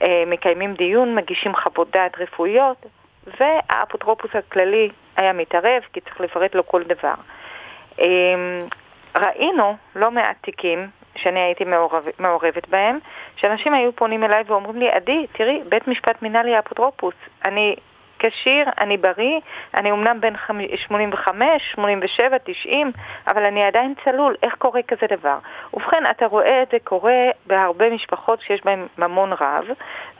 אה, 0.03 0.25
מקיימים 0.27 0.75
דיון, 0.75 1.15
מגישים 1.15 1.57
חוות 1.57 1.91
דעת 1.91 2.19
רפואיות, 2.19 2.87
והאפוטרופוס 3.41 4.31
הכללי 4.35 4.89
היה 5.17 5.33
מתערב 5.33 5.83
כי 5.93 6.01
צריך 6.01 6.21
לפרט 6.21 6.55
לו 6.55 6.67
כל 6.67 6.83
דבר. 6.83 7.15
אמ, 7.99 8.59
ראינו 9.17 9.77
לא 9.97 10.11
מעט 10.11 10.37
תיקים 10.41 10.89
שאני 11.17 11.41
הייתי 11.41 11.65
מעורב, 11.65 12.05
מעורבת 12.19 12.69
בהם, 12.69 12.99
שאנשים 13.37 13.75
היו 13.75 13.93
פונים 13.93 14.25
אליי 14.25 14.43
ואומרים 14.47 14.77
לי, 14.77 14.91
עדי, 14.91 15.27
תראי, 15.33 15.61
בית 15.69 15.89
משפט 15.89 16.23
מינה 16.23 16.43
לי 16.43 16.59
אפוטרופוס. 16.59 17.15
אני 17.45 17.77
כשיר, 18.19 18.69
אני 18.81 18.97
בריא, 18.97 19.41
אני 19.75 19.91
אומנם 19.91 20.21
בן 20.21 20.35
85, 20.77 21.73
87, 21.75 22.37
90, 22.45 22.93
אבל 23.27 23.45
אני 23.45 23.65
עדיין 23.65 23.95
צלול, 24.05 24.35
איך 24.43 24.55
קורה 24.55 24.81
כזה 24.83 25.07
דבר? 25.11 25.39
ובכן, 25.75 26.03
אתה 26.11 26.27
רואה 26.27 26.63
את 26.63 26.69
זה 26.73 26.77
קורה 26.85 27.31
בהרבה 27.47 27.91
משפחות 27.91 28.41
שיש 28.41 28.61
בהן 28.65 28.87
ממון 28.99 29.33
רב, 29.33 29.65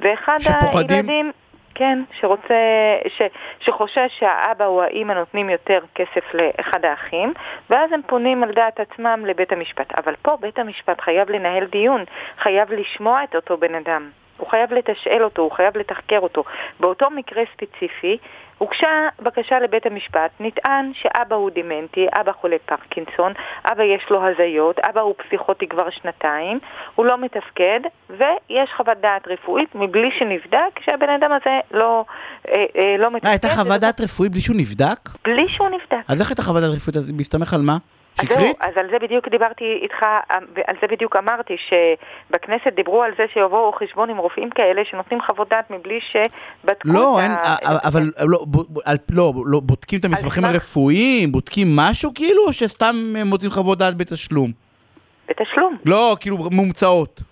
ואחד 0.01 0.39
שפוחדים... 0.39 0.91
הילדים... 0.91 1.33
כן, 1.75 2.03
שרוצה, 2.21 2.55
ש, 3.09 3.23
שחושש 3.61 4.19
שהאבא 4.19 4.67
או 4.67 4.83
האימא 4.83 5.13
נותנים 5.13 5.51
יותר 5.51 5.79
כסף 5.95 6.35
לאחד 6.35 6.85
האחים, 6.85 7.33
ואז 7.71 7.93
הם 7.93 8.01
פונים 8.07 8.43
על 8.43 8.53
דעת 8.53 8.81
עצמם 8.81 9.23
לבית 9.27 9.53
המשפט. 9.53 9.99
אבל 9.99 10.15
פה 10.23 10.37
בית 10.41 10.59
המשפט 10.59 11.01
חייב 11.01 11.31
לנהל 11.31 11.65
דיון, 11.65 12.05
חייב 12.39 12.73
לשמוע 12.73 13.25
את 13.25 13.37
אותו 13.37 13.57
בן 13.57 13.75
אדם. 13.75 14.11
הוא 14.37 14.49
חייב 14.51 14.73
לתשאל 14.73 15.25
אותו, 15.25 15.43
הוא 15.43 15.53
חייב 15.53 15.77
לתחקר 15.77 16.19
אותו. 16.19 16.45
באותו 16.81 17.11
מקרה 17.11 17.43
ספציפי, 17.53 18.19
הוגשה 18.59 19.09
בקשה 19.23 19.59
לבית 19.59 19.87
המשפט, 19.87 20.31
נטען 20.41 20.93
שאבא 20.95 21.37
הוא 21.37 21.51
דימנטי, 21.51 22.07
אבא 22.21 22.33
חולה 22.33 22.57
פרקינסון, 22.67 23.33
אבא 23.65 23.83
יש 23.83 24.11
לו 24.11 24.21
הזיות, 24.27 24.79
אבא 24.79 25.01
הוא 25.01 25.15
פסיכוטי 25.27 25.67
כבר 25.69 25.91
שנתיים, 25.91 26.59
הוא 26.95 27.07
לא 27.07 27.19
מתפקד, 27.19 27.81
ויש 28.11 28.71
חוות 28.77 28.99
דעת 29.01 29.29
רפואית 29.29 29.75
מבלי 29.75 30.11
שנבדק 30.19 30.81
שהבן 30.85 31.09
אדם 31.09 31.33
הזה 31.33 31.61
לא, 31.71 32.05
אה, 32.49 32.65
אה, 32.77 32.97
לא 32.99 33.11
מתפקד. 33.11 33.27
אה, 33.27 33.31
הייתה 33.31 33.49
חוות 33.49 33.81
דעת 33.81 34.01
רפואית 34.01 34.33
בלי 34.33 34.41
שהוא 34.41 34.57
נבדק? 34.57 34.99
בלי 35.25 35.49
שהוא 35.49 35.69
נבדק. 35.69 36.05
אז 36.09 36.21
איך 36.21 36.31
הייתה 36.31 36.43
חוות 36.43 36.63
דעת 36.63 36.75
רפואית? 36.77 36.97
אז 36.97 37.13
מסתמך 37.13 37.55
על 37.55 37.61
מה? 37.63 37.77
זהו, 38.17 38.27
שקרית? 38.27 38.57
אז 38.61 38.73
על 38.77 38.87
זה 38.91 38.99
בדיוק 38.99 39.29
דיברתי 39.29 39.79
איתך, 39.83 40.07
על 40.67 40.77
זה 40.81 40.87
בדיוק 40.87 41.17
אמרתי, 41.17 41.57
שבכנסת 41.69 42.73
דיברו 42.77 43.03
על 43.03 43.11
זה 43.19 43.25
שיבואו 43.33 43.73
חשבון 43.73 44.11
עם 44.11 44.17
רופאים 44.17 44.51
כאלה 44.51 44.83
שנותנים 44.91 45.21
חוות 45.23 45.49
דעת 45.49 45.71
מבלי 45.71 46.01
שבדקו 46.01 46.89
לא, 46.89 47.19
את 47.19 47.23
אין, 47.23 47.31
ה... 47.31 47.55
א- 47.63 47.89
אבל 47.89 48.03
לא, 48.21 48.39
לא, 49.11 49.33
לא, 49.47 49.61
בודקים 49.61 50.01
את 50.01 50.05
המסמכים 50.05 50.45
הרפואיים, 50.45 51.33
בודקים 51.33 51.67
משהו 51.77 52.11
כאילו, 52.15 52.47
או 52.47 52.53
שסתם 52.53 52.95
מוצאים 53.25 53.51
חוות 53.51 53.79
דעת 53.79 53.97
בתשלום? 53.97 54.51
בתשלום. 55.29 55.77
לא, 55.85 56.17
כאילו 56.21 56.37
מומצאות. 56.51 57.23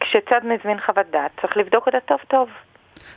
כשצד 0.00 0.40
מזמין 0.44 0.80
חוות 0.86 1.06
דעת, 1.10 1.30
צריך 1.40 1.56
לבדוק 1.56 1.86
אותה 1.86 2.00
טוב 2.00 2.18
טוב. 2.28 2.48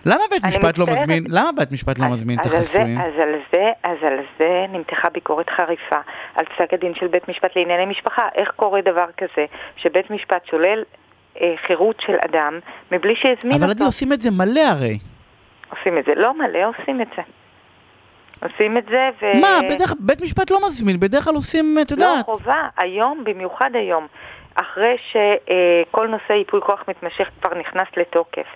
למה 0.05 0.23
בית 0.31 0.45
משפט 0.45 0.77
לא. 0.77 0.85
מזמין, 0.85 1.23
למה 1.29 1.49
בית 1.51 1.71
משפט 1.71 1.99
לא 1.99 2.05
מזמין 2.07 2.39
את 2.39 2.45
החסויים? 2.45 3.01
אז 3.01 3.13
על 3.21 3.35
זה, 3.51 3.71
אז 3.83 3.97
על 4.01 4.19
זה 4.39 4.65
נמתחה 4.69 5.09
ביקורת 5.09 5.49
חריפה 5.49 5.99
על 6.35 6.45
פסק 6.45 6.73
הדין 6.73 6.95
של 6.95 7.07
בית 7.07 7.29
משפט 7.29 7.55
לענייני 7.55 7.85
משפחה. 7.85 8.27
איך 8.35 8.51
קורה 8.55 8.81
דבר 8.81 9.05
כזה, 9.17 9.45
שבית 9.77 10.11
משפט 10.11 10.45
שולל 10.45 10.83
אה, 11.41 11.53
חירות 11.67 12.01
של 12.05 12.15
אדם 12.25 12.59
מבלי 12.91 13.15
שהזמין 13.15 13.53
אבל 13.53 13.63
אותו? 13.63 13.71
עדי 13.71 13.83
עושים 13.83 14.13
את 14.13 14.21
זה 14.21 14.31
מלא 14.31 14.61
הרי. 14.61 14.97
עושים 15.69 15.97
את 15.97 16.05
זה. 16.05 16.15
לא 16.15 16.33
מלא 16.33 16.59
עושים 16.67 17.01
את 17.01 17.07
זה. 17.15 17.21
עושים 18.41 18.77
את 18.77 18.85
זה 18.89 19.09
ו... 19.21 19.25
מה, 19.41 19.69
בדרך 19.69 19.93
בית 19.99 20.21
משפט 20.21 20.51
לא 20.51 20.59
מזמין, 20.67 20.99
בדרך 20.99 21.23
כלל 21.23 21.35
עושים, 21.35 21.77
את 21.81 21.91
לא 21.91 21.95
יודעת. 21.95 22.25
חובה, 22.25 22.67
היום, 22.77 23.23
במיוחד 23.23 23.69
היום, 23.73 24.07
אחרי 24.55 24.95
שכל 25.11 26.07
נושא 26.07 26.33
ייפוי 26.33 26.61
כוח 26.61 26.83
מתמשך 26.87 27.29
כבר 27.41 27.59
נכנס 27.59 27.87
לתוקף. 27.97 28.47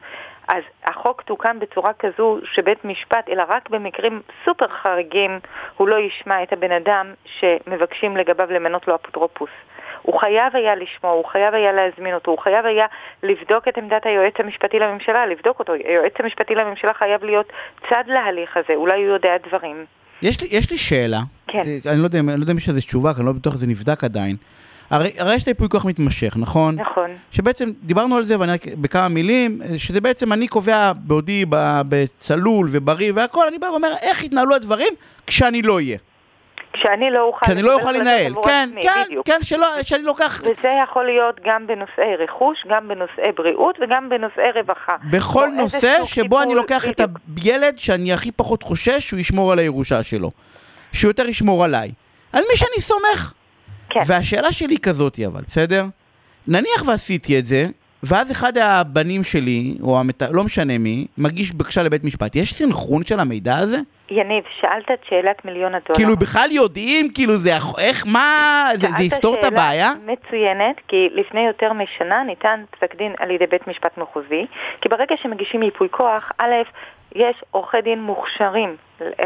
אז 0.50 0.64
החוק 0.84 1.22
תוקן 1.22 1.60
בצורה 1.60 1.92
כזו 1.94 2.40
שבית 2.54 2.86
משפט, 2.86 3.30
אלא 3.30 3.44
רק 3.50 3.70
במקרים 3.70 4.22
סופר 4.46 4.68
חריגים, 4.68 5.40
הוא 5.78 5.88
לא 5.88 5.96
ישמע 6.00 6.44
את 6.44 6.54
הבן 6.54 6.72
אדם 6.72 7.14
שמבקשים 7.26 8.18
לגביו 8.18 8.52
למנות 8.52 8.88
לו 8.88 8.96
אפוטרופוס. 8.96 9.50
הוא 10.02 10.20
חייב 10.20 10.56
היה 10.56 10.76
לשמוע, 10.76 11.12
הוא 11.12 11.26
חייב 11.26 11.54
היה 11.54 11.72
להזמין 11.72 12.14
אותו, 12.14 12.32
הוא 12.32 12.40
חייב 12.40 12.66
היה 12.66 12.86
לבדוק 13.24 13.68
את 13.68 13.78
עמדת 13.78 14.06
היועץ 14.06 14.34
המשפטי 14.40 14.80
לממשלה, 14.80 15.26
לבדוק 15.26 15.60
אותו. 15.60 15.74
היועץ 15.74 16.14
המשפטי 16.20 16.56
לממשלה 16.56 16.94
חייב 16.94 17.24
להיות 17.24 17.52
צד 17.90 18.04
להליך 18.08 18.58
הזה, 18.58 18.76
אולי 18.76 19.04
הוא 19.04 19.14
יודע 19.14 19.38
דברים. 19.48 19.86
יש 20.22 20.42
לי, 20.42 20.48
יש 20.52 20.72
לי 20.72 20.78
שאלה, 20.78 21.20
כן. 21.48 21.62
אני 21.92 22.00
לא 22.00 22.04
יודע, 22.04 22.20
אני 22.20 22.28
לא 22.28 22.44
יודע 22.44 22.54
אם 22.54 22.58
יש 22.58 22.70
לזה 22.70 22.82
תשובה, 22.82 23.14
כי 23.14 23.20
אני 23.20 23.28
לא 23.28 23.34
בטוח 23.34 23.54
שזה 23.54 23.68
נבדק 23.68 24.04
עדיין. 24.04 24.36
הרי, 24.90 25.12
הרי 25.18 25.36
יש 25.36 25.44
את 25.44 25.48
הייפוי 25.48 25.70
כוח 25.70 25.86
מתמשך, 25.86 26.34
נכון? 26.38 26.76
נכון. 26.76 27.10
שבעצם 27.32 27.66
דיברנו 27.84 28.18
על 28.18 28.24
זה, 28.24 28.40
ואני 28.40 28.52
רק 28.52 28.62
בכמה 28.82 29.08
מילים, 29.08 29.62
שזה 29.78 30.02
בעצם 30.02 30.34
אני 30.34 30.48
קובע 30.48 30.92
בעודי 30.96 31.46
בצלול 31.90 32.68
ובריא 32.72 33.12
והכל, 33.16 33.48
אני 33.48 33.58
בא 33.58 33.66
ואומר 33.66 33.92
איך 34.02 34.24
יתנהלו 34.24 34.56
הדברים 34.56 34.94
כשאני 35.28 35.62
לא 35.62 35.76
אהיה. 35.76 35.98
כשאני 36.74 37.10
לא 37.12 37.22
אוכל... 37.22 37.46
כשאני 37.46 37.62
לא 37.62 37.74
אוכל 37.74 37.92
לנהל, 37.92 38.34
כן, 38.44 38.70
עצמי, 38.72 38.82
כן, 38.84 39.04
בדיוק. 39.06 39.28
כן, 39.28 39.40
שלא, 39.42 39.68
שאני 39.82 40.04
לוקח, 40.04 40.42
וזה 40.44 40.70
יכול 40.84 41.06
להיות 41.06 41.40
גם 41.46 41.68
בנושאי 41.68 42.16
רכוש, 42.20 42.66
גם 42.70 42.88
בנושאי 42.88 43.32
בריאות 43.38 43.78
וגם 43.82 44.10
בנושאי 44.10 44.52
רווחה. 44.56 44.96
בכל 45.12 45.50
נושא 45.50 46.06
שבו 46.06 46.42
אני 46.42 46.56
לוקח 46.56 46.90
את 46.90 47.02
בדיוק. 47.02 47.20
הילד 47.46 47.80
שאני 47.80 48.14
הכי 48.14 48.32
פחות 48.32 48.64
חושש 48.64 49.08
שהוא 49.08 49.20
ישמור 49.20 49.52
על 49.52 49.60
הירושה 49.60 50.04
שלו. 50.04 50.32
שהוא 50.94 51.10
יותר 51.10 51.30
ישמור 51.30 51.64
עליי. 51.64 51.92
על 52.34 52.44
מי 52.52 52.58
שאני 52.58 52.82
סומך. 52.82 53.34
כן. 53.90 54.00
והשאלה 54.08 54.52
שלי 54.52 54.78
כזאתי 54.78 55.26
אבל, 55.26 55.42
בסדר? 55.48 55.84
נניח 56.48 56.88
ועשיתי 56.88 57.40
את 57.40 57.46
זה, 57.46 57.66
ואז 58.04 58.32
אחד 58.32 58.58
הבנים 58.58 59.24
שלי, 59.24 59.78
או 59.84 60.00
המת... 60.00 60.22
לא 60.32 60.44
משנה 60.44 60.78
מי, 60.78 61.06
מגיש 61.18 61.52
בקשה 61.52 61.84
לבית 61.84 62.04
משפט. 62.04 62.36
יש 62.36 62.54
סנכרון 62.54 63.04
של 63.04 63.20
המידע 63.20 63.58
הזה? 63.58 63.78
יניב, 64.12 64.44
שאלת 64.62 64.92
את 64.94 65.00
שאלת 65.10 65.46
מיליון 65.46 65.76
הדולר. 65.76 65.96
כאילו 65.96 66.16
בכלל 66.16 66.52
יודעים, 66.52 67.14
כאילו 67.14 67.38
זה, 67.38 67.50
איך, 67.80 68.06
מה, 68.08 68.70
זה, 68.74 68.80
זה 68.80 68.88
שאלת 68.88 69.02
יפתור 69.02 69.36
את 69.36 69.42
שאלה 69.42 69.48
הבעיה? 69.48 69.92
מצוינת, 70.06 70.76
כי 70.88 71.10
לפני 71.14 71.48
יותר 71.48 71.74
משנה 71.74 72.24
ניתן 72.24 72.64
פסק 72.72 72.96
דין 72.96 73.14
על 73.20 73.32
ידי 73.32 73.48
בית 73.48 73.68
משפט 73.68 73.98
מחוזי, 73.98 74.46
כי 74.82 74.90
ברגע 74.90 75.16
שמגישים 75.22 75.64
ייפוי 75.64 75.88
כוח, 75.92 76.32
א', 76.38 76.54
יש 77.16 77.36
עורכי 77.52 77.82
דין 77.82 78.02
מוכשרים 78.02 78.76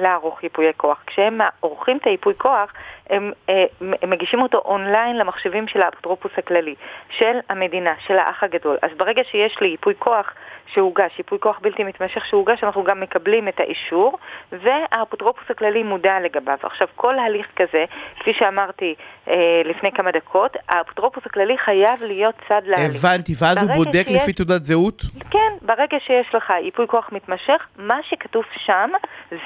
לערוך 0.02 0.44
ייפויי 0.44 0.72
כוח. 0.78 1.04
כשהם 1.08 1.40
עורכים 1.60 1.98
את 1.98 2.08
הייפוי 2.08 2.34
כוח, 2.38 2.74
הם, 3.14 3.32
אה, 3.50 3.66
הם 4.02 4.10
מגישים 4.10 4.42
אותו 4.42 4.58
אונליין 4.66 5.18
למחשבים 5.18 5.68
של 5.68 5.82
האפוטרופוס 5.82 6.32
הכללי, 6.38 6.76
של 7.18 7.38
המדינה, 7.50 7.94
של 8.08 8.18
האח 8.18 8.44
הגדול. 8.44 8.78
אז 8.82 8.90
ברגע 8.98 9.22
שיש 9.32 9.58
לי 9.62 9.68
ייפוי 9.68 9.94
כוח 10.00 10.34
שהוגש, 10.74 11.12
ייפוי 11.18 11.40
כוח 11.40 11.60
בלתי 11.62 11.84
מתמשך 11.84 12.26
שהוגש, 12.26 12.64
אנחנו 12.64 12.84
גם 12.84 13.00
מקבלים 13.00 13.48
את 13.48 13.60
האישור, 13.60 14.18
והאפוטרופוס 14.52 15.44
הכללי 15.50 15.84
מודע 15.84 16.20
לגביו. 16.20 16.58
עכשיו, 16.64 16.88
כל 16.96 17.20
הליך 17.20 17.48
כזה, 17.56 17.86
כפי 18.20 18.34
שאמרתי 18.34 18.96
אה, 19.28 19.34
לפני 19.66 19.92
כמה 19.92 20.12
דקות, 20.12 20.58
האפוטרופוס 20.70 21.24
הכללי 21.26 21.58
חייב 21.58 22.04
להיות 22.04 22.36
צד 22.50 22.62
להליך. 22.66 22.96
הבנתי, 23.06 23.34
ואז 23.40 23.58
הוא 23.58 23.76
בודק 23.76 24.06
שיש- 24.08 24.22
לפי 24.22 24.34
תעודת 24.34 24.66
זהות? 24.66 25.02
כן, 25.32 25.54
ברגע 25.62 25.98
שיש 26.00 26.36
לך 26.36 26.54
ייפוי 26.64 26.88
כוח 26.88 27.10
מתמשך, 27.12 27.68
מה 27.78 27.98
שכתוב 28.04 28.44
שם, 28.66 28.90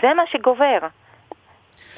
זה 0.01 0.13
מה 0.13 0.23
שגובר. 0.31 0.77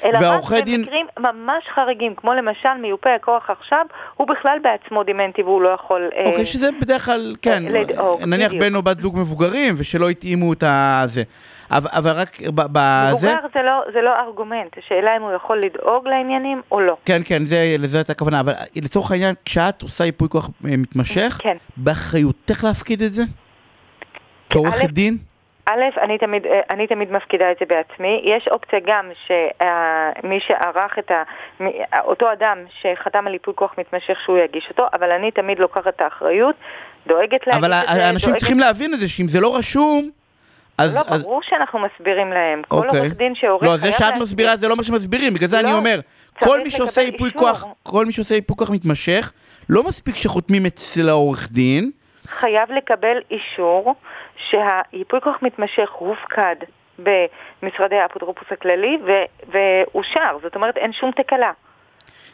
אלא 0.04 0.18
והעורכי 0.18 0.54
רק 0.54 0.64
דין- 0.64 0.80
במקרים 0.80 1.06
ממש 1.18 1.64
חריגים, 1.74 2.14
כמו 2.14 2.34
למשל 2.34 2.74
מיופה 2.82 3.14
הכוח 3.14 3.50
עכשיו, 3.50 3.86
הוא 4.16 4.26
בכלל 4.28 4.58
בעצמו 4.62 5.02
דימנטי 5.02 5.42
והוא 5.42 5.62
לא 5.62 5.68
יכול... 5.68 6.10
אה, 6.16 6.24
אוקיי, 6.26 6.46
שזה 6.46 6.68
בדרך 6.80 7.04
כלל, 7.04 7.34
כן, 7.42 7.62
לדאוג, 7.62 8.22
נניח 8.26 8.48
בדיוק. 8.48 8.62
בן 8.64 8.74
או 8.74 8.82
בת 8.82 9.00
זוג 9.00 9.18
מבוגרים, 9.18 9.74
ושלא 9.78 10.08
התאימו 10.10 10.52
את 10.52 10.64
הזה. 10.66 11.22
אבל, 11.70 11.90
אבל 11.92 12.10
רק 12.10 12.36
בזה... 12.54 13.12
מבוגר 13.12 13.48
זה 13.54 13.62
לא, 13.62 13.82
זה 13.92 14.00
לא 14.02 14.10
ארגומנט, 14.26 14.78
השאלה 14.78 15.16
אם 15.16 15.22
הוא 15.22 15.32
יכול 15.32 15.62
לדאוג 15.62 16.08
לעניינים 16.08 16.62
או 16.72 16.80
לא. 16.80 16.96
כן, 17.04 17.22
כן, 17.24 17.44
זה, 17.44 17.76
לזה 17.78 17.98
הייתה 17.98 18.12
הכוונה, 18.12 18.40
אבל 18.40 18.52
לצורך 18.76 19.10
העניין, 19.10 19.34
כשאת 19.44 19.82
עושה 19.82 20.04
ייפוי 20.04 20.28
כוח 20.28 20.44
אה, 20.46 20.50
מתמשך, 20.76 21.38
כן. 21.42 21.56
באחריותך 21.76 22.64
להפקיד 22.64 23.02
את 23.02 23.12
זה? 23.12 23.22
כעורכת 24.50 24.90
דין? 24.90 25.16
א', 25.70 26.00
אני 26.02 26.18
תמיד, 26.18 26.46
אה, 26.46 26.60
אני 26.70 26.86
תמיד 26.86 27.12
מפקידה 27.12 27.50
את 27.52 27.56
זה 27.60 27.66
בעצמי. 27.66 28.22
יש 28.24 28.48
אופציה 28.48 28.78
גם 28.86 29.10
שמי 29.26 30.40
שערך 30.40 30.98
את 30.98 31.10
ה... 31.10 31.22
אותו 32.04 32.32
אדם 32.32 32.58
שחתם 32.80 33.26
על 33.26 33.32
ייפוי 33.32 33.54
כוח 33.56 33.74
מתמשך 33.78 34.20
שהוא 34.24 34.38
יגיש 34.38 34.68
אותו, 34.70 34.86
אבל 34.92 35.10
אני 35.10 35.30
תמיד 35.30 35.58
לוקחת 35.58 35.88
את 35.88 36.00
האחריות, 36.00 36.54
דואגת 37.06 37.46
להגיש 37.46 37.64
אבל 37.64 37.72
את 37.72 37.88
זה, 37.88 38.06
האנשים 38.06 38.28
דואגת... 38.28 38.40
צריכים 38.40 38.58
להבין 38.58 38.94
את 38.94 38.98
זה, 38.98 39.08
שאם 39.08 39.28
זה 39.28 39.40
לא 39.40 39.56
רשום, 39.56 40.10
אז... 40.78 40.96
לא, 40.96 41.02
אז... 41.14 41.22
ברור 41.22 41.42
שאנחנו 41.42 41.78
מסבירים 41.78 42.32
להם. 42.32 42.62
כל 42.68 42.76
אוקיי. 42.76 43.00
עורך 43.00 43.12
דין 43.12 43.34
שעורך 43.34 43.62
לא, 43.62 43.76
זה 43.76 43.92
שאת 43.92 44.00
להסביר. 44.00 44.22
מסבירה 44.22 44.56
זה 44.56 44.68
לא 44.68 44.76
מה 44.76 44.82
שמסבירים, 44.82 45.34
בגלל 45.34 45.48
זה 45.48 45.62
לא, 45.62 45.68
אני 45.68 45.76
אומר, 45.76 46.00
צריך 46.38 46.50
כל 46.52 46.60
מי 46.60 46.70
שעושה 46.70 47.00
ייפוי. 47.00 47.30
כוח, 47.30 47.64
כל 47.82 48.06
מי 48.06 48.12
שעושה 48.12 48.34
ייפוי 48.34 48.56
כוח 48.56 48.70
מתמשך, 48.70 49.32
לא 49.68 49.82
מספיק 49.82 50.14
שחותמים 50.14 50.66
אצל 50.66 51.08
העורך 51.08 51.48
דין, 51.52 51.90
חייב 52.30 52.72
לקבל 52.72 53.16
אישור 53.30 53.94
שהייפוי 54.48 55.20
כוח 55.20 55.36
מתמשך 55.42 55.90
הופקד 55.92 56.56
במשרדי 56.98 57.96
האפוטרופוס 57.96 58.48
הכללי 58.50 58.98
ואושר, 59.52 60.38
זאת 60.42 60.54
אומרת 60.54 60.76
אין 60.76 60.92
שום 60.92 61.10
תקלה. 61.10 61.52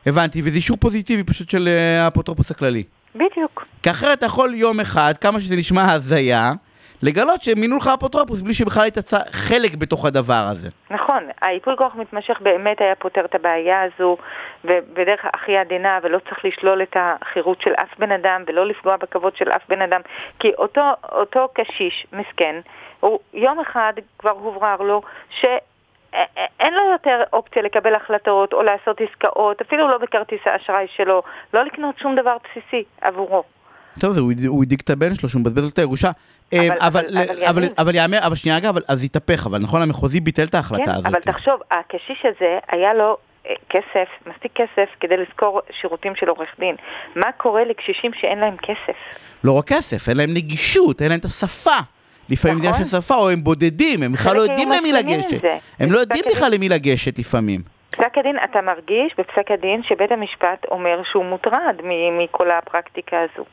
הבנתי, 0.06 0.42
וזה 0.44 0.56
אישור 0.56 0.76
פוזיטיבי 0.76 1.24
פשוט 1.24 1.50
של 1.50 1.68
אה, 1.68 2.04
האפוטרופוס 2.04 2.50
הכללי. 2.50 2.82
בדיוק. 3.14 3.66
כי 3.82 3.90
אחרת 3.90 4.18
אתה 4.18 4.26
יכול 4.26 4.54
יום 4.54 4.80
אחד, 4.80 5.14
כמה 5.20 5.40
שזה 5.40 5.56
נשמע 5.56 5.92
הזיה, 5.92 6.52
לגלות 7.06 7.42
שמינו 7.42 7.76
לך 7.76 7.90
אפוטרופוס 7.98 8.42
בלי 8.42 8.54
שבכלל 8.54 8.82
היית 8.82 8.98
צ... 8.98 9.14
חלק 9.30 9.74
בתוך 9.74 10.04
הדבר 10.04 10.44
הזה. 10.50 10.68
נכון, 10.90 11.22
הייפוי 11.42 11.76
כוח 11.76 11.94
מתמשך 11.94 12.38
באמת 12.40 12.80
היה 12.80 12.94
פותר 12.94 13.24
את 13.24 13.34
הבעיה 13.34 13.82
הזו, 13.82 14.16
ובדרך 14.64 15.20
הכי 15.34 15.56
עדינה, 15.56 15.98
ולא 16.02 16.18
צריך 16.18 16.44
לשלול 16.44 16.82
את 16.82 16.96
החירות 16.96 17.60
של 17.62 17.70
אף 17.72 17.98
בן 17.98 18.12
אדם, 18.12 18.42
ולא 18.46 18.66
לפגוע 18.66 18.96
בכבוד 18.96 19.36
של 19.36 19.50
אף 19.50 19.62
בן 19.68 19.82
אדם, 19.82 20.00
כי 20.38 20.48
אותו, 20.58 20.82
אותו 21.12 21.48
קשיש, 21.54 22.06
מסכן, 22.12 22.60
הוא 23.00 23.18
יום 23.34 23.60
אחד 23.60 23.92
כבר 24.18 24.30
הוברר 24.30 24.76
לו 24.76 25.02
ש... 25.40 25.44
אין 26.60 26.74
לו 26.74 26.92
יותר 26.92 27.22
אופציה 27.32 27.62
לקבל 27.62 27.94
החלטות 27.94 28.52
או 28.52 28.62
לעשות 28.62 29.00
עסקאות, 29.00 29.60
אפילו 29.60 29.88
לא 29.88 29.98
בכרטיס 29.98 30.40
האשראי 30.44 30.86
שלו, 30.96 31.22
לא 31.54 31.64
לקנות 31.64 31.98
שום 31.98 32.16
דבר 32.16 32.36
בסיסי 32.44 32.84
עבורו. 33.00 33.44
טוב, 34.00 34.12
זה, 34.12 34.48
הוא 34.48 34.62
הדיק 34.62 34.80
את 34.80 34.90
הבן 34.90 35.14
שלו 35.14 35.28
שהוא 35.28 35.40
מבזבז 35.40 35.62
לו 35.62 35.68
את 35.68 35.78
הירושה. 35.78 36.10
אה, 36.52 36.68
אבל, 37.78 37.94
יאמר, 37.94 38.18
אבל 38.26 38.34
שנייה 38.34 38.58
רגע, 38.58 38.70
אז 38.88 39.04
התהפך, 39.04 39.46
אבל 39.46 39.58
נכון, 39.58 39.82
המחוזי 39.82 40.20
ביטל 40.20 40.44
את 40.44 40.54
ההחלטה 40.54 40.84
כן, 40.84 40.90
הזאת. 40.90 41.06
אבל 41.06 41.20
תחשוב, 41.20 41.60
הקשיש 41.70 42.24
הזה, 42.24 42.58
היה 42.68 42.94
לו 42.94 43.16
אה, 43.46 43.54
כסף, 43.70 44.08
מספיק 44.26 44.52
כסף, 44.54 44.88
כדי 45.00 45.16
לשכור 45.16 45.60
שירותים 45.80 46.12
של 46.16 46.28
עורך 46.28 46.48
דין. 46.58 46.76
מה 47.16 47.32
קורה 47.36 47.64
לקשישים 47.64 48.10
שאין 48.20 48.38
להם 48.38 48.56
כסף? 48.56 48.96
לא 49.44 49.58
רק 49.58 49.64
כסף, 49.68 50.08
אין 50.08 50.16
להם 50.16 50.30
נגישות, 50.34 51.02
אין 51.02 51.08
להם 51.08 51.18
את 51.18 51.24
השפה. 51.24 51.78
לפעמים 52.28 52.58
זה 52.58 52.68
עניין 52.68 52.84
של 52.84 53.00
שפה, 53.00 53.14
או 53.14 53.30
הם 53.30 53.44
בודדים, 53.44 54.02
הם 54.02 54.12
בכלל 54.12 54.36
לא 54.36 54.40
יודעים 54.40 54.72
למי 54.72 54.92
לגשת. 54.92 55.44
הם 55.80 55.92
לא 55.92 55.98
יודעים 55.98 56.24
בכלל 56.30 56.52
למי 56.54 56.68
לגשת 56.68 57.18
לפעמים. 57.18 57.60
פסק 57.90 58.18
הדין, 58.18 58.36
אתה 58.44 58.60
מרגיש 58.60 59.14
בפסק 59.18 59.50
הדין 59.50 59.82
שבית 59.82 60.12
המשפט 60.12 60.66
אומר 60.70 61.00
שהוא 61.12 61.24
מוטרד 61.24 61.76
מכל 62.18 62.50
הפרקטיקה 62.50 63.16
הזו. 63.20 63.44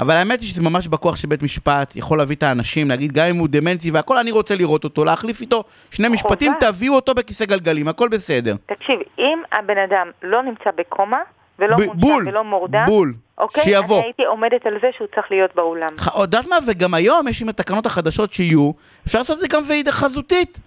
אבל 0.00 0.16
האמת 0.16 0.40
היא 0.40 0.48
שזה 0.48 0.62
ממש 0.62 0.88
בכוח 0.88 1.16
של 1.16 1.28
בית 1.28 1.42
משפט, 1.42 1.96
יכול 1.96 2.18
להביא 2.18 2.36
את 2.36 2.42
האנשים, 2.42 2.88
להגיד 2.88 3.12
גם 3.12 3.26
אם 3.26 3.36
הוא 3.36 3.48
דמנצי 3.50 3.90
והכל, 3.90 4.16
אני 4.16 4.30
רוצה 4.30 4.54
לראות 4.54 4.84
אותו, 4.84 5.04
להחליף 5.04 5.40
איתו 5.40 5.64
שני 5.90 6.08
משפטים, 6.08 6.52
תביאו 6.60 6.94
אותו 6.94 7.14
בכיסא 7.14 7.44
גלגלים, 7.44 7.88
הכל 7.88 8.08
בסדר. 8.08 8.56
תקשיב, 8.66 9.00
אם 9.18 9.38
הבן 9.52 9.78
אדם 9.78 10.10
לא 10.22 10.42
נמצא 10.42 10.70
בקומה, 10.76 11.20
ולא 11.58 11.76
מונשם 11.94 12.28
ולא 12.28 12.44
מורדם, 12.44 12.84
בול, 12.86 13.14
אוקיי? 13.38 13.64
שיבוא. 13.64 13.98
אני 13.98 14.06
הייתי 14.06 14.24
עומדת 14.24 14.66
על 14.66 14.78
זה 14.82 14.88
שהוא 14.96 15.06
צריך 15.14 15.26
להיות 15.30 15.54
באולם. 15.54 15.88
יודעת 16.20 16.46
מה? 16.46 16.56
וגם 16.66 16.94
היום 16.94 17.28
יש 17.28 17.42
עם 17.42 17.48
התקנות 17.48 17.86
החדשות 17.86 18.32
שיהיו, 18.32 18.70
אפשר 19.06 19.18
לעשות 19.18 19.36
את 19.36 19.40
זה 19.40 19.46
גם 19.48 19.62
ועידה 19.68 19.92
חזותית. 19.92 20.58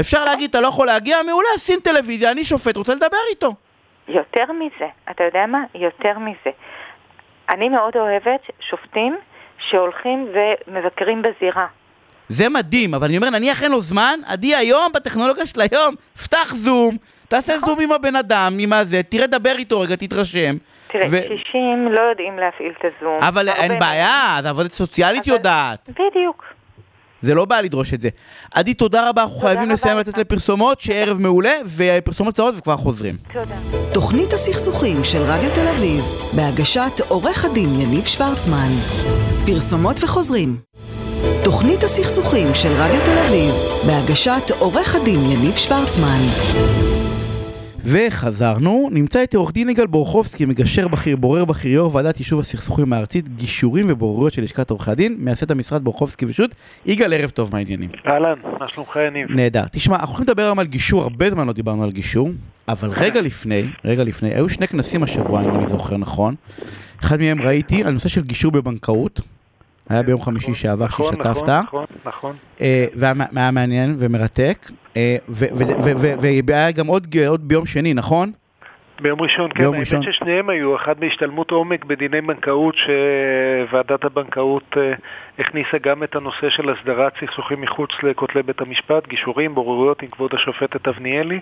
אפשר 0.00 0.24
להגיד, 0.24 0.50
אתה 0.50 0.60
לא 0.60 0.68
יכול 0.68 0.86
להגיע, 0.86 1.16
מעולה, 1.26 1.48
שים 1.58 1.78
טלוויזיה, 1.80 2.30
אני 2.30 2.44
שופט, 2.44 2.76
רוצה 2.76 2.94
לדבר 2.94 3.16
איתו. 3.30 3.54
יותר 4.08 4.52
מזה, 4.52 4.86
אתה 5.10 5.24
יודע 5.24 5.46
מה? 5.48 5.58
יותר 5.74 6.18
מזה. 6.18 6.50
אני 7.48 7.68
מאוד 7.68 7.96
אוהבת 7.96 8.40
שופטים 8.70 9.16
שהולכים 9.70 10.28
ומבקרים 10.34 11.22
בזירה. 11.22 11.66
זה 12.28 12.48
מדהים, 12.48 12.94
אבל 12.94 13.06
אני 13.06 13.16
אומר, 13.16 13.30
נניח 13.30 13.62
אין 13.62 13.70
לו 13.70 13.80
זמן, 13.80 14.18
עדי 14.26 14.54
היום, 14.54 14.92
בטכנולוגיה 14.94 15.46
של 15.46 15.60
היום, 15.60 15.94
פתח 16.24 16.54
זום, 16.54 16.96
תעשה 17.28 17.58
זום 17.58 17.80
עם 17.80 17.92
הבן 17.92 18.16
אדם, 18.16 18.56
עם 18.58 18.72
הזה, 18.72 19.02
תראה, 19.02 19.26
דבר 19.26 19.54
איתו 19.58 19.80
רגע, 19.80 19.96
תתרשם. 19.96 20.56
תראה, 20.86 21.06
ו... 21.10 21.16
קשישים 21.16 21.88
לא 21.92 22.00
יודעים 22.00 22.38
להפעיל 22.38 22.72
את 22.78 22.84
הזום. 22.84 23.18
אבל 23.20 23.48
אין 23.48 23.78
בעיה, 23.78 24.38
זה 24.42 24.48
עבודת 24.50 24.72
סוציאלית 24.72 25.22
אבל... 25.28 25.36
יודעת. 25.36 25.90
בדיוק. 25.90 26.44
זה 27.24 27.34
לא 27.34 27.44
בא 27.44 27.60
לדרוש 27.60 27.94
את 27.94 28.00
זה. 28.00 28.08
עדי, 28.54 28.74
תודה 28.74 29.08
רבה, 29.08 29.22
אנחנו 29.22 29.38
חייבים 29.38 29.70
לסיים 29.70 29.98
לצאת 29.98 30.18
לפרסומות, 30.18 30.80
שערב 30.80 31.18
מעולה, 31.18 31.54
ופרסומות 31.76 32.34
צרות 32.34 32.54
וכבר 32.58 32.76
חוזרים. 32.76 33.16
תודה. 33.32 33.54
תוכנית 33.92 34.32
הסכסוכים 34.32 35.04
של 35.04 35.22
רדיו 35.22 35.50
תל 35.54 35.68
אביב, 35.68 36.04
בהגשת 36.36 37.00
עורך 37.08 37.44
הדין 37.44 37.80
יניב 37.80 38.04
שוורצמן. 38.04 38.70
פרסומות 39.46 40.04
וחוזרים. 40.04 40.56
תוכנית 41.44 41.84
הסכסוכים 41.84 42.54
של 42.54 42.72
רדיו 42.72 43.00
תל 43.04 43.18
אביב, 43.18 43.54
בהגשת 43.86 44.50
עורך 44.58 44.94
הדין 44.94 45.24
יניב 45.24 45.56
שוורצמן. 45.56 46.20
וחזרנו, 47.84 48.88
נמצא 48.92 49.20
איתי 49.20 49.36
עורך 49.36 49.52
דין 49.52 49.68
יגאל 49.68 49.86
בורחובסקי, 49.86 50.44
מגשר 50.44 50.88
בכיר, 50.88 51.16
בורר 51.16 51.44
בכיר, 51.44 51.72
יו"ר 51.72 51.94
ועדת 51.94 52.18
יישוב 52.18 52.40
הסכסוכים 52.40 52.92
הארצית, 52.92 53.28
גישורים 53.36 53.86
ובוררויות 53.88 54.32
של 54.32 54.42
לשכת 54.42 54.70
עורכי 54.70 54.90
הדין, 54.90 55.16
מייסד 55.18 55.50
המשרד 55.50 55.84
בורחובסקי 55.84 56.26
ושות'. 56.26 56.54
יגאל, 56.86 57.12
ערב 57.12 57.30
טוב, 57.30 57.52
מה 57.52 57.58
העניינים? 57.58 57.90
אהלן, 58.06 58.34
מה 58.60 58.68
שלומך 58.68 58.96
יניב? 59.08 59.30
נהדר. 59.30 59.64
תשמע, 59.72 59.96
אנחנו 59.96 60.12
יכולים 60.12 60.28
לדבר 60.28 60.42
היום 60.42 60.58
על 60.58 60.66
גישור, 60.66 61.02
הרבה 61.02 61.30
זמן 61.30 61.46
לא 61.46 61.52
דיברנו 61.52 61.82
על 61.82 61.90
גישור, 61.90 62.30
אבל 62.68 62.90
רגע 62.90 63.22
לפני, 63.22 63.64
רגע 63.84 64.04
לפני, 64.04 64.34
היו 64.34 64.48
שני 64.48 64.68
כנסים 64.68 65.02
השבוע, 65.02 65.42
אם 65.44 65.54
אני 65.54 65.66
זוכר 65.66 65.96
נכון. 65.96 66.34
אחד 67.00 67.20
מהם 67.20 67.42
ראיתי 67.42 67.84
על 67.84 67.92
נושא 67.92 68.08
של 68.08 68.22
גישור 68.22 68.52
בבנקאות. 68.52 69.20
היה 69.88 70.02
ביום 70.02 70.22
חמישי 70.22 70.44
נכון, 70.50 70.54
שעבר 70.54 70.84
נכון, 70.84 71.06
שהשתתפת. 71.06 71.48
נכון, 71.48 71.62
נכון, 71.62 71.84
נכון. 72.04 72.36
והיה 72.94 73.50
מעניין 73.50 73.96
ומרתק. 73.98 74.70
והיה 76.46 76.70
גם 76.70 76.86
עוד 76.86 77.08
ביום 77.48 77.66
שני, 77.66 77.94
נכון? 77.94 78.32
ביום 79.00 79.22
ראשון, 79.22 79.50
כן, 79.50 79.58
ביום 79.58 79.74
האמת 79.74 79.86
ראשון. 79.86 80.02
ששניהם 80.02 80.50
היו, 80.50 80.76
אחד 80.76 81.00
בהשתלמות 81.00 81.50
עומק 81.50 81.84
בדיני 81.84 82.20
בנקאות, 82.20 82.74
שוועדת 82.76 84.04
הבנקאות 84.04 84.76
אה, 84.76 84.92
הכניסה 85.38 85.78
גם 85.82 86.02
את 86.02 86.16
הנושא 86.16 86.50
של 86.50 86.70
הסדרת 86.70 87.12
סכסוכים 87.20 87.60
מחוץ 87.60 87.90
לכותלי 88.02 88.42
בית 88.42 88.60
המשפט, 88.60 89.06
גישורים, 89.06 89.54
בוררויות 89.54 90.02
עם 90.02 90.08
כבוד 90.08 90.30
השופטת 90.34 90.88
אבניאלי, 90.88 91.40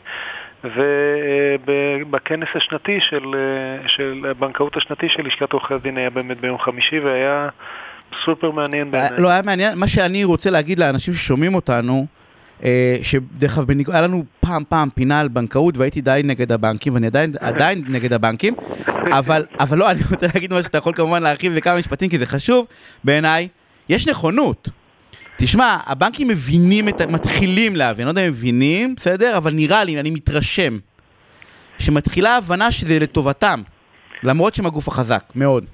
ובכנס 0.64 2.48
השנתי 2.54 3.00
של, 3.00 3.34
אה, 3.34 3.88
של 3.88 4.26
הבנקאות 4.30 4.76
השנתי 4.76 5.08
של 5.08 5.26
לשכת 5.26 5.52
עורכי 5.52 5.74
הדין 5.74 5.98
היה 5.98 6.10
באמת 6.10 6.40
ביום 6.40 6.58
חמישי, 6.58 7.00
והיה 7.00 7.48
סופר 8.24 8.50
מעניין 8.50 8.90
בעיניי. 8.90 9.10
לא, 9.18 9.28
היה 9.28 9.42
מעניין, 9.42 9.78
מה 9.78 9.88
שאני 9.88 10.24
רוצה 10.24 10.50
להגיד 10.50 10.78
לאנשים 10.78 11.14
ששומעים 11.14 11.54
אותנו, 11.54 12.06
אה, 12.64 12.96
שדרך 13.02 13.58
אגב, 13.58 13.70
היה 13.88 14.02
לנו 14.02 14.24
פעם 14.40 14.62
פעם 14.68 14.88
פינה 14.94 15.20
על 15.20 15.28
בנקאות 15.28 15.78
והייתי 15.78 16.00
די 16.00 16.20
נגד 16.24 16.52
הבנקים, 16.52 16.94
ואני 16.94 17.06
עדיין, 17.06 17.32
עדיין 17.40 17.84
נגד 17.88 18.12
הבנקים, 18.12 18.54
אבל, 19.10 19.44
אבל 19.60 19.78
לא, 19.78 19.90
אני 19.90 20.00
רוצה 20.10 20.26
להגיד 20.34 20.52
משהו 20.52 20.64
שאתה 20.64 20.78
יכול 20.78 20.92
כמובן 20.94 21.22
להרחיב 21.22 21.56
בכמה 21.56 21.78
משפטים, 21.78 22.08
כי 22.08 22.18
זה 22.18 22.26
חשוב 22.26 22.66
בעיניי. 23.04 23.48
יש 23.88 24.08
נכונות. 24.08 24.68
תשמע, 25.36 25.78
הבנקים 25.86 26.28
מבינים, 26.28 26.88
את, 26.88 27.02
מתחילים 27.02 27.76
להבין, 27.76 28.04
לא 28.04 28.10
יודע 28.10 28.26
אם 28.26 28.30
מבינים, 28.30 28.94
בסדר? 28.94 29.36
אבל 29.36 29.52
נראה 29.52 29.84
לי, 29.84 30.00
אני 30.00 30.10
מתרשם, 30.10 30.78
שמתחילה 31.78 32.36
הבנה 32.36 32.72
שזה 32.72 32.98
לטובתם, 32.98 33.62
למרות 34.22 34.54
שהם 34.54 34.66
הגוף 34.66 34.88
החזק, 34.88 35.24
מאוד. 35.34 35.64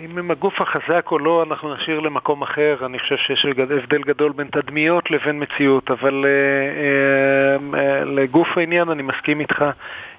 אם 0.00 0.18
הם 0.18 0.30
הגוף 0.30 0.60
החזק 0.60 1.06
או 1.10 1.18
לא, 1.18 1.42
אנחנו 1.42 1.74
נשאיר 1.74 2.00
למקום 2.00 2.42
אחר. 2.42 2.76
אני 2.86 2.98
חושב 2.98 3.16
שיש 3.16 3.46
הבדל 3.46 4.02
גדול 4.02 4.32
בין 4.32 4.46
תדמיות 4.46 5.10
לבין 5.10 5.42
מציאות, 5.42 5.90
אבל 5.90 6.24
uh, 6.24 7.72
uh, 7.72 7.74
uh, 7.74 8.04
לגוף 8.04 8.48
העניין 8.56 8.88
אני 8.88 9.02
מסכים 9.02 9.40
איתך. 9.40 9.64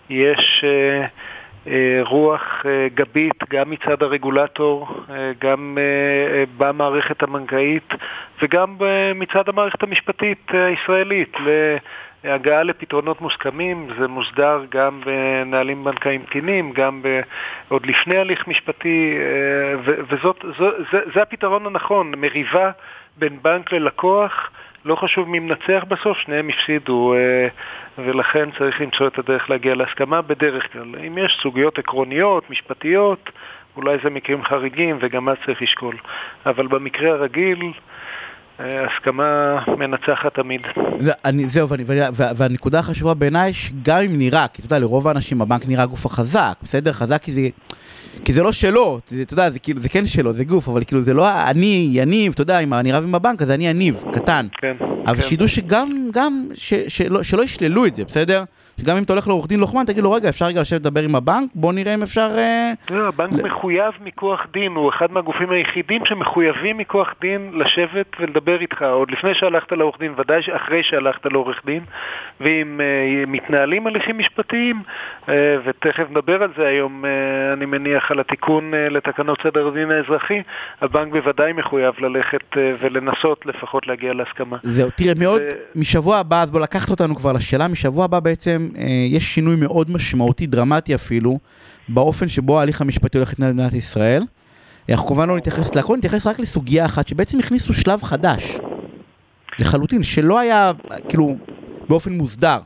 יש 0.10 0.64
uh, 0.64 1.08
uh, 1.66 1.70
רוח 2.02 2.62
uh, 2.62 2.66
גבית 2.96 3.44
גם 3.50 3.70
מצד 3.70 4.04
הרגולטור, 4.04 5.06
גם 5.40 5.78
במערכת 6.58 7.24
הבנקאית 7.24 7.94
וגם 8.42 8.76
מצד 9.16 9.50
המערכת 9.50 9.84
המשפטית 9.84 10.52
הישראלית. 10.54 11.38
הגעה 12.24 12.64
לפתרונות 12.64 13.22
מוסכמים, 13.22 13.88
זה 14.00 14.08
מוסדר 14.08 14.66
גם 14.70 15.02
בנהלים 15.06 15.84
בנקאיים 15.84 16.22
תקינים, 16.22 16.72
גם 16.72 17.02
ב... 17.02 17.22
עוד 17.68 17.86
לפני 17.86 18.18
הליך 18.18 18.48
משפטי, 18.48 19.18
אה, 19.18 19.94
וזאת, 20.10 20.46
זו, 20.58 20.72
זה, 20.92 21.00
זה 21.14 21.22
הפתרון 21.22 21.66
הנכון, 21.66 22.12
מריבה 22.18 22.72
בין 23.18 23.40
בנק 23.42 23.72
ללקוח, 23.72 24.50
לא 24.86 24.96
חשוב 24.96 25.30
מי 25.30 25.40
מנצח 25.40 25.84
בסוף, 25.88 26.18
שניהם 26.18 26.50
הפסידו, 26.50 27.14
אה, 27.14 27.48
ולכן 27.98 28.52
צריך 28.58 28.82
למצוא 28.82 29.08
את 29.08 29.20
הדרך 29.20 29.50
להגיע 29.50 29.76
להסכמה 29.76 30.22
בדרך 30.22 30.74
כלל. 30.74 30.96
אם 31.08 31.18
יש 31.18 31.40
סוגיות 31.42 31.80
עקרוניות, 31.80 32.50
משפטיות, 32.50 33.30
אולי 33.76 33.98
זה 34.04 34.10
מקרים 34.10 34.44
חריגים 34.44 34.98
וגם 35.02 35.30
אז 35.30 35.38
צריך 35.46 35.62
לשקול. 35.62 35.96
אבל 36.46 36.68
במקרה 36.68 37.12
הרגיל, 37.12 37.74
הסכמה 38.64 39.60
מנצחת 39.78 40.36
תמיד. 40.36 40.62
זה, 41.00 41.12
אני, 41.26 41.46
זהו, 41.46 41.70
ואני, 41.70 41.84
והנקודה 42.14 42.80
החשובה 42.80 43.14
בעיניי, 43.14 43.54
שגם 43.54 44.00
אם 44.00 44.18
נראה, 44.18 44.48
כי 44.48 44.62
אתה 44.62 44.66
יודע, 44.66 44.80
לרוב 44.80 45.08
האנשים 45.08 45.42
הבנק 45.42 45.68
נראה 45.68 45.86
גוף 45.86 46.06
החזק, 46.06 46.54
בסדר? 46.64 46.94
חזק 46.94 47.22
כי 47.22 47.32
זה, 47.32 47.42
כי 48.26 48.34
זה 48.34 48.44
לא 48.44 48.52
שלו, 48.52 49.00
אתה 49.22 49.34
יודע, 49.34 49.50
זה 49.50 49.60
כאילו, 49.60 49.80
זה 49.80 49.90
כן 49.90 50.06
שלו, 50.06 50.34
זה 50.34 50.44
גוף, 50.44 50.68
אבל 50.68 50.84
כאילו 50.84 51.02
זה 51.02 51.14
לא 51.14 51.50
אני, 51.50 51.90
יניב, 51.92 52.32
אתה 52.34 52.42
יודע, 52.42 52.60
אם 52.60 52.74
אני 52.74 52.92
רב 52.92 53.04
עם 53.04 53.16
הבנק, 53.16 53.42
אז 53.42 53.52
אני 53.52 53.68
יניב, 53.68 54.04
קטן. 54.12 54.48
כן. 54.58 54.76
אבל 55.06 55.16
כן. 55.16 55.22
שידעו 55.22 55.48
שגם, 55.48 56.10
גם, 56.14 56.48
ש, 56.54 56.74
שלא, 56.74 57.24
שלא 57.24 57.44
ישללו 57.44 57.86
את 57.86 57.96
זה, 57.96 58.06
בסדר? 58.06 58.44
שגם 58.82 58.98
אם 58.98 59.04
אתה 59.04 59.14
הולך 59.14 59.28
לעורך 59.28 59.48
דין 59.48 59.60
לוחמן, 59.60 59.86
תגיד 59.86 60.04
לו, 60.04 60.12
רגע, 60.12 60.30
אפשר 60.30 60.46
רגע 60.46 60.62
לשבת 60.62 60.80
לדבר 60.80 61.02
עם 61.02 61.16
הבנק? 61.16 61.50
בוא 61.56 61.74
נראה 61.74 61.94
אם 61.94 62.02
אפשר... 62.04 62.30
אה, 62.38 62.72
לא, 62.90 63.08
הבנק 63.08 63.44
מחויב 63.44 63.94
מכוח 64.04 64.40
דין, 64.54 64.72
הוא 64.72 64.90
אחד 64.90 65.12
מהגופים 65.12 65.52
היחידים 65.52 66.02
שמחויבים 66.06 66.78
מכוח 66.78 67.14
דין 67.22 67.52
לשבת 67.54 68.08
ולדבר 68.20 68.62
איתך, 68.62 68.82
עוד 68.82 69.12
לפני 69.12 69.34
שהלכת 69.34 69.72
לעורך 69.72 70.00
דין, 70.00 70.14
ודאי 70.18 70.40
אחרי 70.56 70.84
שהלכת 70.84 71.26
לעורך 71.26 71.62
דין, 71.66 71.84
ואם 72.42 72.80
uh, 72.80 73.30
מתנהלים 73.30 73.88
הליכים 73.88 74.18
משפטיים, 74.18 74.82
uh, 75.26 75.30
ותכף 75.66 76.04
נדבר 76.12 76.44
על 76.44 76.50
זה 76.58 76.68
היום, 76.68 77.06
uh, 77.06 77.54
אני 77.58 77.66
מניח, 77.66 78.12
על 78.12 78.20
התיקון 78.20 78.74
uh, 78.74 78.94
לתקנות 78.94 79.38
סדר 79.44 79.68
הדין 79.68 79.92
האזרחי, 79.92 80.42
הבנק 80.82 81.12
בוודאי 81.12 81.54
מחויב 81.54 81.94
ללכת 82.00 82.54
uh, 82.54 82.58
ולנסות 82.82 83.46
לפחות 83.46 83.88
להגיע 83.88 84.14
להסכמה. 84.14 84.58
זהו, 84.62 84.90
תראה, 84.96 85.14
מאוד, 85.20 85.42
ו... 85.42 85.80
משבוע 85.80 86.18
הבא, 86.18 86.42
אז 86.42 86.52
בוא 86.52 86.60
לקחת 86.60 86.90
אותנו 86.90 87.16
כבר 87.16 87.34
לשאלה, 87.34 87.68
משבוע 87.68 88.06
הבא 88.06 88.20
בעצם 88.20 88.63
uh, 88.76 88.80
יש 89.10 89.24
שינוי 89.24 89.56
מאוד 89.62 89.92
משמעותי, 89.92 90.48
דרמטי 90.48 90.96
אפילו, 90.96 91.40
באופן 91.88 92.28
שבו 92.28 92.60
ההליך 92.60 92.82
המשפטי 92.82 93.18
הולך 93.18 93.30
להתנהל 93.30 93.52
במדינת 93.52 93.74
ישראל. 93.74 94.24
אנחנו 94.90 95.08
כמובן 95.08 95.30
לא 95.30 95.38
נתייחס 95.38 95.76
להכל, 95.76 95.98
נתייחס 95.98 96.28
רק 96.28 96.40
לסוגיה 96.40 96.86
אחת, 96.86 97.08
שבעצם 97.08 97.40
הכניסו 97.40 97.74
שלב 97.74 98.04
חדש, 98.04 98.58
לחלוטין, 99.60 100.04
שלא 100.04 100.40
היה, 100.40 100.72
כאילו, 101.10 101.36
באופן 101.90 102.12
מוסדר. 102.12 102.58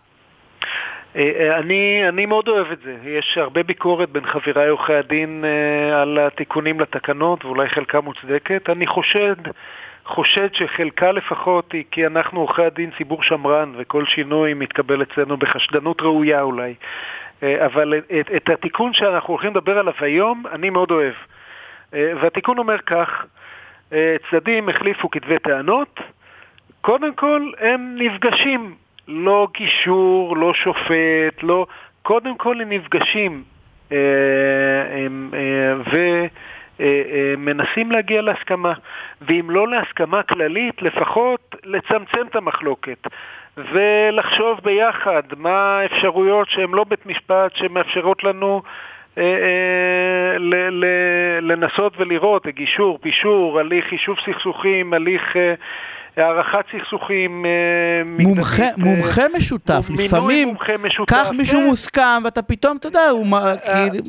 אה, 1.16 1.32
אה, 1.40 1.60
אני, 1.60 2.10
אני 2.10 2.26
מאוד 2.26 2.48
אוהב 2.48 2.72
את 2.72 2.80
זה. 2.84 2.96
יש 3.06 3.38
הרבה 3.38 3.64
ביקורת 3.64 4.10
בין 4.10 4.26
חבריי 4.26 4.70
עורכי 4.70 4.94
הדין 4.94 5.46
אה, 5.46 6.02
על 6.02 6.20
התיקונים 6.20 6.80
לתקנות, 6.80 7.46
ואולי 7.46 7.70
חלקה 7.70 8.02
מוצדקת. 8.02 8.70
אני 8.70 8.88
חושד, 8.88 9.36
חושד 10.08 10.54
שחלקה 10.54 11.12
לפחות 11.12 11.72
היא 11.72 11.84
כי 11.92 12.08
אנחנו 12.08 12.40
עורכי 12.40 12.64
הדין 12.64 12.90
ציבור 12.98 13.24
שמרן, 13.24 13.74
וכל 13.78 14.06
שינוי 14.06 14.54
מתקבל 14.54 15.02
אצלנו 15.02 15.38
בחשדנות 15.38 16.02
ראויה 16.02 16.42
אולי. 16.42 16.74
אבל 17.44 17.94
את, 18.20 18.32
את 18.36 18.50
התיקון 18.50 18.94
שאנחנו 18.94 19.34
הולכים 19.34 19.52
לדבר 19.52 19.80
עליו 19.80 19.94
היום, 20.00 20.44
אני 20.52 20.70
מאוד 20.70 20.92
אוהב. 20.92 21.14
והתיקון 21.94 22.58
אומר 22.58 22.78
כך, 22.78 23.26
צדדים 24.32 24.70
החליפו 24.70 25.10
כתבי 25.10 25.40
טענות, 25.40 26.00
קודם 26.82 27.14
כל 27.14 27.52
הם 27.60 27.96
נפגשים 27.98 28.76
לא 29.08 29.48
גישור, 29.54 30.38
לא 30.38 30.54
שופט, 30.54 31.44
לא... 31.44 31.66
קודם 32.02 32.38
כל 32.38 32.62
הם 32.62 32.70
נפגשים 32.72 33.44
אה, 33.92 33.98
אה, 36.80 37.02
ומנסים 37.08 37.92
להגיע 37.92 38.22
להסכמה. 38.22 38.74
ואם 39.22 39.50
לא 39.50 39.68
להסכמה 39.68 40.24
כללית, 40.24 40.82
לפחות 40.82 41.56
לצמצם 41.64 42.28
את 42.30 42.36
המחלוקת. 42.36 43.08
ולחשוב 43.58 44.60
ביחד 44.64 45.24
מה 45.38 45.80
האפשרויות 45.80 46.50
שהן 46.50 46.72
לא 46.72 46.84
בית 46.84 47.06
משפט, 47.06 47.56
שמאפשרות 47.56 48.24
לנו 48.24 48.62
אה, 49.18 49.24
אה, 49.24 50.38
לנסות 51.42 51.94
ולראות, 51.98 52.48
גישור, 52.48 53.00
פישור, 53.02 53.60
הליך 53.60 53.92
יישוב 53.92 54.18
סכסוכים, 54.26 54.94
הליך 54.94 55.38
אה, 55.38 55.54
הערכת 56.18 56.66
סכסוכים 56.72 57.46
אה, 57.46 57.52
מומחה, 58.06 58.64
אה, 58.64 58.70
מומחה 58.78 59.22
משותף, 59.38 59.88
לפעמים, 59.98 60.48
מומחה 60.48 60.78
משותף, 60.78 61.14
קח 61.14 61.32
מישהו 61.38 61.60
כן. 61.60 61.66
מוסכם 61.66 62.22
ואתה 62.24 62.42
פתאום, 62.42 62.78
אתה 62.78 62.88
יודע, 62.88 63.10
הוא... 63.10 63.26
אה, 63.38 63.56
כאילו... 63.58 64.04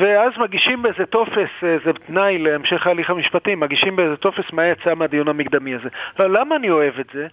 ואז 0.00 0.32
מגישים 0.38 0.82
באיזה 0.82 1.06
טופס, 1.06 1.48
זה 1.62 1.92
תנאי 2.06 2.38
להמשך 2.38 2.86
ההליך 2.86 3.10
המשפטי, 3.10 3.54
מגישים 3.54 3.96
באיזה 3.96 4.16
טופס 4.16 4.44
מה 4.52 4.66
יצא 4.66 4.94
מהדיון 4.94 5.28
המקדמי 5.28 5.74
הזה. 5.74 5.88
למה 6.18 6.56
אני 6.56 6.70
אוהב 6.70 6.98
את 7.00 7.06
זה? 7.14 7.26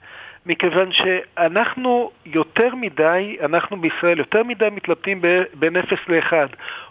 מכיוון 0.45 0.89
שאנחנו 0.91 2.11
יותר 2.25 2.75
מדי, 2.75 3.37
אנחנו 3.43 3.77
בישראל 3.77 4.19
יותר 4.19 4.43
מדי 4.43 4.67
מתלבטים 4.71 5.21
בין 5.53 5.77
0 5.77 5.99
ל-1. 6.07 6.33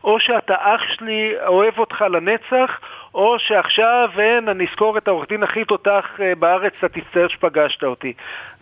או 0.04 0.20
שאתה 0.20 0.54
אח 0.58 0.80
שלי, 0.94 1.32
אוהב 1.46 1.78
אותך 1.78 2.04
לנצח, 2.10 2.80
או 3.14 3.38
שעכשיו 3.38 4.08
אין, 4.18 4.48
אני 4.48 4.66
אזכור 4.70 4.98
את 4.98 5.08
העורך 5.08 5.28
דין 5.28 5.42
הכי 5.42 5.64
תותח 5.64 6.06
אה, 6.20 6.34
בארץ, 6.34 6.72
אתה 6.78 6.88
תצטער 6.88 7.28
שפגשת 7.28 7.84
אותי. 7.84 8.12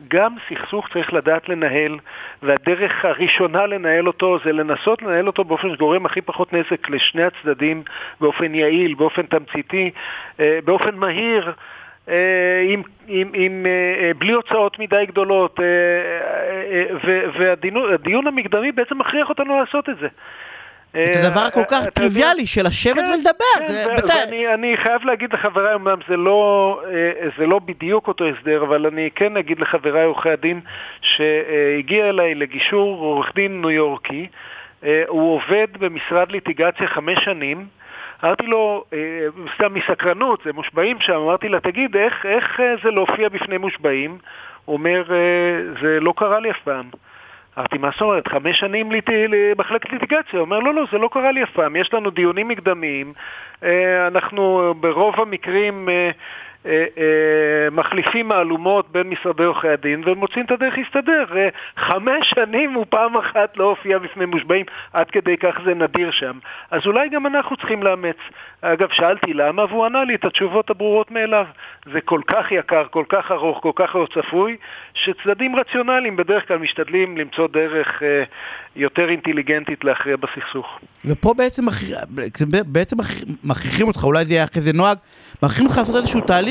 גם 0.09 0.35
סכסוך 0.49 0.89
צריך 0.93 1.13
לדעת 1.13 1.49
לנהל, 1.49 1.99
והדרך 2.43 3.05
הראשונה 3.05 3.67
לנהל 3.67 4.07
אותו 4.07 4.39
זה 4.45 4.53
לנסות 4.53 5.03
לנהל 5.03 5.27
אותו 5.27 5.45
באופן 5.45 5.75
שגורם 5.75 6.07
הכי 6.07 6.21
פחות 6.21 6.53
נזק 6.53 6.91
לשני 6.91 7.23
הצדדים, 7.23 7.83
באופן 8.21 8.55
יעיל, 8.55 8.95
באופן 8.95 9.23
תמציתי, 9.23 9.91
אה, 10.41 10.59
באופן 10.65 10.95
מהיר. 10.95 11.53
אה, 12.09 12.65
עם, 12.69 12.83
עם, 13.07 13.31
עם, 13.35 13.67
בלי 14.19 14.33
הוצאות 14.33 14.79
מדי 14.79 15.05
גדולות, 15.07 15.61
והדיון 17.39 18.27
המקדמי 18.27 18.73
בעצם 18.73 18.99
מכריח 18.99 19.29
אותנו 19.29 19.59
לעשות 19.61 19.89
את 19.89 19.99
זה. 19.99 20.09
את 20.93 21.17
הדבר 21.17 21.41
הכל 21.41 21.65
כך 21.69 21.85
אה, 21.85 21.91
טריוויאלי 21.91 22.47
של 22.47 22.67
לשבת 22.67 23.05
כן, 23.05 23.11
ולדבר. 23.11 24.09
כן, 24.09 24.53
אני 24.55 24.77
חייב 24.77 25.05
להגיד 25.05 25.33
לחבריי, 25.33 25.75
אמנם 25.75 25.99
לא, 26.09 26.83
אה, 26.87 27.29
זה 27.39 27.47
לא 27.47 27.59
בדיוק 27.59 28.09
אותו 28.09 28.25
הסדר, 28.29 28.63
אבל 28.63 28.87
אני 28.87 29.11
כן 29.15 29.37
אגיד 29.37 29.61
לחבריי 29.61 30.05
עורכי 30.05 30.31
הדין 30.31 30.61
שהגיע 31.03 32.09
אליי 32.09 32.35
לגישור 32.35 32.99
עורך 32.99 33.35
דין 33.35 33.61
ניו 33.61 33.71
יורקי, 33.71 34.27
אה, 34.85 35.03
הוא 35.09 35.35
עובד 35.35 35.67
במשרד 35.79 36.33
ליטיגציה 36.33 36.87
חמש 36.87 37.19
שנים. 37.25 37.67
אמרתי 38.25 38.47
לו, 38.47 38.85
סתם 39.55 39.75
מסקרנות, 39.75 40.43
זה 40.45 40.53
מושבעים 40.53 40.97
שם, 41.01 41.13
אמרתי 41.13 41.49
לה, 41.49 41.61
תגיד, 41.61 41.97
איך, 41.97 42.27
איך 42.27 42.61
זה 42.85 42.91
להופיע 42.91 43.29
בפני 43.29 43.59
מושבעים? 43.59 44.19
הוא 44.65 44.77
אומר, 44.77 45.05
זה 45.83 46.01
לא 46.01 46.13
קרה 46.17 46.41
לי 46.41 46.51
אף 46.51 46.61
פעם. 46.65 46.85
אמרתי, 47.61 47.79
מה 47.79 47.91
זאת 47.93 48.01
אומרת, 48.03 48.29
חמש 48.29 48.59
שנים 48.61 48.93
למחלקת 49.29 49.93
ליטיגציה? 49.93 50.33
הוא 50.33 50.41
אומר, 50.41 50.59
לא, 50.59 50.75
לא, 50.75 50.83
זה 50.93 50.99
לא 50.99 51.09
קרה 51.13 51.33
לי 51.33 51.43
אף 51.43 51.51
פעם, 51.51 51.77
יש 51.77 51.95
לנו 51.95 52.11
דיונים 52.11 52.49
מקדמיים, 52.49 53.13
אה, 53.65 54.07
אנחנו 54.07 54.75
ברוב 54.81 55.21
המקרים... 55.21 55.89
אה, 56.67 56.73
אה, 56.73 57.71
מחליפים 57.73 58.29
מהלומות 58.29 58.93
בין 58.93 59.09
משרדי 59.09 59.45
עורכי 59.45 59.69
הדין 59.69 60.03
ומוצאים 60.07 60.45
את 60.45 60.51
הדרך 60.51 60.75
להסתדר. 60.79 61.25
אה, 61.37 61.49
חמש 61.77 62.33
שנים 62.35 62.73
הוא 62.73 62.87
פעם 62.89 63.17
אחת 63.17 63.57
לא 63.57 63.65
הופיע 63.65 63.99
בפני 63.99 64.25
מושבעים, 64.25 64.67
עד 64.93 65.11
כדי 65.11 65.37
כך 65.37 65.55
זה 65.65 65.75
נדיר 65.75 66.11
שם. 66.11 66.39
אז 66.71 66.81
אולי 66.87 67.09
גם 67.09 67.27
אנחנו 67.27 67.57
צריכים 67.57 67.83
לאמץ. 67.83 68.17
אגב, 68.63 68.89
שאלתי 68.93 69.33
למה, 69.33 69.65
והוא 69.65 69.87
ענה 69.87 70.05
לי 70.05 70.15
את 70.15 70.25
התשובות 70.25 70.71
הברורות 70.71 71.11
מאליו. 71.11 71.47
זה 71.93 72.01
כל 72.01 72.21
כך 72.27 72.53
יקר, 72.53 72.85
כל 72.91 73.05
כך 73.09 73.31
ארוך, 73.31 73.59
כל 73.63 73.73
כך 73.77 73.95
לא 73.95 74.07
צפוי, 74.15 74.57
שצדדים 74.95 75.57
רציונליים 75.57 76.17
בדרך 76.17 76.49
כלל 76.49 76.59
משתדלים 76.59 77.17
למצוא 77.17 77.49
דרך 77.49 78.03
אה, 78.03 78.23
יותר 78.77 79.09
אינטליגנטית 79.09 79.85
להכריע 79.85 80.17
בסכסוך. 80.17 80.81
ופה 81.05 81.35
בעצם, 81.37 81.65
בעצם 82.67 82.97
מכריחים 83.45 83.87
אותך, 83.87 84.05
אולי 84.05 84.25
זה 84.25 84.35
יהיה 84.35 84.45
אחרי 84.45 84.63
זה 84.63 84.73
נוהג, 84.73 84.99
מכריחים 85.43 85.67
אותך 85.67 85.79
לעשות 85.79 85.97
איזשהו 85.97 86.21
תהליך 86.21 86.50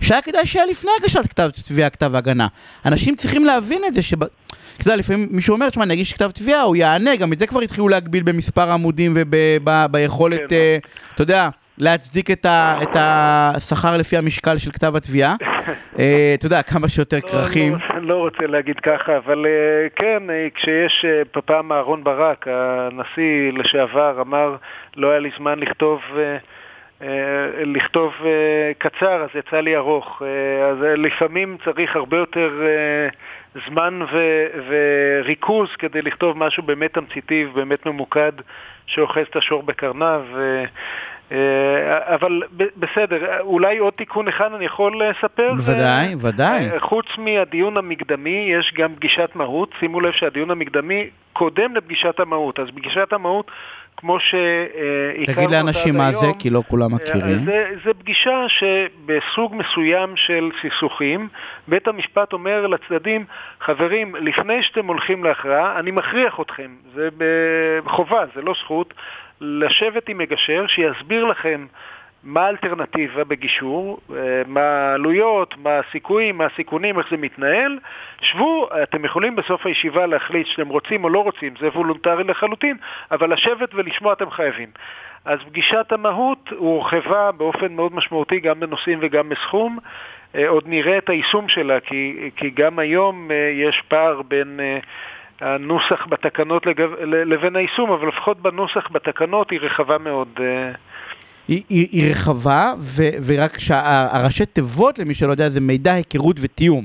שהיה 0.00 0.22
כדאי 0.22 0.46
שיהיה 0.46 0.66
לפני 0.66 0.90
הגשת 1.00 1.26
כתב 1.30 1.50
תביעה, 1.68 1.90
כתב 1.90 2.14
הגנה. 2.14 2.46
אנשים 2.86 3.14
צריכים 3.14 3.44
להבין 3.44 3.82
את 3.86 3.94
זה, 3.94 4.02
שב... 4.02 4.22
אתה 4.22 4.82
יודע, 4.86 4.96
לפעמים 4.96 5.28
מישהו 5.30 5.54
אומר, 5.54 5.70
תשמע, 5.70 5.84
אני 5.84 5.94
אגיש 5.94 6.12
כתב 6.12 6.30
תביעה, 6.30 6.60
הוא 6.60 6.76
יענה, 6.76 7.16
גם 7.16 7.32
את 7.32 7.38
זה 7.38 7.46
כבר 7.46 7.60
התחילו 7.60 7.88
להגביל 7.88 8.22
במספר 8.22 8.70
עמודים 8.70 9.14
וביכולת, 9.16 10.40
כן, 10.48 10.54
אה, 10.54 10.76
אתה 11.14 11.22
יודע, 11.22 11.48
להצדיק 11.78 12.30
את, 12.30 12.46
ה, 12.46 12.78
את 12.82 12.96
השכר 12.96 13.96
לפי 13.96 14.16
המשקל 14.16 14.58
של 14.58 14.70
כתב 14.70 14.96
התביעה. 14.96 15.36
אה, 15.98 16.34
אתה 16.34 16.46
יודע, 16.46 16.62
כמה 16.62 16.88
שיותר 16.88 17.16
לא, 17.16 17.30
כרכים. 17.30 17.74
אני 17.74 18.06
לא, 18.06 18.14
לא 18.14 18.20
רוצה 18.20 18.46
להגיד 18.46 18.76
ככה, 18.80 19.16
אבל 19.16 19.46
אה, 19.46 19.88
כן, 19.96 20.22
כשיש 20.54 21.04
פעם 21.46 21.72
אהרון 21.72 22.04
ברק, 22.04 22.46
הנשיא 22.48 23.52
לשעבר, 23.52 24.20
אמר, 24.20 24.56
לא 24.96 25.10
היה 25.10 25.18
לי 25.18 25.30
זמן 25.38 25.58
לכתוב... 25.58 26.00
אה, 27.04 27.64
לכתוב 27.64 28.12
אה, 28.24 28.72
קצר, 28.78 29.22
אז 29.24 29.28
יצא 29.34 29.60
לי 29.60 29.76
ארוך. 29.76 30.22
אה, 30.22 30.66
אז 30.68 30.76
לפעמים 30.80 31.56
צריך 31.64 31.96
הרבה 31.96 32.16
יותר 32.16 32.50
זמן 33.68 34.00
ו- 34.12 34.46
וריכוז 34.68 35.68
כדי 35.78 36.02
לכתוב 36.02 36.38
משהו 36.38 36.62
באמת 36.62 36.94
תמציתי 36.94 37.46
ובאמת 37.46 37.86
ממוקד 37.86 38.32
שאוחז 38.86 39.26
את 39.30 39.36
השור 39.36 39.62
בקרניו. 39.62 40.24
אבל 42.14 42.42
בסדר, 42.76 43.40
אולי 43.40 43.78
עוד 43.78 43.92
תיקון 43.92 44.28
אחד 44.28 44.52
אני 44.52 44.64
יכול 44.64 45.02
לספר? 45.02 45.52
ודאי, 45.66 46.14
ודאי. 46.20 46.80
חוץ 46.80 47.06
מהדיון 47.18 47.76
המקדמי, 47.76 48.48
יש 48.58 48.72
גם 48.76 48.92
פגישת 48.92 49.30
מהות. 49.34 49.68
שימו 49.80 50.00
לב 50.00 50.12
שהדיון 50.12 50.50
המקדמי 50.50 51.10
קודם 51.32 51.76
לפגישת 51.76 52.20
המהות. 52.20 52.58
אז 52.58 52.66
פגישת 52.74 53.12
המהות 53.12 53.50
כמו 53.96 54.20
שהכרנו 54.20 55.34
תגיד 55.36 55.50
לאנשים 55.50 55.96
מה 55.96 56.12
זה, 56.12 56.26
כי 56.38 56.50
לא 56.50 56.62
כולם 56.68 56.90
אה, 56.90 56.96
מכירים. 56.96 57.44
זה, 57.44 57.66
זה 57.84 57.94
פגישה 57.94 58.44
שבסוג 58.48 59.54
מסוים 59.54 60.16
של 60.16 60.50
סכסוכים, 60.62 61.28
בית 61.68 61.88
המשפט 61.88 62.32
אומר 62.32 62.66
לצדדים, 62.66 63.24
חברים, 63.60 64.16
לפני 64.16 64.62
שאתם 64.62 64.86
הולכים 64.86 65.24
להכרעה, 65.24 65.78
אני 65.78 65.90
מכריח 65.90 66.40
אתכם, 66.40 66.70
זה 66.94 67.08
בחובה, 67.84 68.24
זה 68.34 68.42
לא 68.42 68.54
זכות, 68.64 68.94
לשבת 69.44 70.08
עם 70.08 70.18
מגשר 70.18 70.66
שיסביר 70.66 71.24
לכם 71.24 71.66
מה 72.24 72.46
האלטרנטיבה 72.46 73.24
בגישור, 73.24 74.00
אה, 74.16 74.42
מה 74.46 74.60
העלויות, 74.60 75.54
מה 75.58 75.78
הסיכויים, 75.78 76.38
מה 76.38 76.46
הסיכונים, 76.46 76.98
איך 76.98 77.06
זה 77.10 77.16
מתנהל. 77.16 77.78
שבו, 78.20 78.68
אתם 78.82 79.04
יכולים 79.04 79.36
בסוף 79.36 79.66
הישיבה 79.66 80.06
להחליט 80.06 80.46
שאתם 80.46 80.68
רוצים 80.68 81.04
או 81.04 81.08
לא 81.08 81.22
רוצים, 81.22 81.54
זה 81.60 81.68
וולונטרי 81.68 82.24
לחלוטין, 82.24 82.76
אבל 83.10 83.32
לשבת 83.32 83.74
ולשמוע 83.74 84.12
אתם 84.12 84.30
חייבים. 84.30 84.68
אז 85.24 85.38
פגישת 85.48 85.92
המהות 85.92 86.48
הורחבה 86.56 87.32
באופן 87.32 87.72
מאוד 87.72 87.94
משמעותי 87.94 88.40
גם 88.40 88.60
בנושאים 88.60 88.98
וגם 89.02 89.28
בסכום. 89.28 89.78
אה, 90.34 90.48
עוד 90.48 90.64
נראה 90.66 90.98
את 90.98 91.08
היישום 91.08 91.48
שלה, 91.48 91.80
כי, 91.80 92.30
כי 92.36 92.50
גם 92.50 92.78
היום 92.78 93.30
אה, 93.30 93.36
יש 93.54 93.82
פער 93.88 94.22
בין 94.22 94.60
הנוסח 95.40 96.06
בתקנות 96.08 96.66
לגב, 96.66 96.90
לבין 97.02 97.56
היישום, 97.56 97.90
אבל 97.90 98.08
לפחות 98.08 98.42
בנוסח 98.42 98.88
בתקנות 98.92 99.50
היא 99.50 99.60
רחבה 99.62 99.98
מאוד. 99.98 100.28
היא, 101.48 101.62
היא, 101.68 101.88
היא 101.92 102.10
רחבה, 102.10 102.72
ו, 102.78 103.02
ורק 103.26 103.58
שהראשי 103.58 104.46
תיבות, 104.46 104.98
למי 104.98 105.14
שלא 105.14 105.30
יודע, 105.30 105.48
זה 105.48 105.60
מידע, 105.60 105.92
היכרות 105.92 106.36
ותיאום. 106.40 106.84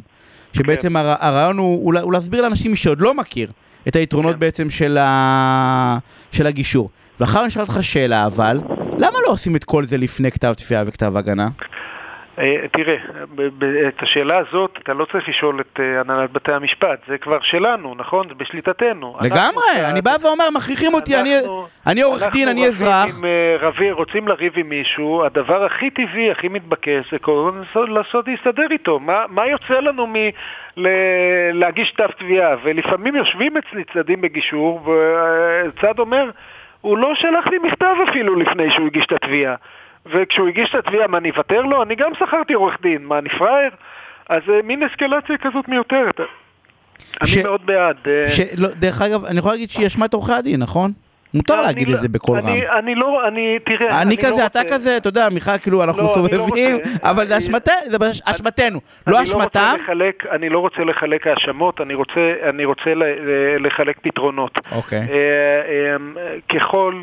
שבעצם 0.53 0.89
כן. 0.89 0.95
הר, 0.95 1.15
הרעיון 1.19 1.57
הוא, 1.57 1.85
הוא, 1.85 1.99
הוא 1.99 2.13
להסביר 2.13 2.41
לאנשים, 2.41 2.75
שעוד 2.75 3.01
לא 3.01 3.13
מכיר, 3.13 3.51
את 3.87 3.95
היתרונות 3.95 4.33
כן. 4.33 4.39
בעצם 4.39 4.69
של, 4.69 4.97
ה, 4.97 5.97
של 6.31 6.47
הגישור. 6.47 6.89
ואחר 7.19 7.39
אני 7.39 7.47
אשאל 7.47 7.61
אותך 7.61 7.77
שאלה, 7.81 8.25
אבל, 8.25 8.59
למה 8.97 9.19
לא 9.25 9.31
עושים 9.31 9.55
את 9.55 9.63
כל 9.63 9.83
זה 9.83 9.97
לפני 9.97 10.31
כתב 10.31 10.53
תביעה 10.53 10.83
וכתב 10.87 11.17
הגנה? 11.17 11.47
אה, 12.39 12.67
תראה, 12.71 12.95
את 13.87 14.03
השאלה 14.03 14.37
הזאת 14.37 14.77
אתה 14.83 14.93
לא 14.93 15.05
צריך 15.05 15.29
לשאול 15.29 15.59
את 15.59 15.79
אה, 15.79 15.99
הנהלת 15.99 16.31
בתי 16.31 16.53
המשפט, 16.53 16.99
זה 17.07 17.17
כבר 17.17 17.39
שלנו, 17.41 17.95
נכון? 17.97 18.27
זה 18.27 18.33
בשליטתנו. 18.33 19.17
לגמרי, 19.21 19.91
אני 19.91 20.01
בא 20.01 20.11
ואומר, 20.21 20.49
מכריחים 20.55 20.93
אותי, 20.93 21.15
אני 21.87 22.01
עורך 22.01 22.23
דין, 22.31 22.47
אני 22.47 22.67
אזרח. 22.67 23.05
אנחנו 23.05 23.85
אה, 23.85 23.91
רוצים 23.91 24.27
לריב 24.27 24.53
עם 24.55 24.69
מישהו, 24.69 25.25
הדבר 25.25 25.65
הכי 25.65 25.89
טבעי, 25.89 26.31
הכי 26.31 26.47
מתבקש, 26.47 27.11
זה 27.11 27.19
קודם 27.19 27.63
לעשות 27.75 28.27
להסתדר 28.27 28.67
איתו. 28.71 28.99
מה 29.29 29.47
יוצא 29.47 29.79
לנו 29.79 30.07
מ... 30.07 30.15
להגיש 31.53 31.91
כתב 31.91 32.07
תביעה? 32.19 32.55
ולפעמים 32.63 33.15
יושבים 33.15 33.57
אצלי 33.57 33.83
צדדים 33.93 34.21
בגישור, 34.21 34.81
וצד 34.87 35.99
אומר, 35.99 36.29
הוא 36.81 36.97
לא 36.97 37.15
שלח 37.15 37.47
לי 37.47 37.57
מכתב 37.57 37.95
אפילו 38.09 38.35
לפני 38.35 38.71
שהוא 38.71 38.87
הגיש 38.87 39.05
את 39.05 39.11
התביעה. 39.11 39.55
וכשהוא 40.13 40.47
הגיש 40.47 40.69
את 40.69 40.75
התביעה, 40.75 41.07
מה, 41.07 41.17
אני 41.17 41.29
אוותר 41.29 41.61
לו? 41.61 41.83
אני 41.83 41.95
גם 41.95 42.11
שכרתי 42.19 42.53
עורך 42.53 42.77
דין, 42.81 43.05
מה, 43.05 43.17
אני 43.17 43.29
פראייר? 43.29 43.71
אז 44.29 44.41
uh, 44.47 44.65
מין 44.65 44.83
אסקלציה 44.83 45.37
כזאת 45.37 45.67
מיותרת. 45.67 46.19
ש... 47.25 47.37
אני 47.37 47.43
מאוד 47.43 47.65
בעד. 47.65 47.97
אה. 48.07 48.29
ש... 48.29 48.39
לא, 48.57 48.67
דרך 48.69 49.01
אגב, 49.01 49.25
אני 49.25 49.39
יכול 49.39 49.51
להגיד 49.51 49.69
שהיא 49.69 49.87
אשמת 49.87 50.13
עורכי 50.13 50.33
הדין, 50.33 50.59
נכון? 50.59 50.91
מותר 51.33 51.61
להגיד 51.61 51.89
לא, 51.89 51.95
את 51.95 51.99
זה 51.99 52.09
בקול 52.09 52.39
רם. 52.39 52.47
אני 52.77 52.95
לא, 52.95 53.27
אני, 53.27 53.59
תראה, 53.65 54.01
אני 54.01 54.17
כזה, 54.17 54.41
לא 54.41 54.45
אתה 54.45 54.59
כזה, 54.71 54.97
אתה 54.97 55.09
יודע, 55.09 55.29
מיכל, 55.33 55.57
כאילו, 55.57 55.83
אנחנו 55.83 56.07
סובבים, 56.07 56.77
אבל 57.03 57.25
זה 57.25 57.37
אשמתנו, 57.37 58.79
לא 59.07 59.23
אשמתם. 59.23 59.75
אני 60.31 60.49
לא 60.49 60.59
רוצה 60.59 60.83
לחלק 60.83 61.27
האשמות, 61.27 61.81
אני 62.49 62.65
רוצה 62.65 62.93
לחלק 63.59 63.99
פתרונות. 64.01 64.59
אוקיי. 64.71 65.07
ככל... 66.49 67.01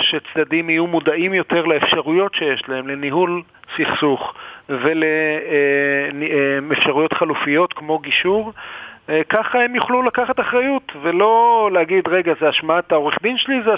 שצדדים 0.00 0.70
יהיו 0.70 0.86
מודעים 0.86 1.34
יותר 1.34 1.64
לאפשרויות 1.64 2.34
שיש 2.34 2.62
להם 2.68 2.88
לניהול 2.88 3.42
סכסוך 3.76 4.34
ולאפשרויות 6.18 7.12
חלופיות 7.12 7.72
כמו 7.72 7.98
גישור, 7.98 8.52
אה, 9.08 9.20
ככה 9.28 9.58
הם 9.58 9.74
יוכלו 9.74 10.02
לקחת 10.02 10.40
אחריות 10.40 10.92
ולא 11.02 11.70
להגיד, 11.72 12.08
רגע, 12.08 12.32
זה 12.40 12.50
אשמת 12.50 12.92
העורך 12.92 13.14
דין 13.22 13.38
שלי, 13.38 13.54
זה 13.64 13.74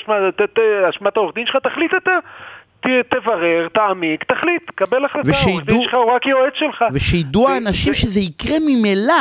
אשמת 0.89 1.17
העורך 1.17 1.35
דין 1.35 1.47
שלך, 1.47 1.57
תחליט 1.57 1.95
אתה. 1.95 2.19
תברר, 3.09 3.69
תעמיק, 3.73 4.25
תחליט, 4.25 4.71
קבל 4.75 5.05
החלטה, 5.05 5.29
העורך 5.47 5.65
דין 5.65 5.83
שלך 5.83 5.95
הוא 5.95 6.13
רק 6.13 6.27
יועץ 6.27 6.53
שלך. 6.55 6.85
ושידעו 6.93 7.49
האנשים 7.49 7.95
שזה 7.95 8.21
יקרה 8.21 8.57
ממילא. 8.67 9.15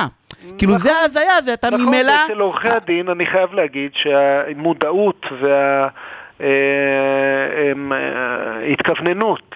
כאילו 0.58 0.78
זה 0.78 0.90
נכון. 0.90 1.02
ההזיה, 1.02 1.42
זה 1.42 1.54
אתה 1.54 1.72
ממילא... 1.72 2.14
נכון, 2.14 2.26
אצל 2.26 2.40
עורכי 2.40 2.70
הדין 2.70 3.10
אני 3.10 3.26
חייב 3.26 3.54
להגיד 3.54 3.92
שהמודעות 3.94 5.26
וה... 5.42 5.88
אה, 6.42 6.48
אה, 7.92 8.72
התכווננות 8.74 9.56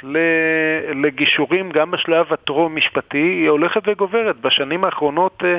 לגישורים 0.95 1.71
גם 1.71 1.91
בשלב 1.91 2.25
הטרום-משפטי 2.33 3.17
היא 3.17 3.49
הולכת 3.49 3.81
וגוברת. 3.87 4.41
בשנים 4.41 4.83
האחרונות 4.83 5.43
אה, 5.43 5.57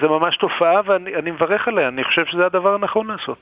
זה 0.00 0.08
ממש 0.08 0.36
תופעה 0.36 0.80
ואני 0.86 1.30
מברך 1.30 1.68
עליה, 1.68 1.88
אני 1.88 2.04
חושב 2.04 2.26
שזה 2.26 2.46
הדבר 2.46 2.74
הנכון 2.74 3.06
לעשות. 3.06 3.38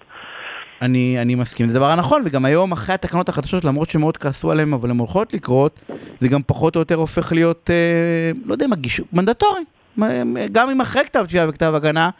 אני, 0.82 1.16
אני 1.22 1.34
מסכים, 1.34 1.66
זה 1.66 1.76
הדבר 1.78 1.90
הנכון, 1.90 2.22
וגם 2.24 2.44
היום 2.44 2.72
אחרי 2.72 2.94
התקנות 2.94 3.28
החדשות, 3.28 3.64
למרות 3.64 3.88
שמאוד 3.88 4.16
כעסו 4.16 4.50
עליהן, 4.50 4.72
אבל 4.72 4.90
הן 4.90 4.98
הולכות 4.98 5.34
לקרות, 5.34 5.80
זה 6.20 6.28
גם 6.28 6.40
פחות 6.46 6.76
או 6.76 6.80
יותר 6.80 6.94
הופך 6.94 7.32
להיות, 7.32 7.70
אה, 7.70 8.30
לא 8.46 8.52
יודע 8.52 8.66
מה, 8.66 8.76
מנדטורי. 9.12 9.60
גם 10.52 10.70
אם 10.70 10.80
אחרי 10.80 11.04
כתב 11.04 11.24
תביעה 11.28 11.48
וכתב 11.48 11.72
הגנה, 11.74 12.10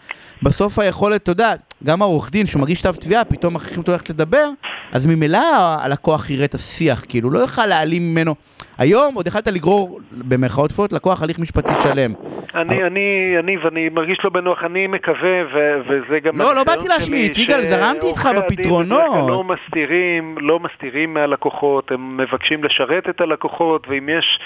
בסוף 0.42 0.78
היכולת, 0.78 1.22
אתה 1.22 1.30
יודע, 1.30 1.54
גם 1.84 2.02
העורך 2.02 2.30
דין 2.30 2.46
שהוא 2.46 2.62
מגיש 2.62 2.80
כתב 2.80 2.94
תביעה, 2.94 3.24
פתאום 3.24 3.54
מכריחים 3.54 3.78
אותו 3.78 3.92
ללכת 3.92 4.10
לדבר, 4.10 4.48
אז 4.92 5.06
ממילא 5.06 5.40
הלקוח 5.82 6.30
יראה 6.30 6.44
את 6.44 6.54
השיח, 6.54 7.04
כאילו, 7.08 7.30
לא 7.30 7.38
יוכל 7.38 7.66
להעלים 7.66 8.02
ממנו. 8.02 8.34
היום 8.78 9.14
עוד 9.14 9.26
יכלת 9.26 9.46
לגרור, 9.46 10.00
במרכאות 10.12 10.70
תפולות, 10.70 10.92
לקוח 10.92 11.22
הליך 11.22 11.38
משפטי 11.38 11.72
שלם. 11.82 12.12
אני, 12.54 12.84
אני, 12.84 13.34
אני, 13.38 13.56
ואני 13.56 13.88
מרגיש 13.88 14.18
לא 14.24 14.30
בנוח, 14.30 14.64
אני 14.64 14.86
מקווה, 14.86 15.42
ו- 15.54 15.80
וזה 15.88 16.20
גם... 16.20 16.38
לא, 16.38 16.54
לא 16.54 16.64
באתי 16.64 16.88
להשמיץ, 16.88 17.38
יגאל, 17.38 17.66
זרמתי 17.66 18.06
איתך 18.06 18.28
בפתרונות. 18.36 19.28
לא 19.28 19.44
מסתירים, 19.44 20.36
לא 20.40 20.60
מסתירים 20.60 21.14
מהלקוחות, 21.14 21.90
הם 21.90 22.16
מבקשים 22.16 22.64
לשרת 22.64 23.08
את 23.08 23.20
הלקוחות, 23.20 23.86
ואם 23.88 24.08
יש 24.08 24.38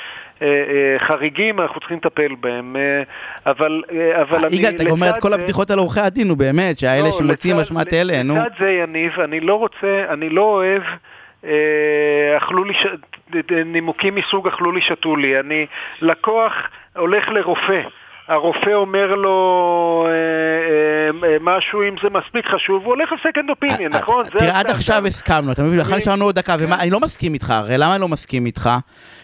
אה, 0.42 0.46
אה, 0.48 1.06
חריגים, 1.06 1.60
אנחנו 1.60 1.80
צריכים 1.80 1.96
לטפל 1.96 2.34
בהם. 2.40 2.76
אה, 2.76 3.02
אבל, 3.50 3.82
אבל 4.22 4.44
אני... 4.46 4.56
יגאל, 4.56 4.74
אתה 4.74 4.90
אומר 4.90 5.10
את 5.10 5.18
כל 5.18 5.32
הבדיחות 5.32 5.70
על 5.70 5.78
עורכי 5.78 6.00
הדין, 6.00 6.28
נו 6.28 6.36
באמת, 6.36 6.78
שהאלה 6.78 7.08
לא, 7.08 7.12
שמוציאים 7.22 7.60
אשמת 7.60 7.92
אלה, 7.92 8.22
נו. 8.22 8.34
לצד 8.34 8.50
זה, 8.58 8.70
יניב, 8.70 9.20
אני 9.20 9.40
לא 9.40 9.54
רוצה, 9.54 10.04
אני 10.08 10.28
לא 10.28 10.42
אוהב... 10.42 10.82
אכלו 12.36 12.64
לי, 12.64 12.74
נימוקים 13.64 14.14
מסוג 14.14 14.48
אכלו 14.48 14.72
לי, 14.72 14.80
שתו 14.80 15.16
לי. 15.16 15.40
אני, 15.40 15.66
לקוח 16.00 16.52
הולך 16.96 17.28
לרופא. 17.28 17.82
הרופא 18.28 18.70
אומר 18.74 19.14
לו 19.14 20.06
אה, 20.08 20.12
אה, 20.12 21.28
אה, 21.28 21.36
משהו, 21.40 21.82
אם 21.82 21.94
זה 22.02 22.08
מספיק 22.10 22.46
חשוב, 22.46 22.84
הוא 22.84 22.94
הולך 22.94 23.12
לסקנד 23.12 23.50
אופיניון, 23.50 23.92
נכון? 23.92 24.24
תראה, 24.24 24.60
עד 24.60 24.70
עכשיו 24.70 25.06
הסכמנו, 25.06 25.52
אתה 25.52 25.62
מבין? 25.62 25.78
לכן 25.78 25.96
נשארנו 25.96 26.24
עוד 26.24 26.34
דקה, 26.34 26.56
ואני 26.58 26.90
לא 26.90 27.00
מסכים 27.00 27.34
איתך, 27.34 27.50
הרי 27.50 27.78
למה 27.78 27.94
אני 27.94 28.00
לא 28.00 28.08
מסכים 28.08 28.46
איתך? 28.46 28.70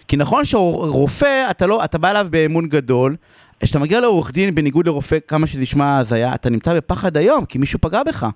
כי 0.08 0.16
נכון 0.16 0.44
שרופא, 0.44 1.44
לא, 1.66 1.84
אתה 1.84 1.98
בא 1.98 2.10
אליו 2.10 2.26
באמון 2.30 2.68
גדול, 2.68 3.16
כשאתה 3.62 3.78
מגיע 3.78 4.00
לעורך 4.00 4.32
דין, 4.32 4.54
בניגוד 4.54 4.86
לרופא, 4.86 5.18
כמה 5.28 5.46
שזה 5.46 5.62
נשמע 5.62 5.98
הזיה, 5.98 6.34
אתה 6.34 6.50
נמצא 6.50 6.76
בפחד 6.76 7.16
היום, 7.16 7.44
כי 7.44 7.58
מישהו 7.58 7.78
פגע 7.78 8.02
בך. 8.02 8.26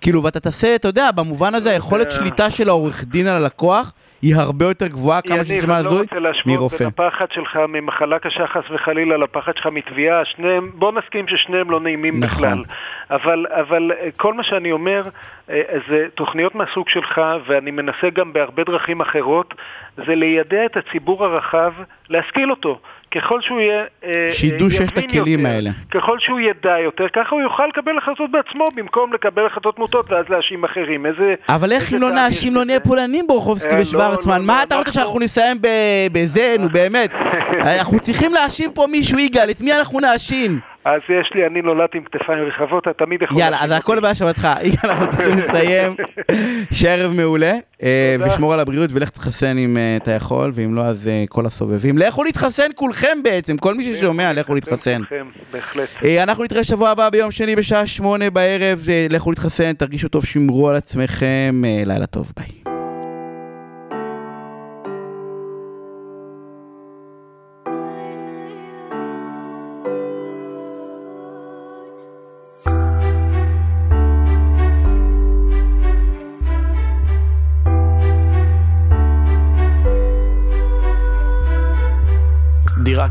כאילו, 0.00 0.22
ואתה 0.22 0.40
תעשה, 0.40 0.74
אתה 0.74 0.88
יודע, 0.88 1.10
במובן 1.10 1.54
הזה, 1.54 1.70
היכולת 1.70 2.10
שליטה 2.10 2.50
של 2.50 2.68
העורך 2.68 3.04
דין 3.04 3.26
על 3.26 3.36
הלקוח 3.36 3.92
היא 4.22 4.34
הרבה 4.36 4.64
יותר 4.64 4.86
גבוהה, 4.86 5.22
כמה 5.22 5.44
שזה 5.44 5.58
נשמע 5.58 5.76
הזוי, 5.76 5.98
מרופא. 5.98 6.14
אני 6.14 6.56
לא 6.56 6.62
רוצה 6.62 6.68
להשוות 6.68 6.72
בין 6.78 6.88
הפחד 6.88 7.26
שלך 7.32 7.56
ממחלה 7.68 8.18
קשה 8.18 8.46
חס 8.46 8.70
וחלילה 8.70 9.16
לפחד 9.16 9.52
שלך 9.56 9.66
מתביעה, 9.66 10.24
שניהם, 10.24 10.70
בוא 10.74 10.92
נסכים 10.92 11.28
ששניהם 11.28 11.70
לא 11.70 11.80
נעימים 11.80 12.24
נכון. 12.24 12.36
בכלל. 12.36 12.64
אבל, 13.10 13.46
אבל 13.50 13.92
אה, 13.92 14.08
כל 14.16 14.34
מה 14.34 14.42
שאני 14.42 14.72
אומר, 14.72 15.02
אה, 15.50 15.62
זה 15.88 16.06
תוכניות 16.14 16.54
מהסוג 16.54 16.88
שלך, 16.88 17.20
ואני 17.46 17.70
מנסה 17.70 18.10
גם 18.14 18.32
בהרבה 18.32 18.64
דרכים 18.64 19.00
אחרות, 19.00 19.54
זה 19.96 20.14
ליידע 20.14 20.64
את 20.66 20.76
הציבור 20.76 21.24
הרחב, 21.24 21.72
להשכיל 22.10 22.50
אותו. 22.50 22.80
ככל 23.14 23.40
שהוא 23.40 23.60
יהיה... 23.60 23.84
אה, 24.04 24.32
שידעו 24.32 24.70
שיש 24.70 24.90
את 24.90 24.98
הכלים 24.98 25.40
יותר, 25.40 25.54
האלה. 25.54 25.70
ככל 25.90 26.18
שהוא 26.18 26.40
ידע 26.40 26.78
יותר, 26.84 27.08
ככה 27.12 27.30
הוא 27.30 27.40
יוכל 27.42 27.66
לקבל 27.66 27.98
החלטות 27.98 28.30
בעצמו, 28.30 28.64
במקום 28.76 29.12
לקבל 29.12 29.46
החלטות 29.46 29.78
מוטות 29.78 30.12
ואז 30.12 30.24
להאשים 30.28 30.64
אחרים. 30.64 31.06
איזה... 31.06 31.34
אבל 31.48 31.72
איך 31.72 31.92
אם 31.94 32.00
לא 32.00 32.10
נאשים, 32.10 32.54
לא 32.54 32.64
נהיה 32.64 32.80
פולנים 32.80 33.26
ברחובסקי 33.26 33.74
אה, 33.74 33.80
ושוורצמן? 33.80 34.40
לא, 34.40 34.46
מה 34.46 34.56
לא, 34.56 34.62
אתה 34.62 34.76
רוצה 34.76 34.92
שאנחנו 34.92 35.18
נסיים 35.18 35.56
בזה, 36.12 36.56
נו 36.60 36.68
באמת? 36.68 37.10
אנחנו 37.78 37.98
צריכים 38.00 38.34
להאשים 38.34 38.72
פה 38.72 38.86
מישהו, 38.90 39.18
יגאל, 39.18 39.50
את 39.50 39.60
מי 39.60 39.72
אנחנו 39.72 40.00
נאשים? 40.00 40.71
אז 40.84 41.00
יש 41.08 41.30
לי, 41.34 41.46
אני 41.46 41.62
נולדתי 41.62 41.98
עם 41.98 42.04
כתפיים 42.04 42.44
רחבות, 42.44 42.88
אתה 42.88 43.04
תמיד 43.04 43.22
יכול... 43.22 43.38
יאללה, 43.38 43.64
אז 43.64 43.70
הכל 43.70 44.00
באשמתך. 44.00 44.48
יאללה, 44.62 44.98
אנחנו 44.98 45.10
צריכים 45.10 45.36
לסיים. 45.36 45.94
שערב 46.78 47.12
מעולה, 47.16 47.52
אה, 47.82 48.16
ושמור 48.20 48.54
על 48.54 48.60
הבריאות 48.60 48.90
ולך 48.92 49.10
תתחסן 49.10 49.58
אם 49.58 49.76
אה, 49.76 49.96
אתה 49.96 50.10
יכול, 50.10 50.50
ואם 50.54 50.74
לא, 50.74 50.82
אז 50.82 51.08
אה, 51.08 51.24
כל 51.28 51.46
הסובבים. 51.46 51.98
לכו 51.98 52.24
להתחסן 52.24 52.70
כולכם 52.74 53.18
בעצם, 53.22 53.56
כל 53.56 53.74
מי 53.74 53.84
ששומע, 53.84 54.32
לכו 54.32 54.54
להתחסן. 54.54 55.02
בהחלט. 55.52 55.88
אנחנו 56.22 56.44
נתראה 56.44 56.64
שבוע 56.64 56.90
הבא 56.90 57.10
ביום 57.10 57.30
שני 57.30 57.56
בשעה 57.56 57.86
שמונה 57.86 58.30
בערב, 58.30 58.86
לכו 59.10 59.30
להתחסן, 59.30 59.72
תרגישו 59.72 60.08
טוב, 60.08 60.24
שמרו 60.24 60.68
על 60.68 60.76
עצמכם, 60.76 61.62
לילה 61.86 62.06
טוב, 62.06 62.32
ביי. 62.36 62.71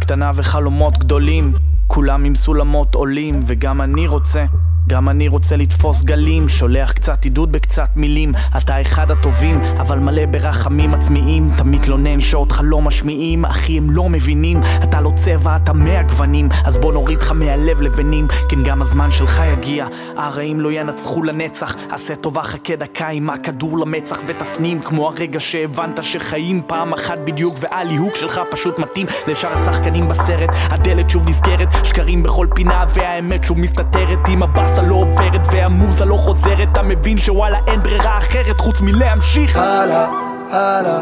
קטנה 0.02 0.32
וחלומות 0.36 0.98
גדולים. 0.98 1.54
כולם 1.88 2.24
עם 2.24 2.36
סולמות 2.36 2.96
עולים 2.96 3.40
וגם 3.48 3.82
אני 3.82 4.08
רוצה 4.08 4.46
גם 4.92 5.10
אני 5.10 5.28
רוצה 5.28 5.58
לתפוס 5.58 6.04
גלים, 6.04 6.50
שולח 6.50 6.92
קצת 6.92 7.24
עידוד 7.24 7.52
בקצת 7.52 7.90
מילים. 7.96 8.32
אתה 8.58 8.82
אחד 8.82 9.12
הטובים, 9.12 9.62
אבל 9.80 10.00
מלא 10.00 10.26
ברחמים 10.26 10.94
עצמיים. 10.94 11.52
אתה 11.56 11.64
מתלונן 11.64 12.20
שאותך 12.20 12.62
לא 12.64 12.82
משמיעים, 12.82 13.46
אחי 13.46 13.78
הם 13.78 13.92
לא 13.92 14.10
מבינים. 14.10 14.62
אתה 14.84 15.02
לא 15.02 15.12
צבע, 15.16 15.56
אתה 15.56 15.74
מאה 15.74 16.04
גוונים 16.04 16.50
אז 16.66 16.78
בוא 16.78 16.94
נוריד 16.94 17.18
לך 17.18 17.32
מהלב 17.32 17.82
לבנים. 17.82 18.28
כן 18.50 18.64
גם 18.64 18.82
הזמן 18.82 19.12
שלך 19.12 19.42
יגיע, 19.54 19.88
הרעים 20.18 20.60
לא 20.60 20.72
ינצחו 20.72 21.24
לנצח 21.24 21.76
עשה 21.90 22.16
טובה 22.16 22.44
חכה 22.44 22.76
דקה 22.76 23.08
עם 23.08 23.30
הכדור 23.30 23.78
למצח 23.78 24.18
ותפנים. 24.28 24.80
כמו 24.80 25.08
הרגע 25.08 25.40
שהבנת 25.40 26.04
שחיים 26.04 26.62
פעם 26.68 26.94
אחת 26.94 27.20
בדיוק 27.20 27.56
והליהוק 27.60 28.16
שלך 28.16 28.42
פשוט 28.52 28.80
מתאים. 28.80 29.08
לשאר 29.28 29.54
השחקנים 29.54 30.08
בסרט 30.08 30.50
הדלת 30.70 31.10
שוב 31.10 31.30
נסגרת, 31.30 31.68
שקרים 31.84 32.24
בכל 32.24 32.48
פינה 32.56 32.86
והאמת 32.96 33.44
שוב 33.44 33.60
מסתתרת. 33.60 34.20
עם 34.30 34.44
הבאסה 34.44 34.81
לא 34.82 34.96
עוברת 34.96 35.48
והמוזה 35.52 36.06
לא 36.06 36.16
חוזרת 36.16 36.68
אתה 36.72 36.82
מבין 36.82 37.18
שוואלה 37.18 37.58
אין 37.68 37.80
ברירה 37.80 38.18
אחרת 38.18 38.60
חוץ 38.60 38.82
מלהמשיך. 38.82 39.58
הלאה, 39.58 40.08
הלאה 40.52 41.00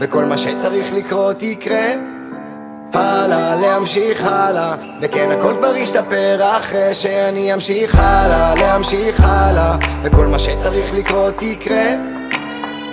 וכל 0.00 0.24
מה 0.24 0.38
שצריך 0.38 0.94
לקרות 0.94 1.42
יקרה. 1.42 1.86
הלאה, 2.92 3.54
להמשיך 3.54 4.24
הלאה 4.24 4.74
וכן 5.02 5.28
הכל 5.38 5.52
כבר 5.58 5.76
ישתפר 5.76 6.40
אחרי 6.58 6.94
שאני 6.94 7.54
אמשיך 7.54 7.98
הלאה 7.98 8.54
להמשיך 8.54 9.20
הלאה 9.24 9.76
וכל 10.02 10.26
מה 10.28 10.38
שצריך 10.38 10.94
לקרות 10.94 11.42
יקרה. 11.42 11.84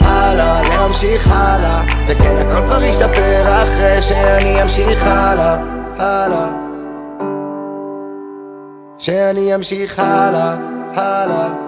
הלאה, 0.02 0.62
להמשיך 0.70 1.32
הלאה 1.32 1.82
וכן 2.08 2.34
הכל 2.48 2.66
כבר 2.66 2.84
ישתפר 2.84 3.64
אחרי 3.64 4.02
שאני 4.02 4.64
אמשיך 4.64 5.08
הלאה 5.08 5.58
הלאה 6.00 6.67
שאני 9.00 9.56
אמשיך 9.56 10.00
הלאה, 10.00 10.56
הלאה. 10.96 11.67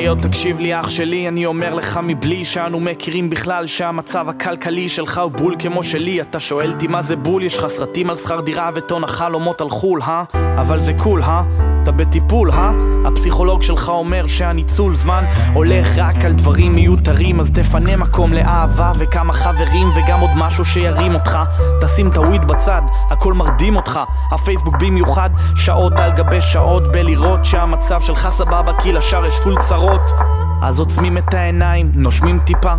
היי, 0.00 0.08
תקשיב 0.22 0.60
לי 0.60 0.80
אח 0.80 0.88
שלי, 0.88 1.28
אני 1.28 1.46
אומר 1.46 1.74
לך 1.74 2.00
מבלי 2.02 2.44
שאנו 2.44 2.80
מכירים 2.80 3.30
בכלל 3.30 3.66
שהמצב 3.66 4.28
הכלכלי 4.28 4.88
שלך 4.88 5.18
הוא 5.18 5.32
בול 5.32 5.54
כמו 5.58 5.84
שלי 5.84 6.20
אתה 6.20 6.40
שואל 6.40 6.72
אותי 6.72 6.86
מה 6.86 7.02
זה 7.02 7.16
בול, 7.16 7.42
יש 7.42 7.58
לך 7.58 7.66
סרטים 7.66 8.10
על 8.10 8.16
שכר 8.16 8.40
דירה 8.40 8.70
וטון 8.74 9.04
החלומות 9.04 9.60
על 9.60 9.70
חו"ל, 9.70 10.02
אה? 10.02 10.24
אבל 10.34 10.80
זה 10.80 10.92
קול, 10.92 11.22
אה? 11.22 11.42
אתה 11.82 11.92
בטיפול, 11.92 12.50
אה? 12.50 12.72
הפסיכולוג 13.04 13.62
שלך 13.62 13.88
אומר 13.88 14.26
שהניצול 14.26 14.94
זמן 14.94 15.24
הולך 15.54 15.88
רק 15.96 16.24
על 16.24 16.32
דברים 16.32 16.74
מיותרים 16.74 17.40
אז 17.40 17.50
תפנה 17.50 17.96
מקום 17.96 18.32
לאהבה 18.32 18.92
וכמה 18.98 19.32
חברים 19.32 19.88
וגם 19.94 20.20
עוד 20.20 20.30
משהו 20.36 20.64
שירים 20.64 21.14
אותך 21.14 21.38
תשים 21.80 22.08
את 22.08 22.16
הוויד 22.16 22.44
בצד, 22.44 22.82
הכל 23.10 23.34
מרדים 23.34 23.76
אותך 23.76 24.00
הפייסבוק 24.32 24.74
במיוחד, 24.80 25.30
שעות 25.56 25.92
על 25.96 26.12
גבי 26.12 26.40
שעות 26.40 26.92
בלראות 26.92 27.44
שהמצב 27.44 28.00
שלך 28.00 28.28
סבבה 28.30 28.72
כי 28.82 28.92
לשאר 28.92 29.26
יש 29.26 29.34
פול 29.44 29.58
צרות 29.58 29.89
אז 30.62 30.78
עוצמים 30.78 31.18
את 31.18 31.34
העיניים, 31.34 31.92
נושמים 31.94 32.38
טיפה 32.38 32.74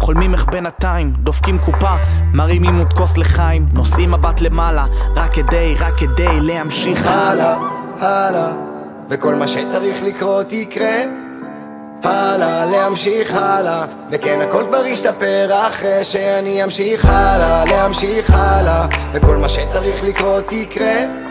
חולמים 0.00 0.32
איך 0.34 0.44
בינתיים, 0.44 1.12
דופקים 1.12 1.58
קופה, 1.58 1.94
מרימים 2.34 2.78
עוד 2.78 2.92
כוס 2.92 3.16
לחיים, 3.16 3.66
נושאים 3.72 4.10
מבט 4.10 4.40
למעלה, 4.40 4.86
רק 5.14 5.32
כדי, 5.34 5.74
רק 5.80 5.92
כדי 5.98 6.40
להמשיך 6.40 7.06
הלאה, 7.06 7.56
הלאה, 8.00 8.52
וכל 9.10 9.34
מה 9.34 9.48
שצריך 9.48 10.02
לקרות 10.02 10.52
יקרה. 10.52 10.96
הלאה, 12.02 12.64
להמשיך 12.64 13.34
הלאה, 13.34 13.84
וכן 14.10 14.38
הכל 14.48 14.62
כבר 14.68 14.86
ישתפר 14.86 15.50
אחרי 15.68 16.04
שאני 16.04 16.64
אמשיך 16.64 17.04
הלאה, 17.04 17.64
להמשיך 17.64 18.30
הלאה, 18.34 18.86
וכל 19.12 19.38
מה 19.38 19.48
שצריך 19.48 20.04
לקרות 20.04 20.52
יקרה. 20.52 21.29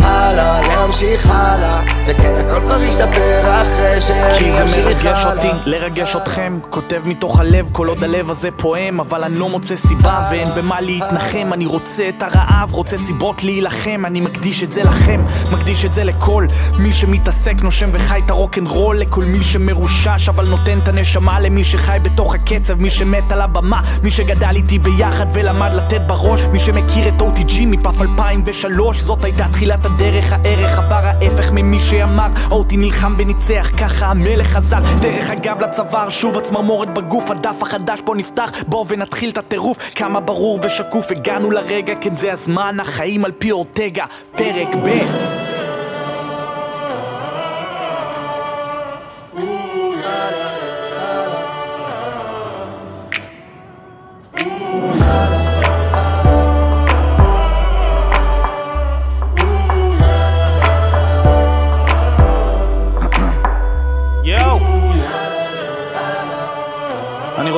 הלאה, 0.00 0.60
להמשיך 0.68 1.30
הלאה. 1.30 1.82
וכן 2.06 2.32
הכל 2.46 2.60
כבר 2.60 2.82
ישתפר 2.82 3.62
אחרי 3.62 4.00
כי 4.38 4.52
זה 4.52 4.64
מרגש 4.64 5.26
אותי, 5.26 5.48
לרגש 5.64 6.16
אתכם. 6.16 6.58
כותב 6.70 7.02
מתוך 7.04 7.40
הלב 7.40 7.68
כל 7.72 7.88
עוד 7.88 8.04
הלב 8.04 8.30
הזה 8.30 8.48
פועם 8.56 9.00
אבל 9.00 9.24
אני 9.24 9.38
לא 9.38 9.48
מוצא 9.48 9.76
סיבה 9.76 10.28
ואין 10.30 10.48
במה 10.56 10.80
להתנחם. 10.80 11.52
אני 11.52 11.66
רוצה 11.66 12.08
את 12.08 12.22
הרעב, 12.22 12.72
רוצה 12.72 12.98
סיבות 12.98 13.44
להילחם. 13.44 14.02
אני 14.06 14.20
מקדיש 14.20 14.62
את 14.62 14.72
זה 14.72 14.82
לכם, 14.82 15.24
מקדיש 15.52 15.84
את 15.84 15.94
זה 15.94 16.04
לכל. 16.04 16.46
מי 16.78 16.92
שמתעסק, 16.92 17.54
נושם 17.62 17.88
וחי 17.92 18.20
את 18.24 18.30
הרוקנרול. 18.30 18.98
לכל 18.98 19.24
מי 19.24 19.44
שמרושש 19.44 20.28
אבל 20.28 20.46
נותן 20.48 20.78
את 20.78 20.88
הנשמה. 20.88 21.40
למי 21.40 21.64
שחי 21.64 21.98
בתוך 22.02 22.34
הקצב 22.34 22.82
מי 22.82 22.90
שמת 22.90 23.32
על 23.32 23.40
הבמה, 23.40 23.80
מי 24.02 24.10
שגדל 24.10 24.56
איתי 24.56 24.78
ביחד 24.78 25.26
ולמד 25.32 25.70
לתת 25.72 26.00
בראש. 26.06 26.42
מי 26.42 26.60
שמכיר 26.60 27.08
את 27.08 27.22
OTG 27.22 27.60
מפאף 27.66 28.00
2003 28.00 29.00
זאת 29.00 29.24
הייתה 29.24 29.44
תחילת 29.52 29.85
הדרך 29.86 30.16
דרך 30.16 30.32
הערך 30.32 30.78
עבר 30.78 31.00
ההפך 31.02 31.50
ממי 31.52 31.80
שאמר. 31.80 32.26
אותי 32.50 32.76
נלחם 32.76 33.14
וניצח 33.18 33.70
ככה 33.78 34.06
המלך 34.06 34.46
חזר 34.46 34.78
דרך 35.00 35.30
אגב 35.30 35.62
לצוואר 35.62 36.08
שוב 36.08 36.38
הצמרמורת 36.38 36.94
בגוף 36.94 37.30
הדף 37.30 37.62
החדש 37.62 38.00
פה 38.04 38.14
נפתח. 38.14 38.50
בוא 38.66 38.84
ונתחיל 38.88 39.30
את 39.30 39.38
הטירוף. 39.38 39.78
כמה 39.94 40.20
ברור 40.20 40.58
ושקוף 40.62 41.10
הגענו 41.10 41.50
לרגע 41.50 41.94
כן 42.00 42.16
זה 42.16 42.32
הזמן 42.32 42.80
החיים 42.80 43.24
על 43.24 43.32
פי 43.32 43.50
אורטגה. 43.50 44.04
פרק 44.32 44.74
ב' 44.84 45.55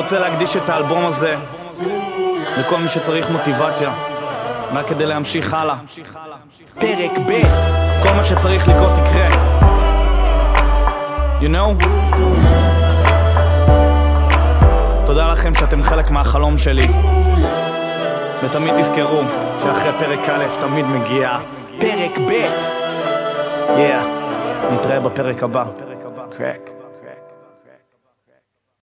רוצה 0.09 0.29
להקדיש 0.29 0.57
את 0.57 0.69
האלבום 0.69 1.05
הזה 1.05 1.35
לכל 2.59 2.77
מי 2.77 2.89
שצריך 2.89 3.29
מוטיבציה, 3.29 3.91
רק 4.73 4.87
כדי 4.87 5.05
להמשיך 5.05 5.53
הלאה. 5.53 5.75
פרק 6.79 7.11
ב', 7.27 7.41
כל 8.03 8.13
מה 8.15 8.23
שצריך 8.23 8.67
לקרות 8.67 8.97
יקרה. 8.97 9.29
You 11.41 11.49
know? 11.55 11.85
תודה 15.05 15.31
לכם 15.31 15.55
שאתם 15.55 15.83
חלק 15.83 16.11
מהחלום 16.11 16.57
שלי. 16.57 16.87
ותמיד 18.43 18.73
תזכרו 18.81 19.21
שאחרי 19.63 19.91
פרק 19.99 20.29
א' 20.29 20.45
תמיד 20.61 20.85
מגיע 20.85 21.37
פרק 21.79 22.17
ב'. 22.27 22.31
Yeah, 23.67 24.05
נתראה 24.73 24.99
בפרק 24.99 25.43
הבא. 25.43 25.63
קרק. 26.37 26.78